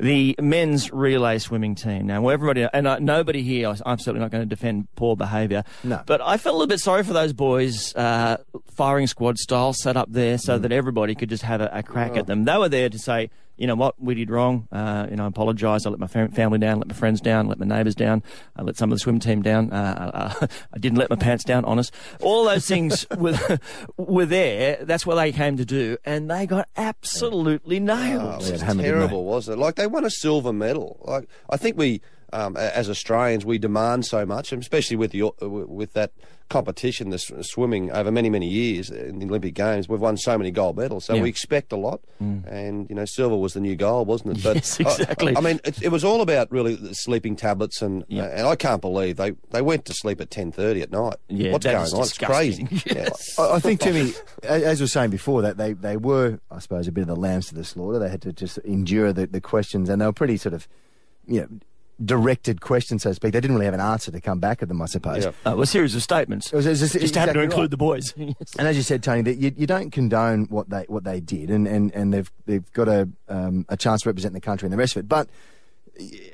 the 0.00 0.34
men's 0.40 0.92
relay 0.92 1.38
swimming 1.38 1.74
team. 1.74 2.06
Now, 2.06 2.20
well, 2.22 2.32
everybody 2.32 2.66
and 2.72 2.86
uh, 2.86 2.98
nobody 2.98 3.42
here, 3.42 3.68
I- 3.68 3.76
I'm 3.90 3.98
certainly 3.98 4.20
not 4.20 4.30
going 4.30 4.42
to 4.42 4.46
defend 4.48 4.88
poor 4.96 5.16
behaviour. 5.16 5.64
No. 5.84 6.02
but 6.06 6.20
I 6.20 6.36
felt 6.36 6.54
a 6.54 6.56
little 6.58 6.68
bit 6.68 6.80
sorry 6.80 7.04
for 7.04 7.12
those 7.12 7.32
boys, 7.32 7.94
uh, 7.96 8.38
firing 8.74 9.06
squad 9.06 9.38
style, 9.38 9.72
set 9.72 9.96
up 9.96 10.08
there 10.10 10.38
so 10.38 10.58
that 10.58 10.72
everybody 10.72 11.14
could 11.14 11.28
just 11.28 11.42
have 11.42 11.60
a, 11.60 11.68
a 11.72 11.82
crack 11.82 12.16
at 12.16 12.26
them. 12.26 12.44
They 12.44 12.56
were 12.56 12.68
there 12.68 12.88
to 12.88 12.98
say. 12.98 13.30
you 13.56 13.66
know 13.66 13.74
what, 13.74 14.00
we 14.00 14.14
did 14.14 14.30
wrong. 14.30 14.68
Uh, 14.70 15.08
you 15.10 15.16
know, 15.16 15.24
I 15.24 15.26
apologise. 15.26 15.84
I 15.84 15.90
let 15.90 15.98
my 15.98 16.06
fam- 16.06 16.30
family 16.30 16.58
down, 16.60 16.78
let 16.78 16.86
my 16.86 16.94
friends 16.94 17.20
down, 17.20 17.48
let 17.48 17.58
my 17.58 17.66
neighbours 17.66 17.96
down, 17.96 18.22
I 18.54 18.62
let 18.62 18.76
some 18.76 18.92
of 18.92 18.96
the 18.96 19.00
swim 19.00 19.18
team 19.18 19.42
down. 19.42 19.72
Uh, 19.72 20.36
uh, 20.40 20.46
I 20.72 20.78
didn't 20.78 20.96
let 20.98 21.10
my 21.10 21.16
pants 21.16 21.42
down, 21.42 21.64
honest. 21.64 21.92
All 22.20 22.44
those 22.44 22.66
things 22.68 23.04
were, 23.18 23.58
were 23.96 24.26
there. 24.26 24.78
That's 24.84 25.04
what 25.04 25.16
they 25.16 25.32
came 25.32 25.56
to 25.56 25.64
do, 25.64 25.96
and 26.04 26.30
they 26.30 26.46
got 26.46 26.68
absolutely 26.76 27.80
nailed. 27.80 28.22
Oh, 28.22 28.30
it 28.34 28.36
was 28.38 28.50
Yeah, 28.50 28.56
hammered, 28.66 28.84
didn't 28.84 28.98
terrible, 28.98 29.24
wasn't 29.24 29.58
it? 29.58 29.60
Like 29.60 29.74
they 29.74 29.87
won 29.88 30.04
a 30.04 30.10
silver 30.10 30.52
medal. 30.52 31.00
Like 31.04 31.28
I 31.50 31.56
think 31.56 31.76
we, 31.76 32.00
um, 32.32 32.56
as 32.56 32.88
Australians, 32.90 33.44
we 33.44 33.58
demand 33.58 34.06
so 34.06 34.24
much, 34.26 34.52
and 34.52 34.60
especially 34.62 34.96
with 34.96 35.10
the 35.12 35.22
uh, 35.24 35.30
with 35.48 35.92
that 35.94 36.12
competition, 36.48 37.10
the 37.10 37.18
swimming 37.18 37.90
over 37.92 38.10
many 38.10 38.30
many 38.30 38.48
years 38.48 38.88
in 38.90 39.18
the 39.18 39.26
Olympic 39.26 39.52
Games, 39.54 39.86
we've 39.86 40.00
won 40.00 40.16
so 40.16 40.38
many 40.38 40.50
gold 40.50 40.78
medals, 40.78 41.04
so 41.04 41.14
Yeah. 41.14 41.22
we 41.22 41.28
expect 41.28 41.72
a 41.72 41.76
lot. 41.76 42.00
And 42.20 42.88
you 42.88 42.96
know, 42.96 43.04
silver 43.04 43.36
was 43.36 43.52
the 43.52 43.60
new 43.60 43.76
gold, 43.76 44.08
wasn't 44.08 44.38
it? 44.38 44.42
But 44.42 44.56
Yes, 44.56 44.80
I- 44.80 44.82
exactly. 44.84 45.36
I, 45.36 45.40
mean, 45.40 45.60
it, 45.64 45.82
it 45.82 45.88
was 45.88 46.04
all 46.04 46.22
about 46.22 46.50
really 46.50 46.74
the 46.74 46.94
sleeping 46.94 47.36
tablets, 47.36 47.82
and 47.82 48.02
Yeah. 48.08 48.24
and 48.24 48.46
I 48.46 48.56
can't 48.56 48.80
believe 48.80 49.16
they 49.16 49.32
they 49.50 49.60
went 49.62 49.84
to 49.86 49.92
sleep 49.94 50.20
at 50.22 50.30
ten 50.30 50.50
thirty 50.50 50.80
at 50.80 50.90
night. 50.90 51.16
Yeah, 51.28 51.52
what's 51.52 51.64
going 51.66 51.76
on? 51.76 52.00
It's 52.02 52.16
crazy. 52.18 52.66
Yes. 52.86 53.38
I, 53.38 53.56
I 53.56 53.60
think, 53.60 53.80
Timmy, 53.80 54.12
a- 54.42 54.46
as 54.66 54.80
we 54.80 54.84
were 54.84 54.88
saying 54.88 55.10
before, 55.10 55.42
that 55.42 55.56
they, 55.58 55.74
they 55.74 55.96
were, 55.98 56.40
I 56.50 56.58
suppose, 56.60 56.88
a 56.88 56.92
bit 56.92 57.02
of 57.02 57.08
the 57.08 57.16
lambs 57.16 57.48
to 57.48 57.54
the 57.54 57.64
slaughter. 57.64 57.98
They 57.98 58.08
had 58.08 58.22
to 58.22 58.32
just 58.32 58.56
endure 58.58 59.12
the, 59.12 59.26
the 59.26 59.40
questions, 59.40 59.88
and 59.90 60.00
they 60.00 60.06
were 60.06 60.12
pretty 60.12 60.36
sort 60.38 60.54
of, 60.54 60.66
you 61.26 61.40
know, 61.42 61.48
directed 62.04 62.60
questions, 62.60 63.02
so 63.02 63.10
to 63.10 63.14
speak. 63.14 63.32
They 63.32 63.40
didn't 63.40 63.56
really 63.56 63.66
have 63.66 63.74
an 63.74 63.80
answer 63.80 64.10
to 64.10 64.20
come 64.20 64.38
back 64.38 64.62
at 64.62 64.68
them, 64.68 64.80
I 64.80 64.86
suppose. 64.86 65.24
Yeah. 65.24 65.30
Uh, 65.30 65.52
well, 65.52 65.62
a 65.62 65.66
series 65.66 65.94
of 65.94 66.02
statements. 66.02 66.52
It 66.52 66.56
was, 66.56 66.66
it 66.66 66.70
was 66.70 66.80
just, 66.80 66.98
Just 66.98 67.14
happened 67.14 67.34
to 67.34 67.42
include 67.42 67.62
right. 67.62 67.70
the 67.70 67.76
boys. 67.76 68.14
And 68.58 68.68
as 68.68 68.76
you 68.76 68.82
said, 68.82 69.02
Tony, 69.02 69.22
that 69.22 69.36
you, 69.36 69.52
you 69.56 69.66
don't 69.66 69.90
condone 69.90 70.44
what 70.44 70.70
they 70.70 70.84
what 70.88 71.04
they 71.04 71.20
did, 71.20 71.50
and, 71.50 71.66
and, 71.66 71.92
and 71.94 72.12
they've 72.12 72.30
they've 72.46 72.72
got 72.72 72.88
a 72.88 73.08
um, 73.28 73.66
a 73.68 73.76
chance 73.76 74.02
to 74.02 74.08
represent 74.08 74.34
the 74.34 74.40
country 74.40 74.66
and 74.66 74.72
the 74.72 74.76
rest 74.76 74.96
of 74.96 75.00
it. 75.00 75.08
But 75.08 75.28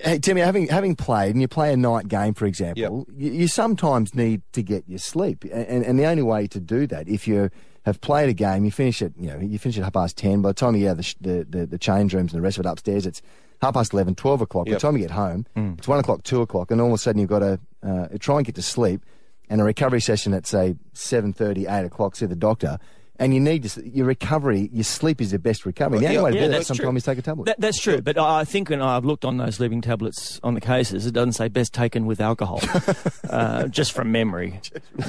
hey, 0.00 0.18
Timmy, 0.18 0.40
having 0.40 0.68
having 0.68 0.96
played 0.96 1.34
and 1.34 1.40
you 1.40 1.48
play 1.48 1.72
a 1.72 1.76
night 1.76 2.08
game, 2.08 2.34
for 2.34 2.46
example, 2.46 3.06
you, 3.16 3.32
you 3.32 3.48
sometimes 3.48 4.14
need 4.14 4.42
to 4.52 4.62
get 4.62 4.84
your 4.86 4.98
sleep, 4.98 5.44
and, 5.44 5.84
and 5.84 5.98
the 5.98 6.04
only 6.06 6.22
way 6.22 6.46
to 6.46 6.60
do 6.60 6.86
that 6.88 7.08
if 7.08 7.26
you 7.26 7.50
have 7.84 8.00
played 8.00 8.28
a 8.28 8.34
game, 8.34 8.64
you 8.64 8.70
finish 8.70 9.02
it, 9.02 9.12
you 9.18 9.28
know, 9.28 9.38
you 9.38 9.58
finish 9.58 9.76
at 9.78 9.84
half 9.84 9.92
past 9.92 10.16
ten. 10.16 10.42
By 10.42 10.50
the 10.50 10.54
time 10.54 10.74
you 10.74 10.82
get 10.82 10.90
out 10.90 10.98
of 10.98 11.14
the, 11.20 11.28
the, 11.28 11.58
the 11.58 11.66
the 11.66 11.78
change 11.78 12.14
rooms 12.14 12.32
and 12.32 12.38
the 12.38 12.44
rest 12.44 12.58
of 12.58 12.66
it 12.66 12.68
upstairs, 12.68 13.06
it's 13.06 13.22
half 13.62 13.74
past 13.74 13.92
11, 13.92 14.14
12 14.14 14.40
o'clock. 14.42 14.66
By 14.66 14.70
the 14.72 14.80
time 14.80 14.94
you 14.96 15.02
get 15.02 15.10
home, 15.12 15.46
it's 15.78 15.88
one 15.88 15.98
o'clock, 15.98 16.22
two 16.22 16.40
o'clock, 16.42 16.70
and 16.70 16.80
all 16.80 16.88
of 16.88 16.94
a 16.94 16.98
sudden 16.98 17.20
you've 17.20 17.30
got 17.30 17.40
to 17.40 17.60
uh, 17.82 18.08
try 18.18 18.36
and 18.38 18.46
get 18.46 18.54
to 18.56 18.62
sleep 18.62 19.04
and 19.50 19.60
a 19.60 19.64
recovery 19.64 20.00
session 20.00 20.32
at 20.32 20.46
say 20.46 20.74
7.30, 20.94 21.70
8 21.70 21.84
o'clock, 21.86 22.16
see 22.16 22.26
the 22.26 22.34
doctor, 22.34 22.78
and 23.18 23.32
you 23.32 23.38
need 23.40 23.62
to, 23.64 23.88
your 23.88 24.06
recovery, 24.06 24.68
your 24.72 24.82
sleep 24.84 25.20
is 25.20 25.30
your 25.32 25.38
best 25.38 25.64
recovery. 25.64 26.00
The 26.00 26.06
only 26.06 26.16
Yeah, 26.16 26.22
way 26.22 26.30
to 26.32 26.36
yeah, 26.36 26.42
do 26.42 26.48
that 26.48 26.56
that's 26.58 26.66
true. 26.68 26.76
sometimes 26.76 26.96
is 26.98 27.04
take 27.04 27.18
a 27.18 27.22
tablet. 27.22 27.44
That, 27.46 27.60
that's 27.60 27.80
true, 27.80 28.00
but 28.02 28.18
I 28.18 28.44
think 28.44 28.70
when 28.70 28.82
I've 28.82 29.04
looked 29.04 29.24
on 29.24 29.36
those 29.36 29.56
sleeping 29.56 29.80
tablets 29.80 30.40
on 30.42 30.54
the 30.54 30.60
cases, 30.60 31.06
it 31.06 31.12
doesn't 31.12 31.32
say 31.34 31.48
best 31.48 31.72
taken 31.72 32.06
with 32.06 32.20
alcohol, 32.20 32.60
uh, 33.30 33.68
just 33.68 33.92
from 33.92 34.10
memory. 34.12 34.60
but, 34.96 35.06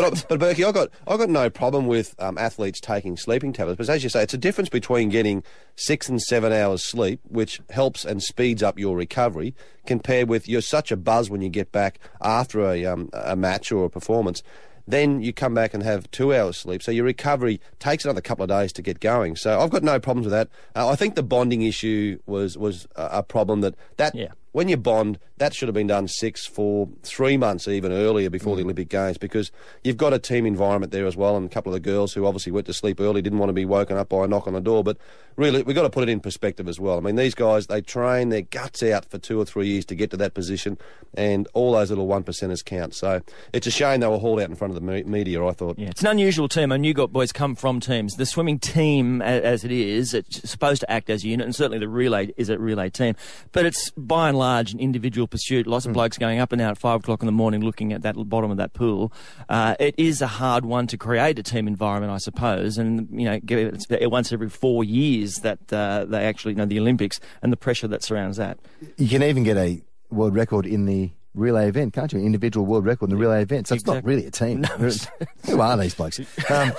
I- 0.00 0.10
but 0.28 0.40
Berkey, 0.40 0.66
I 0.66 0.72
got 0.72 0.88
I 1.06 1.16
got 1.16 1.28
no 1.30 1.50
problem 1.50 1.86
with 1.86 2.14
um, 2.18 2.38
athletes 2.38 2.80
taking 2.80 3.16
sleeping 3.16 3.52
tablets, 3.52 3.78
but 3.78 3.88
as 3.88 4.02
you 4.04 4.08
say, 4.10 4.22
it's 4.22 4.34
a 4.34 4.38
difference 4.38 4.68
between 4.68 5.08
getting 5.08 5.42
six 5.76 6.08
and 6.08 6.20
seven 6.22 6.52
hours 6.52 6.82
sleep, 6.84 7.20
which 7.28 7.60
helps 7.70 8.04
and 8.04 8.22
speeds 8.22 8.62
up 8.62 8.78
your 8.78 8.96
recovery, 8.96 9.54
compared 9.86 10.28
with 10.28 10.48
you're 10.48 10.60
such 10.60 10.92
a 10.92 10.96
buzz 10.96 11.28
when 11.30 11.40
you 11.42 11.48
get 11.48 11.72
back 11.72 11.98
after 12.20 12.60
a 12.70 12.84
um, 12.86 13.10
a 13.12 13.34
match 13.36 13.72
or 13.72 13.84
a 13.84 13.90
performance. 13.90 14.42
Then 14.86 15.20
you 15.20 15.32
come 15.32 15.54
back 15.54 15.74
and 15.74 15.82
have 15.82 16.10
two 16.10 16.34
hours 16.34 16.56
sleep, 16.56 16.82
so 16.82 16.90
your 16.90 17.04
recovery 17.04 17.60
takes 17.78 18.04
another 18.04 18.20
couple 18.20 18.42
of 18.42 18.48
days 18.48 18.72
to 18.74 18.82
get 18.82 19.00
going. 19.00 19.36
So 19.36 19.60
I've 19.60 19.70
got 19.70 19.82
no 19.82 20.00
problems 20.00 20.26
with 20.26 20.32
that. 20.32 20.48
Uh, 20.74 20.88
I 20.88 20.96
think 20.96 21.14
the 21.14 21.22
bonding 21.22 21.62
issue 21.62 22.18
was 22.26 22.58
was 22.58 22.86
a, 22.96 23.08
a 23.18 23.22
problem 23.22 23.60
that 23.60 23.74
that 23.96 24.14
Yeah. 24.14 24.28
when 24.52 24.68
you 24.68 24.76
bond, 24.76 25.18
that 25.42 25.52
should 25.52 25.66
have 25.66 25.74
been 25.74 25.88
done 25.88 26.06
six, 26.06 26.46
four, 26.46 26.88
three 27.02 27.36
months 27.36 27.66
even 27.66 27.90
earlier 27.90 28.30
before 28.30 28.54
the 28.54 28.62
mm. 28.62 28.66
Olympic 28.66 28.88
Games 28.88 29.18
because 29.18 29.50
you've 29.82 29.96
got 29.96 30.12
a 30.12 30.18
team 30.18 30.46
environment 30.46 30.92
there 30.92 31.04
as 31.04 31.16
well. 31.16 31.36
And 31.36 31.46
a 31.46 31.48
couple 31.48 31.74
of 31.74 31.82
the 31.82 31.90
girls 31.90 32.12
who 32.12 32.26
obviously 32.26 32.52
went 32.52 32.66
to 32.66 32.72
sleep 32.72 33.00
early 33.00 33.22
didn't 33.22 33.40
want 33.40 33.48
to 33.48 33.54
be 33.54 33.64
woken 33.64 33.96
up 33.96 34.08
by 34.08 34.24
a 34.24 34.28
knock 34.28 34.46
on 34.46 34.52
the 34.52 34.60
door. 34.60 34.84
But 34.84 34.98
really, 35.36 35.62
we've 35.62 35.74
got 35.74 35.82
to 35.82 35.90
put 35.90 36.02
it 36.04 36.08
in 36.08 36.20
perspective 36.20 36.68
as 36.68 36.78
well. 36.78 36.98
I 36.98 37.00
mean, 37.00 37.16
these 37.16 37.34
guys, 37.34 37.66
they 37.66 37.80
train 37.80 38.28
their 38.28 38.42
guts 38.42 38.82
out 38.82 39.04
for 39.04 39.18
two 39.18 39.40
or 39.40 39.44
three 39.44 39.66
years 39.66 39.84
to 39.86 39.94
get 39.94 40.10
to 40.10 40.16
that 40.18 40.34
position, 40.34 40.78
and 41.14 41.48
all 41.54 41.72
those 41.72 41.90
little 41.90 42.06
one 42.06 42.22
percenters 42.24 42.64
count. 42.64 42.94
So 42.94 43.20
it's 43.52 43.66
a 43.66 43.70
shame 43.70 44.00
they 44.00 44.06
were 44.06 44.18
hauled 44.18 44.40
out 44.40 44.50
in 44.50 44.56
front 44.56 44.74
of 44.74 44.80
the 44.80 44.86
me- 44.86 45.02
media, 45.04 45.44
I 45.44 45.52
thought. 45.52 45.78
Yeah, 45.78 45.88
it's 45.88 46.02
an 46.02 46.08
unusual 46.08 46.48
team, 46.48 46.72
and 46.72 46.84
you 46.84 46.94
got 46.94 47.12
boys 47.12 47.32
come 47.32 47.54
from 47.54 47.80
teams. 47.80 48.14
The 48.14 48.26
swimming 48.26 48.58
team, 48.58 49.22
as 49.22 49.64
it 49.64 49.72
is, 49.72 50.14
it's 50.14 50.48
supposed 50.48 50.80
to 50.82 50.90
act 50.90 51.10
as 51.10 51.24
a 51.24 51.28
unit, 51.28 51.44
and 51.44 51.54
certainly 51.54 51.78
the 51.78 51.88
relay 51.88 52.32
is 52.36 52.48
a 52.48 52.58
relay 52.58 52.90
team. 52.90 53.16
But 53.52 53.66
it's 53.66 53.90
by 53.90 54.28
and 54.28 54.38
large 54.38 54.72
an 54.72 54.80
individual 54.80 55.26
pursuit. 55.32 55.66
Lots 55.66 55.86
of 55.86 55.92
blokes 55.92 56.16
going 56.18 56.38
up 56.38 56.52
and 56.52 56.60
out 56.62 56.70
at 56.70 56.78
five 56.78 57.00
o'clock 57.00 57.20
in 57.22 57.26
the 57.26 57.32
morning, 57.32 57.62
looking 57.62 57.92
at 57.92 58.02
that 58.02 58.14
bottom 58.28 58.52
of 58.52 58.58
that 58.58 58.72
pool. 58.72 59.12
Uh, 59.48 59.74
it 59.80 59.96
is 59.98 60.22
a 60.22 60.28
hard 60.28 60.64
one 60.64 60.86
to 60.86 60.96
create 60.96 61.38
a 61.40 61.42
team 61.42 61.66
environment, 61.66 62.12
I 62.12 62.18
suppose, 62.18 62.78
and 62.78 63.08
you 63.10 63.24
know, 63.24 63.40
give 63.40 63.58
it- 63.58 63.74
it's 63.90 64.06
once 64.08 64.32
every 64.32 64.48
four 64.48 64.84
years 64.84 65.36
that 65.38 65.72
uh, 65.72 66.04
they 66.04 66.24
actually 66.24 66.52
you 66.52 66.58
know 66.58 66.66
the 66.66 66.78
Olympics 66.78 67.18
and 67.42 67.52
the 67.52 67.56
pressure 67.56 67.88
that 67.88 68.04
surrounds 68.04 68.36
that. 68.36 68.58
You 68.96 69.08
can 69.08 69.24
even 69.24 69.42
get 69.42 69.56
a 69.56 69.82
world 70.10 70.34
record 70.36 70.66
in 70.66 70.84
the 70.86 71.10
relay 71.34 71.66
event, 71.66 71.94
can't 71.94 72.12
you? 72.12 72.20
Individual 72.20 72.66
world 72.66 72.84
record 72.84 73.08
in 73.10 73.16
the 73.16 73.20
relay 73.20 73.40
event. 73.40 73.66
So 73.66 73.74
it's 73.74 73.86
not 73.86 74.04
really 74.04 74.26
a 74.26 74.30
team. 74.30 74.64
Who 75.46 75.60
are 75.62 75.76
these 75.78 75.94
blokes? 75.94 76.20
Um, 76.50 76.72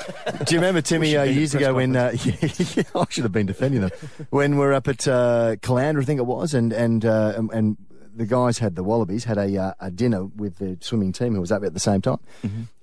do 0.45 0.53
you 0.53 0.59
remember, 0.61 0.81
Timmy, 0.81 1.17
uh, 1.17 1.23
years 1.23 1.55
ago 1.55 1.73
when 1.73 1.95
uh, 1.95 2.11
I 2.13 3.05
should 3.09 3.23
have 3.23 3.31
been 3.31 3.47
defending 3.47 3.81
them 3.81 3.89
when 4.29 4.57
we're 4.57 4.73
up 4.73 4.87
at 4.87 5.07
uh, 5.07 5.55
Caloundra, 5.61 6.03
I 6.03 6.05
think 6.05 6.19
it 6.19 6.27
was, 6.27 6.53
and 6.53 6.71
and 6.71 7.03
uh, 7.03 7.33
and, 7.35 7.49
and 7.51 7.77
the 8.15 8.25
guys 8.25 8.59
had 8.59 8.75
the 8.75 8.83
Wallabies 8.83 9.23
had 9.25 9.37
a 9.37 9.57
uh, 9.57 9.73
a 9.79 9.89
dinner 9.91 10.25
with 10.25 10.57
the 10.57 10.77
swimming 10.81 11.11
team 11.13 11.33
who 11.33 11.41
was 11.41 11.51
up 11.51 11.63
at 11.63 11.73
the 11.73 11.79
same 11.79 12.01
time, 12.01 12.19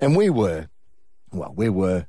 and 0.00 0.16
we 0.16 0.30
were, 0.30 0.68
well, 1.32 1.52
we 1.56 1.68
were. 1.68 2.06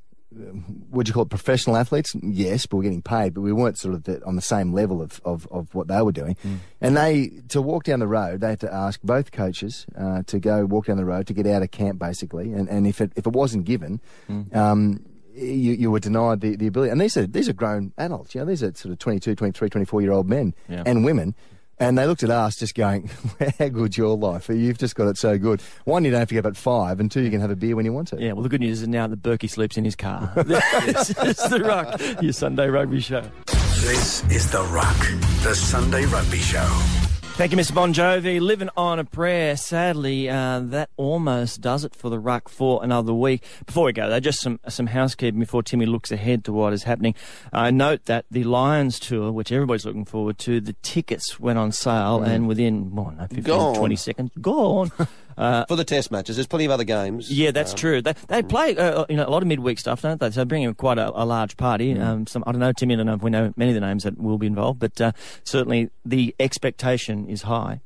Would 0.92 1.10
you 1.10 1.14
call 1.14 1.24
it 1.24 1.30
professional 1.30 1.76
athletes? 1.76 2.16
Yes, 2.24 2.66
but 2.66 2.78
we're 2.78 2.84
getting 2.84 3.02
paid, 3.02 3.34
but 3.34 3.42
we 3.42 3.52
weren't 3.52 3.78
sort 3.78 3.94
of 3.96 4.06
the, 4.06 4.24
on 4.24 4.38
the 4.38 4.42
same 4.42 4.72
level 4.72 5.02
of, 5.02 5.20
of, 5.26 5.46
of 5.52 5.76
what 5.76 5.90
they 5.90 6.02
were 6.02 6.14
doing. 6.14 6.38
And 6.80 6.96
they, 6.96 7.32
to 7.50 7.62
walk 7.62 7.84
down 7.84 8.00
the 8.00 8.08
road, 8.08 8.40
they 8.40 8.52
had 8.52 8.62
to 8.62 8.74
ask 8.74 9.02
both 9.02 9.34
coaches 9.34 9.86
uh, 9.98 10.24
to 10.28 10.40
go 10.40 10.64
walk 10.66 10.86
down 10.86 10.96
the 10.96 11.04
road 11.04 11.28
to 11.28 11.34
get 11.34 11.46
out 11.48 11.64
of 11.64 11.72
camp, 11.72 12.00
basically. 12.00 12.54
And, 12.54 12.70
and 12.70 12.88
if 12.88 13.02
it 13.02 13.12
if 13.18 13.28
it 13.28 13.34
wasn't 13.34 13.66
given, 13.66 14.00
um, 14.54 15.06
you, 15.36 15.74
you 15.74 15.92
were 15.92 16.00
denied 16.00 16.40
the, 16.40 16.56
the 16.56 16.68
ability. 16.68 16.92
And 16.92 17.02
these 17.02 17.18
are 17.18 17.28
these 17.28 17.50
are 17.50 17.54
grown 17.54 17.92
adults. 17.98 18.34
You 18.34 18.40
know, 18.40 18.46
these 18.48 18.64
are 18.64 18.74
sort 18.74 18.94
of 18.94 19.00
22, 19.00 19.36
23, 19.36 19.70
24 19.70 20.02
year 20.02 20.12
old 20.14 20.30
men 20.30 20.54
Yeah. 20.70 20.84
and 20.86 21.04
women. 21.04 21.36
And 21.82 21.98
they 21.98 22.06
looked 22.06 22.22
at 22.22 22.30
us 22.30 22.58
just 22.58 22.76
going, 22.76 23.10
how 23.60 23.70
good's 23.70 23.98
your 23.98 24.16
life? 24.16 24.50
You've 24.50 24.78
just 24.78 24.96
got 24.96 25.08
it 25.08 25.18
so 25.18 25.40
good. 25.40 25.64
One, 25.84 26.06
you 26.06 26.12
don't 26.12 26.20
have 26.20 26.30
to 26.30 26.36
get 26.36 26.46
up 26.46 26.52
at 26.52 26.56
five, 26.56 27.00
and 27.00 27.10
two, 27.10 27.22
you 27.22 27.32
can 27.32 27.42
have 27.42 27.50
a 27.50 27.56
beer 27.56 27.76
when 27.76 27.86
you 27.86 27.92
want 27.92 28.10
to. 28.10 28.22
Yeah, 28.22 28.34
well, 28.34 28.44
the 28.44 28.50
good 28.50 28.62
news 28.62 28.84
is 28.84 28.88
now 28.88 29.08
that 29.08 29.24
Berkey 29.24 29.50
sleeps 29.50 29.78
in 29.78 29.84
his 29.84 29.96
car. 29.96 30.32
this 30.36 31.10
is 31.10 31.38
the 31.50 31.60
Ruck, 31.66 32.00
your 32.22 32.34
Sunday 32.34 32.70
rugby 32.70 33.00
show. 33.00 33.24
This 33.48 34.24
is 34.26 34.52
The 34.52 34.62
Ruck, 34.66 34.96
the 35.42 35.56
Sunday 35.56 36.06
Rugby 36.06 36.38
Show. 36.38 37.01
Thank 37.36 37.54
you, 37.54 37.58
Mr. 37.58 37.74
Bon 37.74 37.92
Jovi. 37.92 38.40
Living 38.40 38.70
on 38.78 39.00
a 39.00 39.04
prayer. 39.04 39.58
Sadly, 39.58 40.30
uh, 40.30 40.60
that 40.60 40.92
almost 40.96 41.60
does 41.60 41.84
it 41.84 41.96
for 41.96 42.10
the 42.10 42.20
ruck 42.20 42.48
for 42.50 42.84
another 42.84 43.14
week. 43.14 43.44
Before 43.66 43.86
we 43.86 43.94
go, 43.94 44.08
though, 44.10 44.20
just 44.20 44.42
some 44.42 44.60
some 44.68 44.86
housekeeping 44.86 45.40
before 45.40 45.64
Timmy 45.64 45.88
looks 45.88 46.12
ahead 46.12 46.44
to 46.46 46.54
what 46.54 46.72
is 46.72 46.84
happening. 46.84 47.16
I 47.52 47.72
note 47.72 48.06
that 48.06 48.26
the 48.30 48.44
Lions 48.44 49.00
tour, 49.00 49.32
which 49.32 49.52
everybody's 49.52 49.86
looking 49.86 50.06
forward 50.06 50.38
to, 50.40 50.62
the 50.62 50.74
tickets 50.84 51.40
went 51.40 51.58
on 51.58 51.72
sale, 51.72 52.22
and 52.22 52.48
within 52.48 52.94
well, 52.94 53.12
no, 53.18 53.22
15, 53.24 53.44
Gone. 53.44 53.76
20 53.76 53.96
seconds, 53.96 54.32
gone. 54.40 54.92
uh, 55.42 55.66
For 55.66 55.76
the 55.76 55.84
test 55.84 56.12
matches, 56.12 56.36
there's 56.38 56.48
plenty 56.48 56.66
of 56.66 56.72
other 56.72 56.84
games. 56.84 57.32
yeah, 57.32 57.52
that's 57.52 57.74
true. 57.74 58.02
They, 58.02 58.14
they 58.28 58.44
play 58.44 58.78
uh, 58.78 59.06
you 59.10 59.18
know 59.18 59.26
a 59.28 59.32
lot 59.32 59.42
of 59.42 59.48
midweek 59.48 59.80
stuff, 59.80 60.02
don't 60.02 60.20
they? 60.20 60.32
So 60.32 60.46
bringing 60.46 60.74
quite 60.76 60.98
a, 60.98 61.10
a 61.10 61.26
large 61.26 61.58
party. 61.58 61.98
Um, 62.00 62.28
some 62.28 62.44
I 62.48 62.52
don't 62.52 62.60
know, 62.60 62.72
Timmy. 62.74 62.94
I 62.94 62.98
don't 62.98 63.08
know 63.08 63.14
if 63.16 63.22
we 63.24 63.30
know 63.32 63.54
many 63.58 63.72
of 63.72 63.76
the 63.76 63.82
names 63.82 64.04
that 64.04 64.18
will 64.20 64.38
be 64.38 64.48
involved, 64.48 64.80
but 64.80 65.00
uh, 65.02 65.12
certainly 65.44 65.90
the 66.06 66.36
expectation 66.40 67.28
is 67.28 67.42
high. 67.44 67.82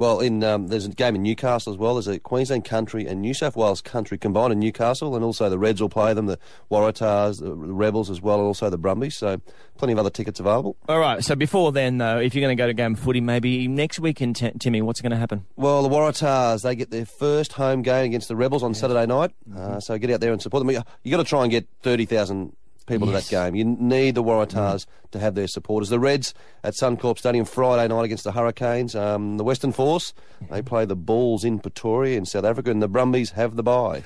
Well, 0.00 0.20
in 0.20 0.42
um, 0.42 0.68
there's 0.68 0.86
a 0.86 0.88
game 0.88 1.14
in 1.14 1.22
Newcastle 1.22 1.74
as 1.74 1.78
well. 1.78 1.96
There's 1.96 2.08
a 2.08 2.18
Queensland 2.18 2.64
Country 2.64 3.06
and 3.06 3.20
New 3.20 3.34
South 3.34 3.54
Wales 3.54 3.82
Country 3.82 4.16
combined 4.16 4.50
in 4.50 4.58
Newcastle, 4.58 5.14
and 5.14 5.22
also 5.22 5.50
the 5.50 5.58
Reds 5.58 5.82
will 5.82 5.90
play 5.90 6.14
them, 6.14 6.24
the 6.24 6.38
Waratahs, 6.70 7.40
the 7.40 7.54
Rebels 7.54 8.08
as 8.08 8.22
well, 8.22 8.38
and 8.38 8.46
also 8.46 8.70
the 8.70 8.78
Brumbies. 8.78 9.14
So 9.14 9.42
plenty 9.76 9.92
of 9.92 9.98
other 9.98 10.08
tickets 10.08 10.40
available. 10.40 10.74
All 10.88 10.98
right. 10.98 11.22
So 11.22 11.36
before 11.36 11.70
then, 11.70 11.98
though, 11.98 12.18
if 12.18 12.34
you're 12.34 12.40
going 12.40 12.56
to 12.56 12.58
go 12.58 12.66
to 12.66 12.72
game 12.72 12.94
of 12.94 12.98
footy, 12.98 13.20
maybe 13.20 13.68
next 13.68 14.00
weekend, 14.00 14.36
T- 14.36 14.52
Timmy, 14.58 14.80
what's 14.80 15.02
going 15.02 15.10
to 15.10 15.18
happen? 15.18 15.44
Well, 15.56 15.82
the 15.82 15.90
Waratahs 15.90 16.62
they 16.62 16.76
get 16.76 16.90
their 16.90 17.04
first 17.04 17.52
home 17.52 17.82
game 17.82 18.06
against 18.06 18.28
the 18.28 18.36
Rebels 18.36 18.62
on 18.62 18.72
Saturday 18.72 19.04
night. 19.04 19.32
Uh, 19.54 19.80
so 19.80 19.98
get 19.98 20.10
out 20.12 20.20
there 20.20 20.32
and 20.32 20.40
support 20.40 20.64
them. 20.64 20.82
You 21.04 21.10
got 21.10 21.18
to 21.18 21.24
try 21.24 21.42
and 21.42 21.50
get 21.50 21.68
thirty 21.82 22.06
thousand 22.06 22.56
people 22.90 23.08
Yes. 23.10 23.28
to 23.28 23.34
that 23.34 23.44
game. 23.46 23.54
You 23.54 23.64
need 23.64 24.14
the 24.14 24.22
Waratahs 24.22 24.84
to 25.12 25.18
have 25.18 25.34
their 25.34 25.46
supporters. 25.46 25.88
The 25.88 25.98
Reds 25.98 26.34
at 26.62 26.74
Suncorp 26.74 27.18
Stadium 27.18 27.44
Friday 27.44 27.88
night 27.88 28.04
against 28.04 28.24
the 28.24 28.32
Hurricanes. 28.32 28.94
Um, 28.94 29.36
the 29.38 29.44
Western 29.44 29.72
Force 29.72 30.12
they 30.50 30.60
play 30.62 30.84
the 30.84 30.96
Bulls 30.96 31.44
in 31.44 31.58
Pretoria 31.60 32.16
in 32.18 32.26
South 32.26 32.44
Africa, 32.44 32.70
and 32.70 32.82
the 32.82 32.88
Brumbies 32.88 33.30
have 33.32 33.56
the 33.56 33.62
bye. 33.62 34.04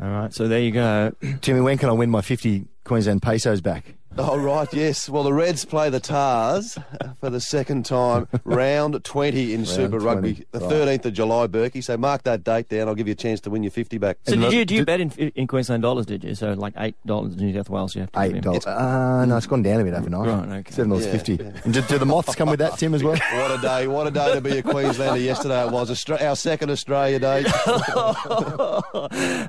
All 0.00 0.08
right. 0.08 0.32
So 0.34 0.48
there 0.48 0.60
you 0.60 0.72
go. 0.72 1.12
Timmy, 1.40 1.60
when 1.60 1.78
can 1.78 1.88
I 1.88 1.92
win 1.92 2.10
my 2.10 2.20
50 2.20 2.66
Queensland 2.84 3.22
pesos 3.22 3.60
back? 3.60 3.94
Oh, 4.16 4.38
right, 4.38 4.72
yes. 4.72 5.08
Well, 5.08 5.24
the 5.24 5.32
Reds 5.32 5.64
play 5.64 5.90
the 5.90 5.98
Tahs 6.00 6.78
for 7.20 7.30
the 7.30 7.40
second 7.40 7.84
time, 7.84 8.28
round 8.44 9.02
20 9.02 9.52
in 9.54 9.66
Super 9.66 9.98
20, 9.98 10.04
Rugby, 10.04 10.46
the 10.52 10.60
right. 10.60 10.70
13th 11.00 11.06
of 11.06 11.12
July, 11.14 11.46
Berkey. 11.48 11.82
So 11.82 11.96
mark 11.96 12.22
that 12.24 12.44
date 12.44 12.68
down. 12.68 12.86
I'll 12.88 12.94
give 12.94 13.08
you 13.08 13.12
a 13.12 13.16
chance 13.16 13.40
to 13.40 13.50
win 13.50 13.62
your 13.64 13.72
50 13.72 13.98
back. 13.98 14.18
So 14.24 14.34
And 14.34 14.42
did 14.42 14.52
you, 14.52 14.64
do 14.64 14.74
you 14.76 14.84
bet 14.84 15.00
in, 15.00 15.10
in 15.10 15.46
Queensland 15.48 15.82
dollars, 15.82 16.06
did 16.06 16.22
you? 16.22 16.34
So 16.36 16.52
like 16.52 16.74
$8 16.74 16.94
in 17.32 17.36
New 17.38 17.54
South 17.54 17.68
Wales 17.70 17.94
you 17.96 18.02
have 18.02 18.12
to 18.12 18.18
give 18.20 18.28
Eight 18.30 18.36
him. 18.36 18.42
dollars. 18.42 18.66
Uh, 18.66 19.24
no, 19.24 19.36
it's 19.36 19.46
gone 19.46 19.62
down 19.62 19.80
a 19.80 19.84
bit 19.84 19.94
overnight. 19.94 20.26
Right, 20.48 20.58
okay. 20.60 20.70
Seven 20.72 20.90
dollars 20.90 21.06
Yeah, 21.06 21.12
fifty. 21.12 21.38
And 21.64 21.74
do, 21.74 21.82
do 21.82 21.98
the 21.98 22.06
moths 22.06 22.34
come 22.36 22.50
with 22.50 22.60
that, 22.60 22.78
Tim, 22.78 22.94
as 22.94 23.02
well? 23.02 23.16
What 23.16 23.50
a 23.58 23.58
day, 23.60 23.86
what 23.88 24.06
a 24.06 24.10
day 24.12 24.32
to 24.34 24.40
be 24.40 24.58
a 24.58 24.62
Queenslander 24.62 25.18
yesterday 25.20 25.66
it 25.66 25.72
was. 25.72 25.90
Austra- 25.90 26.22
our 26.22 26.36
second 26.36 26.70
Australia 26.70 27.18
day. 27.18 27.44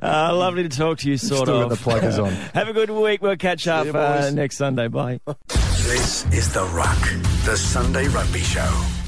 Uh, 0.02 0.32
lovely 0.36 0.64
to 0.64 0.70
talk 0.70 0.98
to 1.00 1.10
you, 1.10 1.18
sort 1.18 1.48
Still 1.48 1.62
of. 1.62 1.70
got 1.70 1.78
the 1.78 1.84
pluggers 1.84 2.20
on. 2.24 2.32
Have 2.54 2.68
a 2.68 2.74
good 2.74 2.90
week. 2.90 3.22
We'll 3.22 3.36
catch 3.38 3.68
up 3.68 3.86
you, 3.86 3.94
uh, 3.94 4.32
next 4.34 4.55
Sunday. 4.56 4.88
Bye. 4.88 5.20
This 5.84 6.26
is 6.32 6.52
The 6.54 6.64
Ruck, 6.66 7.02
the 7.46 7.58
Sunday 7.58 8.08
Rugby 8.08 8.40
Show. 8.40 9.05